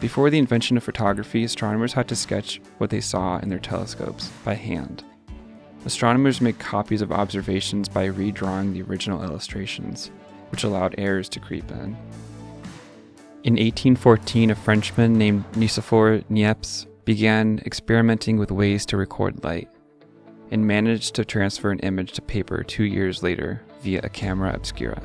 Before 0.00 0.30
the 0.30 0.38
invention 0.38 0.76
of 0.76 0.84
photography, 0.84 1.44
astronomers 1.44 1.92
had 1.92 2.08
to 2.08 2.16
sketch 2.16 2.60
what 2.78 2.90
they 2.90 3.00
saw 3.00 3.38
in 3.38 3.48
their 3.48 3.58
telescopes 3.58 4.30
by 4.44 4.54
hand. 4.54 5.04
Astronomers 5.84 6.40
make 6.40 6.58
copies 6.58 7.02
of 7.02 7.12
observations 7.12 7.88
by 7.88 8.08
redrawing 8.08 8.72
the 8.72 8.82
original 8.82 9.22
illustrations, 9.22 10.10
which 10.50 10.64
allowed 10.64 10.94
errors 10.98 11.28
to 11.30 11.40
creep 11.40 11.70
in. 11.70 11.96
In 13.44 13.54
1814, 13.54 14.50
a 14.50 14.54
Frenchman 14.54 15.16
named 15.16 15.44
Nicephore 15.52 16.24
Niepce 16.28 16.86
began 17.08 17.58
experimenting 17.64 18.36
with 18.36 18.50
ways 18.50 18.84
to 18.84 18.94
record 18.94 19.42
light, 19.42 19.70
and 20.50 20.66
managed 20.66 21.14
to 21.14 21.24
transfer 21.24 21.70
an 21.70 21.78
image 21.78 22.12
to 22.12 22.20
paper 22.20 22.62
two 22.62 22.84
years 22.84 23.22
later 23.22 23.62
via 23.80 23.98
a 24.02 24.08
camera 24.10 24.52
obscura. 24.54 25.00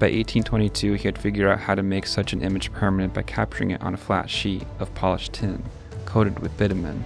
By 0.00 0.10
1822, 0.10 0.94
he 0.94 1.04
had 1.04 1.16
figured 1.16 1.46
out 1.46 1.60
how 1.60 1.76
to 1.76 1.84
make 1.84 2.08
such 2.08 2.32
an 2.32 2.42
image 2.42 2.72
permanent 2.72 3.14
by 3.14 3.22
capturing 3.22 3.70
it 3.70 3.80
on 3.80 3.94
a 3.94 3.96
flat 3.96 4.28
sheet 4.28 4.66
of 4.80 4.92
polished 4.96 5.34
tin, 5.34 5.62
coated 6.04 6.40
with 6.40 6.56
bitumen. 6.56 7.04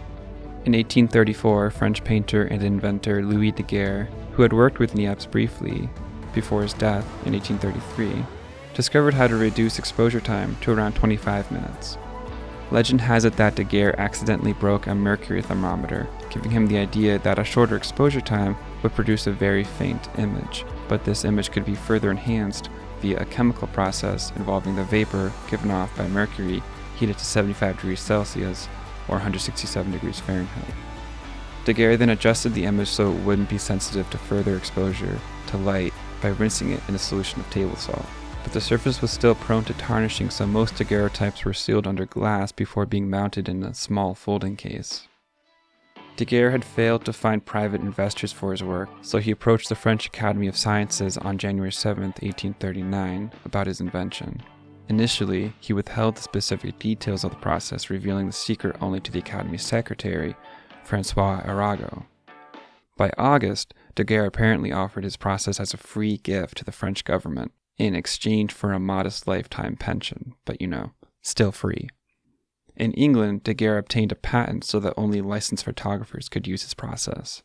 In 0.64 0.72
1834, 0.72 1.70
French 1.70 2.02
painter 2.02 2.44
and 2.44 2.62
inventor 2.62 3.22
Louis 3.22 3.52
Daguerre, 3.52 4.08
who 4.32 4.40
had 4.40 4.54
worked 4.54 4.78
with 4.78 4.94
Niepce 4.94 5.30
briefly 5.30 5.86
before 6.32 6.62
his 6.62 6.72
death 6.72 7.04
in 7.26 7.34
1833, 7.34 8.24
discovered 8.72 9.12
how 9.12 9.26
to 9.26 9.36
reduce 9.36 9.78
exposure 9.78 10.22
time 10.22 10.56
to 10.62 10.72
around 10.72 10.94
25 10.94 11.52
minutes. 11.52 11.98
Legend 12.70 13.00
has 13.00 13.24
it 13.24 13.34
that 13.36 13.54
Daguerre 13.54 13.98
accidentally 13.98 14.52
broke 14.52 14.86
a 14.86 14.94
mercury 14.94 15.40
thermometer, 15.40 16.06
giving 16.28 16.50
him 16.50 16.66
the 16.66 16.76
idea 16.76 17.18
that 17.20 17.38
a 17.38 17.44
shorter 17.44 17.76
exposure 17.76 18.20
time 18.20 18.56
would 18.82 18.94
produce 18.94 19.26
a 19.26 19.32
very 19.32 19.64
faint 19.64 20.08
image, 20.18 20.66
but 20.86 21.02
this 21.04 21.24
image 21.24 21.50
could 21.50 21.64
be 21.64 21.74
further 21.74 22.10
enhanced 22.10 22.68
via 23.00 23.20
a 23.20 23.24
chemical 23.24 23.68
process 23.68 24.32
involving 24.36 24.76
the 24.76 24.84
vapor 24.84 25.32
given 25.50 25.70
off 25.70 25.96
by 25.96 26.06
mercury 26.08 26.62
heated 26.96 27.16
to 27.16 27.24
75 27.24 27.76
degrees 27.76 28.00
Celsius 28.00 28.68
or 29.08 29.12
167 29.12 29.90
degrees 29.90 30.20
Fahrenheit. 30.20 30.74
Daguerre 31.64 31.96
then 31.96 32.10
adjusted 32.10 32.52
the 32.52 32.66
image 32.66 32.88
so 32.88 33.12
it 33.12 33.22
wouldn't 33.22 33.48
be 33.48 33.58
sensitive 33.58 34.10
to 34.10 34.18
further 34.18 34.56
exposure 34.56 35.18
to 35.46 35.56
light 35.56 35.94
by 36.20 36.28
rinsing 36.28 36.72
it 36.72 36.82
in 36.88 36.94
a 36.94 36.98
solution 36.98 37.40
of 37.40 37.48
table 37.48 37.76
salt 37.76 38.04
but 38.42 38.52
the 38.52 38.60
surface 38.60 39.02
was 39.02 39.10
still 39.10 39.34
prone 39.34 39.64
to 39.64 39.74
tarnishing, 39.74 40.30
so 40.30 40.46
most 40.46 40.76
daguerreotypes 40.76 41.44
were 41.44 41.54
sealed 41.54 41.86
under 41.86 42.06
glass 42.06 42.52
before 42.52 42.86
being 42.86 43.10
mounted 43.10 43.48
in 43.48 43.62
a 43.62 43.74
small 43.74 44.14
folding 44.14 44.56
case. 44.56 45.08
Daguerre 46.16 46.50
had 46.50 46.64
failed 46.64 47.04
to 47.04 47.12
find 47.12 47.46
private 47.46 47.80
investors 47.80 48.32
for 48.32 48.50
his 48.50 48.62
work, 48.62 48.88
so 49.02 49.18
he 49.18 49.30
approached 49.30 49.68
the 49.68 49.76
French 49.76 50.06
Academy 50.06 50.48
of 50.48 50.56
Sciences 50.56 51.16
on 51.16 51.38
January 51.38 51.70
7, 51.70 52.02
1839, 52.02 53.30
about 53.44 53.68
his 53.68 53.80
invention. 53.80 54.42
Initially, 54.88 55.52
he 55.60 55.72
withheld 55.72 56.16
the 56.16 56.22
specific 56.22 56.78
details 56.78 57.22
of 57.22 57.30
the 57.30 57.36
process, 57.36 57.90
revealing 57.90 58.26
the 58.26 58.32
secret 58.32 58.76
only 58.80 58.98
to 59.00 59.12
the 59.12 59.20
Academy's 59.20 59.62
secretary, 59.62 60.34
Francois 60.82 61.42
Arago. 61.44 62.06
By 62.96 63.12
August, 63.16 63.74
Daguerre 63.94 64.26
apparently 64.26 64.72
offered 64.72 65.04
his 65.04 65.16
process 65.16 65.60
as 65.60 65.72
a 65.72 65.76
free 65.76 66.16
gift 66.16 66.56
to 66.56 66.64
the 66.64 66.72
French 66.72 67.04
government, 67.04 67.52
in 67.78 67.94
exchange 67.94 68.52
for 68.52 68.72
a 68.72 68.80
modest 68.80 69.26
lifetime 69.26 69.76
pension, 69.76 70.34
but 70.44 70.60
you 70.60 70.66
know, 70.66 70.92
still 71.22 71.52
free. 71.52 71.88
In 72.76 72.92
England, 72.92 73.42
Daguerre 73.42 73.78
obtained 73.78 74.12
a 74.12 74.16
patent 74.16 74.64
so 74.64 74.78
that 74.80 74.94
only 74.96 75.20
licensed 75.20 75.64
photographers 75.64 76.28
could 76.28 76.46
use 76.46 76.62
his 76.62 76.74
process. 76.74 77.42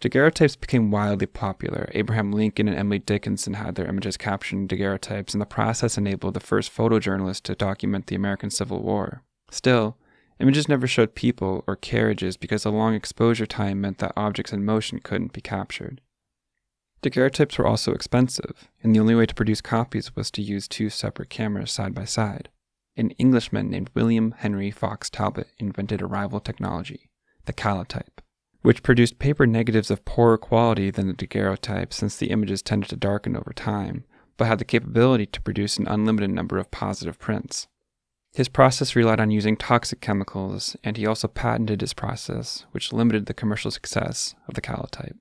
Daguerreotypes 0.00 0.58
became 0.58 0.92
wildly 0.92 1.26
popular. 1.26 1.90
Abraham 1.92 2.30
Lincoln 2.30 2.68
and 2.68 2.78
Emily 2.78 3.00
Dickinson 3.00 3.54
had 3.54 3.74
their 3.74 3.88
images 3.88 4.16
captured 4.16 4.56
in 4.56 4.68
daguerreotypes, 4.68 5.34
and 5.34 5.40
the 5.40 5.46
process 5.46 5.98
enabled 5.98 6.34
the 6.34 6.40
first 6.40 6.74
photojournalist 6.74 7.42
to 7.42 7.54
document 7.56 8.06
the 8.06 8.14
American 8.14 8.48
Civil 8.48 8.80
War. 8.80 9.24
Still, 9.50 9.96
images 10.38 10.68
never 10.68 10.86
showed 10.86 11.16
people 11.16 11.64
or 11.66 11.74
carriages 11.74 12.36
because 12.36 12.64
a 12.64 12.70
long 12.70 12.94
exposure 12.94 13.46
time 13.46 13.80
meant 13.80 13.98
that 13.98 14.12
objects 14.16 14.52
in 14.52 14.64
motion 14.64 15.00
couldn't 15.00 15.32
be 15.32 15.40
captured. 15.40 16.00
Daguerreotypes 17.02 17.58
were 17.58 17.66
also 17.66 17.92
expensive, 17.92 18.68
and 18.82 18.94
the 18.94 18.98
only 18.98 19.14
way 19.14 19.26
to 19.26 19.34
produce 19.34 19.60
copies 19.60 20.16
was 20.16 20.30
to 20.32 20.42
use 20.42 20.66
two 20.66 20.90
separate 20.90 21.30
cameras 21.30 21.70
side 21.70 21.94
by 21.94 22.04
side. 22.04 22.48
An 22.96 23.10
Englishman 23.12 23.70
named 23.70 23.90
William 23.94 24.34
Henry 24.38 24.72
Fox 24.72 25.08
Talbot 25.08 25.48
invented 25.58 26.02
a 26.02 26.06
rival 26.06 26.40
technology, 26.40 27.10
the 27.44 27.52
calotype, 27.52 28.18
which 28.62 28.82
produced 28.82 29.20
paper 29.20 29.46
negatives 29.46 29.92
of 29.92 30.04
poorer 30.04 30.36
quality 30.36 30.90
than 30.90 31.06
the 31.06 31.12
daguerreotype 31.12 31.92
since 31.92 32.16
the 32.16 32.30
images 32.30 32.62
tended 32.62 32.90
to 32.90 32.96
darken 32.96 33.36
over 33.36 33.52
time, 33.54 34.04
but 34.36 34.48
had 34.48 34.58
the 34.58 34.64
capability 34.64 35.26
to 35.26 35.40
produce 35.40 35.76
an 35.76 35.86
unlimited 35.86 36.30
number 36.30 36.58
of 36.58 36.72
positive 36.72 37.20
prints. 37.20 37.68
His 38.34 38.48
process 38.48 38.96
relied 38.96 39.20
on 39.20 39.30
using 39.30 39.56
toxic 39.56 40.00
chemicals, 40.00 40.76
and 40.82 40.96
he 40.96 41.06
also 41.06 41.28
patented 41.28 41.80
his 41.80 41.94
process, 41.94 42.66
which 42.72 42.92
limited 42.92 43.26
the 43.26 43.34
commercial 43.34 43.70
success 43.70 44.34
of 44.48 44.54
the 44.54 44.60
calotype. 44.60 45.16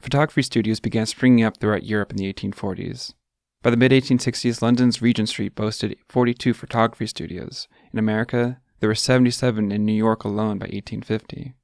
Photography 0.00 0.42
studios 0.42 0.80
began 0.80 1.06
springing 1.06 1.44
up 1.44 1.58
throughout 1.58 1.84
Europe 1.84 2.10
in 2.10 2.16
the 2.16 2.32
1840s. 2.32 3.14
By 3.62 3.70
the 3.70 3.76
mid 3.76 3.92
1860s, 3.92 4.62
London's 4.62 5.02
Regent 5.02 5.28
Street 5.28 5.54
boasted 5.54 5.96
42 6.08 6.54
photography 6.54 7.06
studios. 7.06 7.68
In 7.92 7.98
America, 7.98 8.60
there 8.80 8.88
were 8.88 8.94
77 8.94 9.72
in 9.72 9.84
New 9.84 9.92
York 9.92 10.24
alone 10.24 10.58
by 10.58 10.66
1850. 10.66 11.54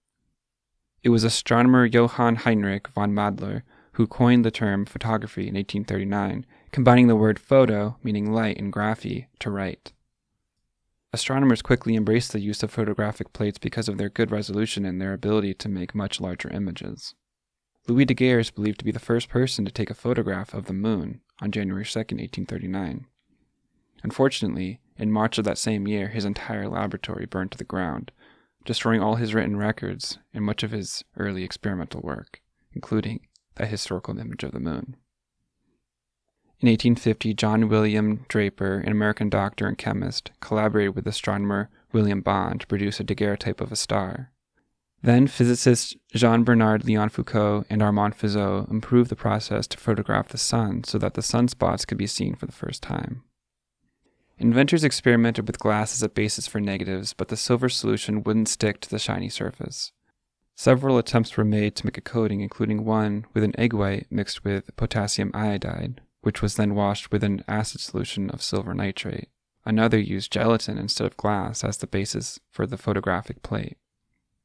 It 1.02 1.10
was 1.10 1.22
astronomer 1.22 1.86
Johann 1.86 2.36
Heinrich 2.36 2.88
von 2.88 3.14
Madler 3.14 3.64
who 3.94 4.06
coined 4.06 4.44
the 4.44 4.50
term 4.50 4.84
photography 4.84 5.42
in 5.42 5.54
1839, 5.54 6.44
combining 6.72 7.06
the 7.06 7.16
word 7.16 7.38
photo, 7.38 7.96
meaning 8.02 8.32
light, 8.32 8.58
and 8.58 8.72
graphy, 8.72 9.26
to 9.38 9.50
write. 9.50 9.92
Astronomers 11.12 11.62
quickly 11.62 11.94
embraced 11.94 12.32
the 12.32 12.40
use 12.40 12.64
of 12.64 12.72
photographic 12.72 13.32
plates 13.32 13.58
because 13.58 13.88
of 13.88 13.98
their 13.98 14.08
good 14.08 14.32
resolution 14.32 14.84
and 14.84 15.00
their 15.00 15.12
ability 15.12 15.54
to 15.54 15.68
make 15.68 15.94
much 15.94 16.20
larger 16.20 16.50
images. 16.50 17.14
Louis 17.86 18.06
Daguerre 18.06 18.38
is 18.40 18.50
believed 18.50 18.78
to 18.78 18.84
be 18.84 18.92
the 18.92 18.98
first 18.98 19.28
person 19.28 19.66
to 19.66 19.70
take 19.70 19.90
a 19.90 19.94
photograph 19.94 20.54
of 20.54 20.64
the 20.64 20.72
moon 20.72 21.20
on 21.42 21.50
January 21.50 21.84
2, 21.84 21.98
1839. 21.98 23.06
Unfortunately, 24.02 24.80
in 24.96 25.10
March 25.10 25.36
of 25.36 25.44
that 25.44 25.58
same 25.58 25.86
year, 25.86 26.08
his 26.08 26.24
entire 26.24 26.66
laboratory 26.66 27.26
burned 27.26 27.52
to 27.52 27.58
the 27.58 27.64
ground, 27.64 28.10
destroying 28.64 29.02
all 29.02 29.16
his 29.16 29.34
written 29.34 29.56
records 29.56 30.18
and 30.32 30.44
much 30.44 30.62
of 30.62 30.70
his 30.70 31.04
early 31.18 31.44
experimental 31.44 32.00
work, 32.00 32.40
including 32.72 33.26
that 33.56 33.68
historical 33.68 34.18
image 34.18 34.44
of 34.44 34.52
the 34.52 34.60
moon. 34.60 34.96
In 36.60 36.68
1850, 36.68 37.34
John 37.34 37.68
William 37.68 38.24
Draper, 38.28 38.78
an 38.78 38.92
American 38.92 39.28
doctor 39.28 39.66
and 39.66 39.76
chemist, 39.76 40.30
collaborated 40.40 40.94
with 40.94 41.06
astronomer 41.06 41.68
William 41.92 42.22
Bond 42.22 42.62
to 42.62 42.66
produce 42.66 42.98
a 42.98 43.04
daguerreotype 43.04 43.60
of 43.60 43.70
a 43.70 43.76
star. 43.76 44.30
Then 45.04 45.26
physicists 45.26 45.94
Jean 46.14 46.44
Bernard 46.44 46.86
Leon 46.86 47.10
Foucault 47.10 47.66
and 47.68 47.82
Armand 47.82 48.16
Fizeau 48.16 48.66
improved 48.70 49.10
the 49.10 49.14
process 49.14 49.66
to 49.66 49.76
photograph 49.76 50.28
the 50.28 50.38
sun 50.38 50.82
so 50.82 50.96
that 50.96 51.12
the 51.12 51.20
sunspots 51.20 51.86
could 51.86 51.98
be 51.98 52.06
seen 52.06 52.34
for 52.34 52.46
the 52.46 52.52
first 52.52 52.82
time. 52.82 53.22
Inventors 54.38 54.82
experimented 54.82 55.46
with 55.46 55.58
glass 55.58 55.92
as 55.92 56.02
a 56.02 56.08
basis 56.08 56.46
for 56.46 56.58
negatives, 56.58 57.12
but 57.12 57.28
the 57.28 57.36
silver 57.36 57.68
solution 57.68 58.22
wouldn't 58.22 58.48
stick 58.48 58.80
to 58.80 58.88
the 58.88 58.98
shiny 58.98 59.28
surface. 59.28 59.92
Several 60.56 60.96
attempts 60.96 61.36
were 61.36 61.44
made 61.44 61.76
to 61.76 61.84
make 61.84 61.98
a 61.98 62.00
coating, 62.00 62.40
including 62.40 62.86
one 62.86 63.26
with 63.34 63.44
an 63.44 63.52
egg 63.60 63.74
white 63.74 64.06
mixed 64.08 64.42
with 64.42 64.74
potassium 64.76 65.30
iodide, 65.34 66.00
which 66.22 66.40
was 66.40 66.54
then 66.54 66.74
washed 66.74 67.12
with 67.12 67.22
an 67.22 67.44
acid 67.46 67.82
solution 67.82 68.30
of 68.30 68.42
silver 68.42 68.72
nitrate. 68.72 69.28
Another 69.66 69.98
used 69.98 70.32
gelatin 70.32 70.78
instead 70.78 71.06
of 71.06 71.18
glass 71.18 71.62
as 71.62 71.76
the 71.76 71.86
basis 71.86 72.40
for 72.50 72.66
the 72.66 72.78
photographic 72.78 73.42
plate. 73.42 73.76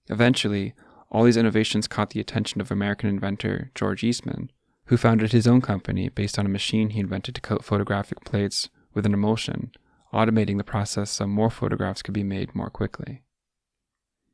Eventually, 0.09 0.73
all 1.11 1.23
these 1.23 1.37
innovations 1.37 1.87
caught 1.87 2.11
the 2.11 2.19
attention 2.19 2.61
of 2.61 2.71
American 2.71 3.09
inventor 3.09 3.71
George 3.75 4.03
Eastman, 4.03 4.51
who 4.85 4.97
founded 4.97 5.31
his 5.31 5.47
own 5.47 5.61
company 5.61 6.09
based 6.09 6.39
on 6.39 6.45
a 6.45 6.49
machine 6.49 6.89
he 6.89 6.99
invented 6.99 7.35
to 7.35 7.41
coat 7.41 7.63
photographic 7.63 8.23
plates 8.25 8.69
with 8.93 9.05
an 9.05 9.13
emulsion, 9.13 9.71
automating 10.13 10.57
the 10.57 10.63
process 10.63 11.11
so 11.11 11.27
more 11.27 11.49
photographs 11.49 12.01
could 12.01 12.13
be 12.13 12.23
made 12.23 12.55
more 12.55 12.69
quickly. 12.69 13.21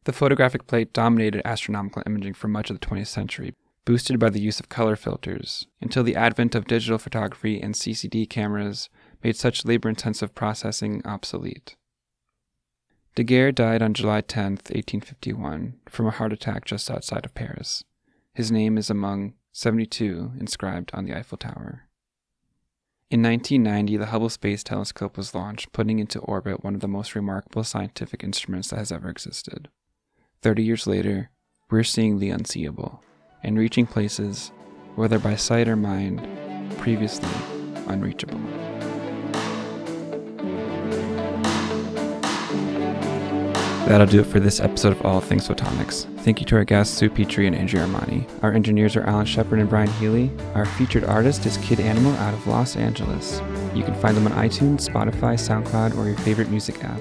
The 0.06 0.14
photographic 0.14 0.68
plate 0.68 0.94
dominated 0.94 1.42
astronomical 1.46 2.04
imaging 2.06 2.36
for 2.36 2.48
much 2.48 2.70
of 2.70 2.80
the 2.80 2.86
20th 2.86 3.08
century, 3.08 3.54
boosted 3.86 4.20
by 4.20 4.30
the 4.30 4.40
use 4.40 4.60
of 4.60 4.70
color 4.70 4.96
filters, 4.96 5.68
until 5.82 6.04
the 6.04 6.16
advent 6.16 6.56
of 6.56 6.68
digital 6.68 6.98
photography 6.98 7.60
and 7.60 7.74
CCD 7.74 8.30
cameras 8.30 8.90
made 9.24 9.36
such 9.36 9.66
labor 9.66 9.90
intensive 9.90 10.34
processing 10.36 11.02
obsolete. 11.06 11.76
Daguerre 13.16 13.54
died 13.54 13.82
on 13.82 13.94
July 13.94 14.20
10, 14.20 14.44
1851, 14.44 15.76
from 15.88 16.06
a 16.06 16.12
heart 16.12 16.34
attack 16.34 16.66
just 16.66 16.92
outside 16.92 17.26
of 17.26 17.34
Paris. 17.34 17.86
His 18.34 18.52
name 18.52 18.78
is 18.78 18.90
among 18.90 19.36
72 19.54 20.34
inscribed 20.38 20.92
on 20.94 21.06
the 21.06 21.16
Eiffel 21.16 21.38
Tower. 21.38 21.88
In 23.10 23.24
1990, 23.24 23.96
the 23.96 24.08
Hubble 24.08 24.28
Space 24.28 24.66
Telescope 24.66 25.16
was 25.16 25.34
launched, 25.34 25.72
putting 25.72 26.00
into 26.00 26.20
orbit 26.20 26.62
one 26.62 26.76
of 26.76 26.82
the 26.82 26.90
most 26.90 27.16
remarkable 27.16 27.64
scientific 27.64 28.22
instruments 28.22 28.72
that 28.72 28.80
has 28.80 28.92
ever 28.92 29.10
existed. 29.10 29.70
Thirty 30.42 30.64
years 30.64 30.86
later, 30.86 31.30
we're 31.70 31.84
seeing 31.84 32.20
the 32.20 32.32
unseeable 32.32 33.02
and 33.44 33.58
reaching 33.58 33.86
places, 33.86 34.52
whether 34.96 35.20
by 35.20 35.38
sight 35.38 35.70
or 35.70 35.78
mind, 35.78 36.20
previously 36.80 37.30
unreachable. 37.88 38.42
That'll 43.86 44.08
do 44.08 44.22
it 44.22 44.26
for 44.26 44.40
this 44.40 44.60
episode 44.60 44.94
of 44.94 45.06
All 45.06 45.22
Things 45.22 45.48
Photonics. 45.48 46.06
Thank 46.22 46.40
you 46.40 46.46
to 46.48 46.56
our 46.56 46.64
guests 46.64 46.98
Sue 46.98 47.08
Petrie 47.08 47.46
and 47.46 47.56
Andrea 47.56 47.86
Armani. 47.86 48.28
Our 48.42 48.52
engineers 48.52 48.96
are 48.96 49.04
Alan 49.04 49.28
Shepard 49.28 49.60
and 49.60 49.70
Brian 49.70 49.92
Healy. 49.94 50.32
Our 50.56 50.66
featured 50.66 51.04
artist 51.04 51.46
is 51.46 51.58
Kid 51.58 51.80
Animal 51.80 52.14
out 52.14 52.34
of 52.34 52.48
Los 52.48 52.76
Angeles. 52.76 53.44
You 53.76 53.84
can 53.84 53.94
find 54.02 54.18
them 54.18 54.26
on 54.26 54.34
iTunes, 54.34 54.90
Spotify, 54.90 55.36
SoundCloud, 55.36 55.96
or 55.98 56.08
your 56.08 56.18
favorite 56.18 56.50
music 56.50 56.84
app. 56.84 57.00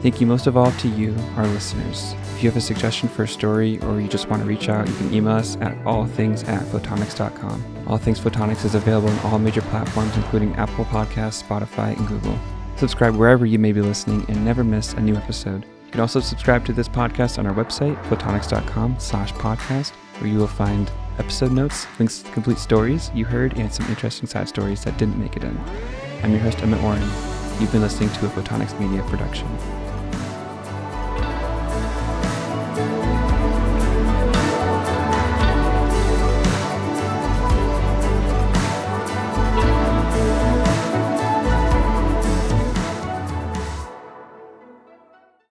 Thank 0.00 0.20
you 0.20 0.28
most 0.28 0.46
of 0.46 0.56
all 0.56 0.70
to 0.70 0.88
you, 0.88 1.12
our 1.36 1.46
listeners. 1.48 2.14
If 2.36 2.44
you 2.44 2.50
have 2.50 2.56
a 2.56 2.60
suggestion 2.60 3.08
for 3.08 3.24
a 3.24 3.28
story 3.28 3.80
or 3.80 4.00
you 4.00 4.06
just 4.06 4.28
want 4.28 4.42
to 4.42 4.48
reach 4.48 4.68
out, 4.68 4.86
you 4.86 4.94
can 4.94 5.12
email 5.12 5.34
us 5.34 5.56
at 5.56 5.76
allthings 5.84 6.46
at 6.46 6.62
photonics.com. 6.66 7.84
All 7.88 7.98
Things 7.98 8.20
Photonics 8.20 8.64
is 8.64 8.76
available 8.76 9.08
on 9.08 9.18
all 9.32 9.40
major 9.40 9.62
platforms, 9.62 10.16
including 10.16 10.54
Apple 10.54 10.84
Podcasts, 10.84 11.42
Spotify, 11.42 11.96
and 11.98 12.06
Google. 12.06 12.38
Subscribe 12.76 13.16
wherever 13.16 13.44
you 13.44 13.58
may 13.58 13.72
be 13.72 13.80
listening 13.80 14.24
and 14.28 14.44
never 14.44 14.62
miss 14.62 14.92
a 14.92 15.00
new 15.00 15.16
episode. 15.16 15.66
You 15.92 15.96
can 15.96 16.00
also 16.00 16.20
subscribe 16.20 16.64
to 16.64 16.72
this 16.72 16.88
podcast 16.88 17.38
on 17.38 17.46
our 17.46 17.52
website, 17.52 18.02
photonics.com 18.04 18.96
slash 18.98 19.30
podcast, 19.34 19.90
where 20.20 20.30
you 20.30 20.38
will 20.38 20.46
find 20.46 20.90
episode 21.18 21.52
notes, 21.52 21.86
links 21.98 22.22
to 22.22 22.30
complete 22.30 22.56
stories 22.56 23.10
you 23.14 23.26
heard, 23.26 23.58
and 23.58 23.70
some 23.70 23.86
interesting 23.88 24.26
side 24.26 24.48
stories 24.48 24.82
that 24.84 24.96
didn't 24.96 25.18
make 25.18 25.36
it 25.36 25.44
in. 25.44 25.54
I'm 26.22 26.30
your 26.30 26.40
host, 26.40 26.62
Emmett 26.62 26.80
Warren. 26.80 27.02
You've 27.60 27.72
been 27.72 27.82
listening 27.82 28.08
to 28.08 28.24
a 28.24 28.30
Photonics 28.30 28.80
Media 28.80 29.02
production. 29.02 29.46